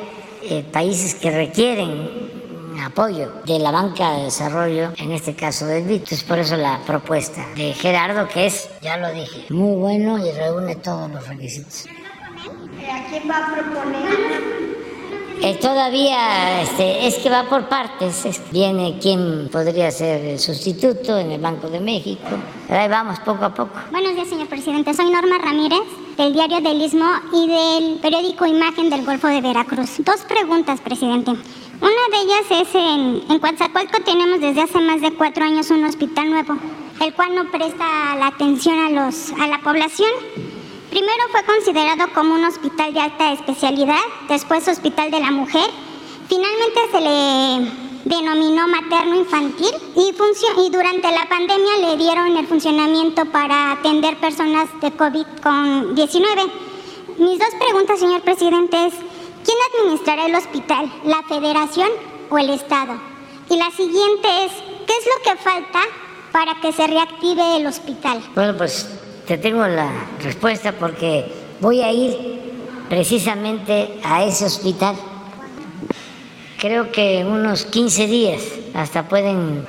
[0.43, 2.35] eh, países que requieren
[2.83, 6.11] apoyo de la banca de desarrollo, en este caso del BIT.
[6.11, 10.31] Es por eso la propuesta de Gerardo, que es, ya lo dije, muy bueno y
[10.31, 11.85] reúne todos los requisitos.
[12.91, 14.65] ¿A quién va a proponer?
[15.41, 18.25] Eh, todavía este, es que va por partes.
[18.51, 22.23] Viene quien podría ser el sustituto en el Banco de México.
[22.67, 23.73] Pero ahí vamos poco a poco.
[23.91, 24.93] Buenos días, señor presidente.
[24.93, 25.81] Soy Norma Ramírez,
[26.17, 29.97] del diario del Istmo y del periódico Imagen del Golfo de Veracruz.
[29.99, 31.31] Dos preguntas, presidente.
[31.31, 35.83] Una de ellas es en, en Coatzacoalco tenemos desde hace más de cuatro años un
[35.83, 36.55] hospital nuevo,
[37.01, 40.09] el cual no presta la atención a, los, a la población
[40.95, 43.99] Primero fue considerado como un hospital de alta especialidad,
[44.29, 45.69] después hospital de la mujer.
[46.29, 50.13] Finalmente se le denominó materno infantil y,
[50.65, 56.51] y durante la pandemia le dieron el funcionamiento para atender personas de COVID-19.
[57.17, 58.93] Mis dos preguntas, señor presidente, es
[59.43, 60.89] ¿quién administrará el hospital?
[61.03, 61.89] ¿La federación
[62.29, 62.93] o el Estado?
[63.49, 64.53] Y la siguiente es,
[64.87, 65.81] ¿qué es lo que falta
[66.31, 68.23] para que se reactive el hospital?
[68.33, 68.87] Bueno, pues
[69.25, 69.91] te tengo la
[70.21, 71.25] respuesta porque
[71.59, 72.15] voy a ir
[72.89, 74.95] precisamente a ese hospital.
[76.59, 78.41] Creo que unos 15 días
[78.73, 79.67] hasta pueden...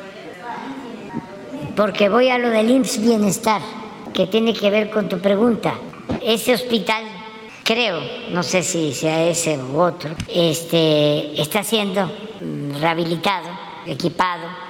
[1.75, 3.61] Porque voy a lo del IMSS Bienestar,
[4.15, 5.75] que tiene que ver con tu pregunta.
[6.23, 7.05] Ese hospital,
[7.65, 8.01] creo,
[8.31, 12.11] no sé si sea ese u otro, este, está siendo
[12.81, 13.49] rehabilitado,
[13.87, 14.66] equipado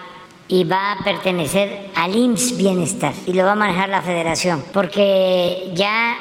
[0.48, 5.73] y va a pertenecer al IMSS Bienestar y lo va a manejar la federación, porque
[5.74, 6.16] ya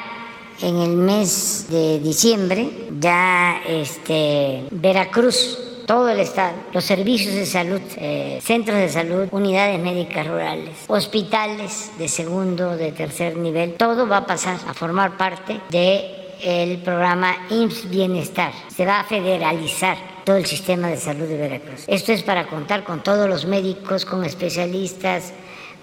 [0.60, 7.80] en el mes de diciembre ya este, Veracruz todo el Estado, los servicios de salud,
[7.96, 14.18] eh, centros de salud, unidades médicas rurales, hospitales de segundo, de tercer nivel, todo va
[14.18, 18.52] a pasar a formar parte de el programa IMSS Bienestar.
[18.74, 19.96] Se va a federalizar
[20.26, 21.84] todo el sistema de salud de Veracruz.
[21.86, 25.32] Esto es para contar con todos los médicos, con especialistas,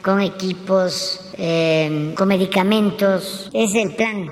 [0.04, 3.50] con equipos, eh, con medicamentos.
[3.54, 4.28] Es el plan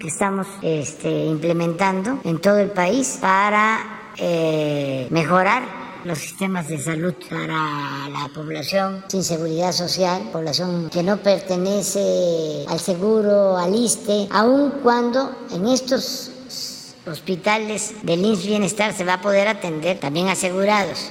[0.00, 5.64] que estamos este, implementando en todo el país para eh, mejorar
[6.04, 12.80] los sistemas de salud para la población sin seguridad social, población que no pertenece al
[12.80, 16.32] seguro, al ISTE, aun cuando en estos
[17.06, 21.10] hospitales del INS Bienestar se va a poder atender también asegurados,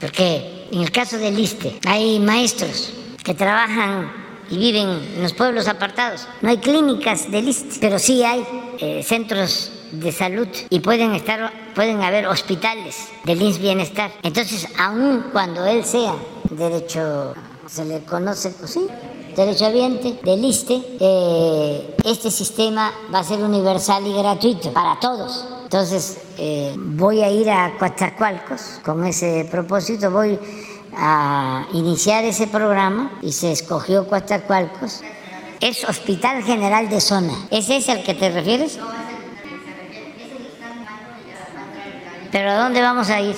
[0.00, 2.92] porque en el caso del ISTE hay maestros
[3.22, 4.10] que trabajan
[4.50, 6.26] y viven en los pueblos apartados.
[6.40, 8.44] No hay clínicas del ISTE, pero sí hay
[8.78, 14.10] eh, centros de salud y pueden estar pueden haber hospitales del INS Bienestar.
[14.22, 16.14] Entonces, aun cuando él sea
[16.50, 17.34] derecho
[17.68, 18.86] se le conoce pues sí,
[19.38, 25.46] derechohabiente del ISTE, eh, este sistema va a ser universal y gratuito para todos.
[25.62, 30.36] Entonces, eh, voy a ir a Coatzacoalcos con ese propósito, voy
[30.96, 35.02] a iniciar ese programa y se escogió Coatzacoalcos.
[35.60, 37.34] Es Hospital General de Zona.
[37.50, 38.78] ¿Ese es el que te refieres?
[42.32, 43.36] ¿Pero a dónde vamos a ir?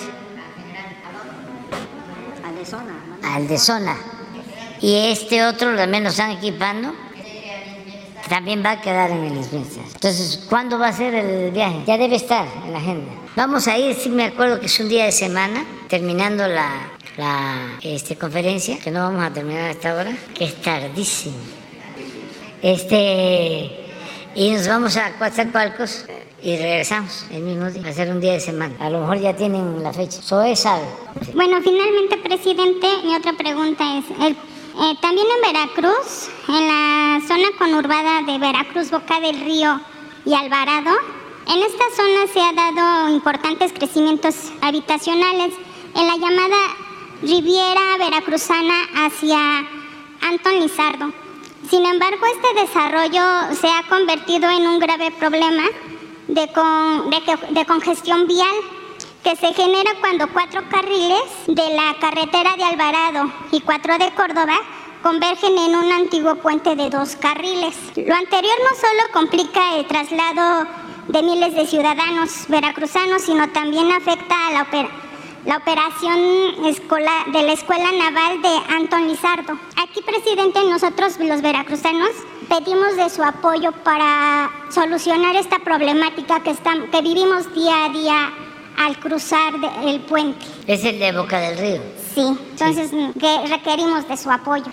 [2.43, 2.95] Al de zona.
[3.23, 4.20] Al de zona.
[4.81, 6.93] Y este otro también nos están equipando.
[8.29, 9.85] También va a quedar en el Bienestar.
[9.93, 11.83] Entonces, ¿cuándo va a ser el viaje?
[11.87, 13.13] Ya debe estar en la agenda.
[13.35, 17.79] Vamos a ir, sí me acuerdo que es un día de semana, terminando la, la
[17.83, 21.37] este, conferencia, que no vamos a terminar a esta hora, que es tardísimo.
[22.63, 23.71] Este,
[24.35, 26.05] y nos vamos a Coatzacoalcos
[26.43, 28.75] y regresamos el mismo día, a hacer un día de semana.
[28.79, 30.23] A lo mejor ya tienen la fecha.
[30.23, 30.85] Soy sabe.
[31.35, 34.37] Bueno, finalmente, presidente, mi otra pregunta es, el,
[34.81, 39.79] eh, también en Veracruz, en la zona conurbada de Veracruz, Boca del Río
[40.25, 40.91] y Alvarado,
[41.47, 45.53] en esta zona se ha dado importantes crecimientos habitacionales
[45.95, 46.57] en la llamada
[47.23, 48.75] Riviera Veracruzana
[49.05, 49.39] hacia
[50.23, 51.13] Anton Lizardo.
[51.69, 55.65] Sin embargo, este desarrollo se ha convertido en un grave problema
[56.27, 58.80] de, con, de congestión vial
[59.23, 64.55] que se genera cuando cuatro carriles de la carretera de Alvarado y cuatro de Córdoba
[65.03, 67.77] convergen en un antiguo puente de dos carriles.
[67.97, 70.67] Lo anterior no solo complica el traslado
[71.09, 74.67] de miles de ciudadanos veracruzanos, sino también afecta a la,
[75.45, 79.59] la operación escolar de la Escuela Naval de Anton Lizardo.
[79.83, 82.11] Aquí, presidente, nosotros los veracruzanos
[82.49, 86.55] pedimos de su apoyo para solucionar esta problemática que,
[86.91, 88.33] que vivimos día a día
[88.81, 89.53] al cruzar
[89.85, 90.47] el puente.
[90.67, 91.83] Es el de Boca del Río.
[92.15, 94.65] Sí, entonces Que requerimos de su apoyo,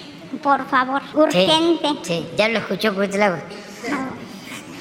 [0.41, 1.89] por favor, urgente.
[2.03, 3.39] Sí, ya lo escuchó Cuitlagua.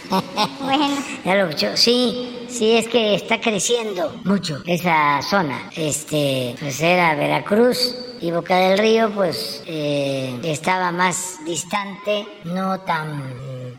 [0.60, 0.94] bueno.
[1.24, 5.70] Ya lo escuchó, sí, sí, es que está creciendo mucho esa zona.
[5.74, 13.22] Este, pues era Veracruz, y Boca del Río pues eh, estaba más distante, no tan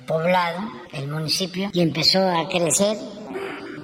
[0.05, 0.59] poblado
[0.91, 2.97] el municipio y empezó a crecer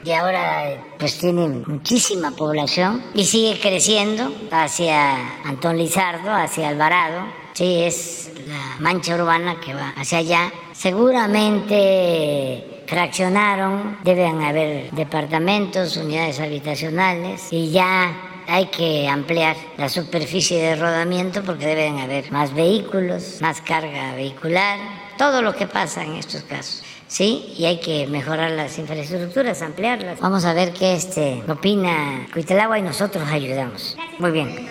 [0.03, 5.15] y ahora pues tiene muchísima población y sigue creciendo hacia
[5.45, 7.25] Antón Lizardo, hacia Alvarado.
[7.53, 10.51] Sí, es la mancha urbana que va hacia allá.
[10.73, 20.75] Seguramente fraccionaron, deben haber departamentos, unidades habitacionales y ya hay que ampliar la superficie de
[20.75, 24.79] rodamiento porque deben haber más vehículos, más carga vehicular,
[25.17, 26.83] todo lo que pasa en estos casos.
[27.13, 30.19] Sí, y hay que mejorar las infraestructuras, ampliarlas.
[30.19, 33.95] Vamos a ver qué este, opina Cuitelagua y nosotros ayudamos.
[34.17, 34.67] Muy bien.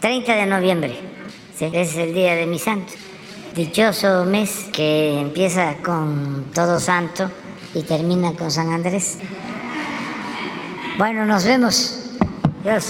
[0.00, 0.96] 30 de noviembre,
[1.58, 2.92] es el día de mi santo.
[3.56, 7.28] Dichoso mes que empieza con Todo Santo
[7.74, 9.18] y termina con San Andrés.
[10.96, 12.08] Bueno, nos vemos.
[12.62, 12.86] Yes.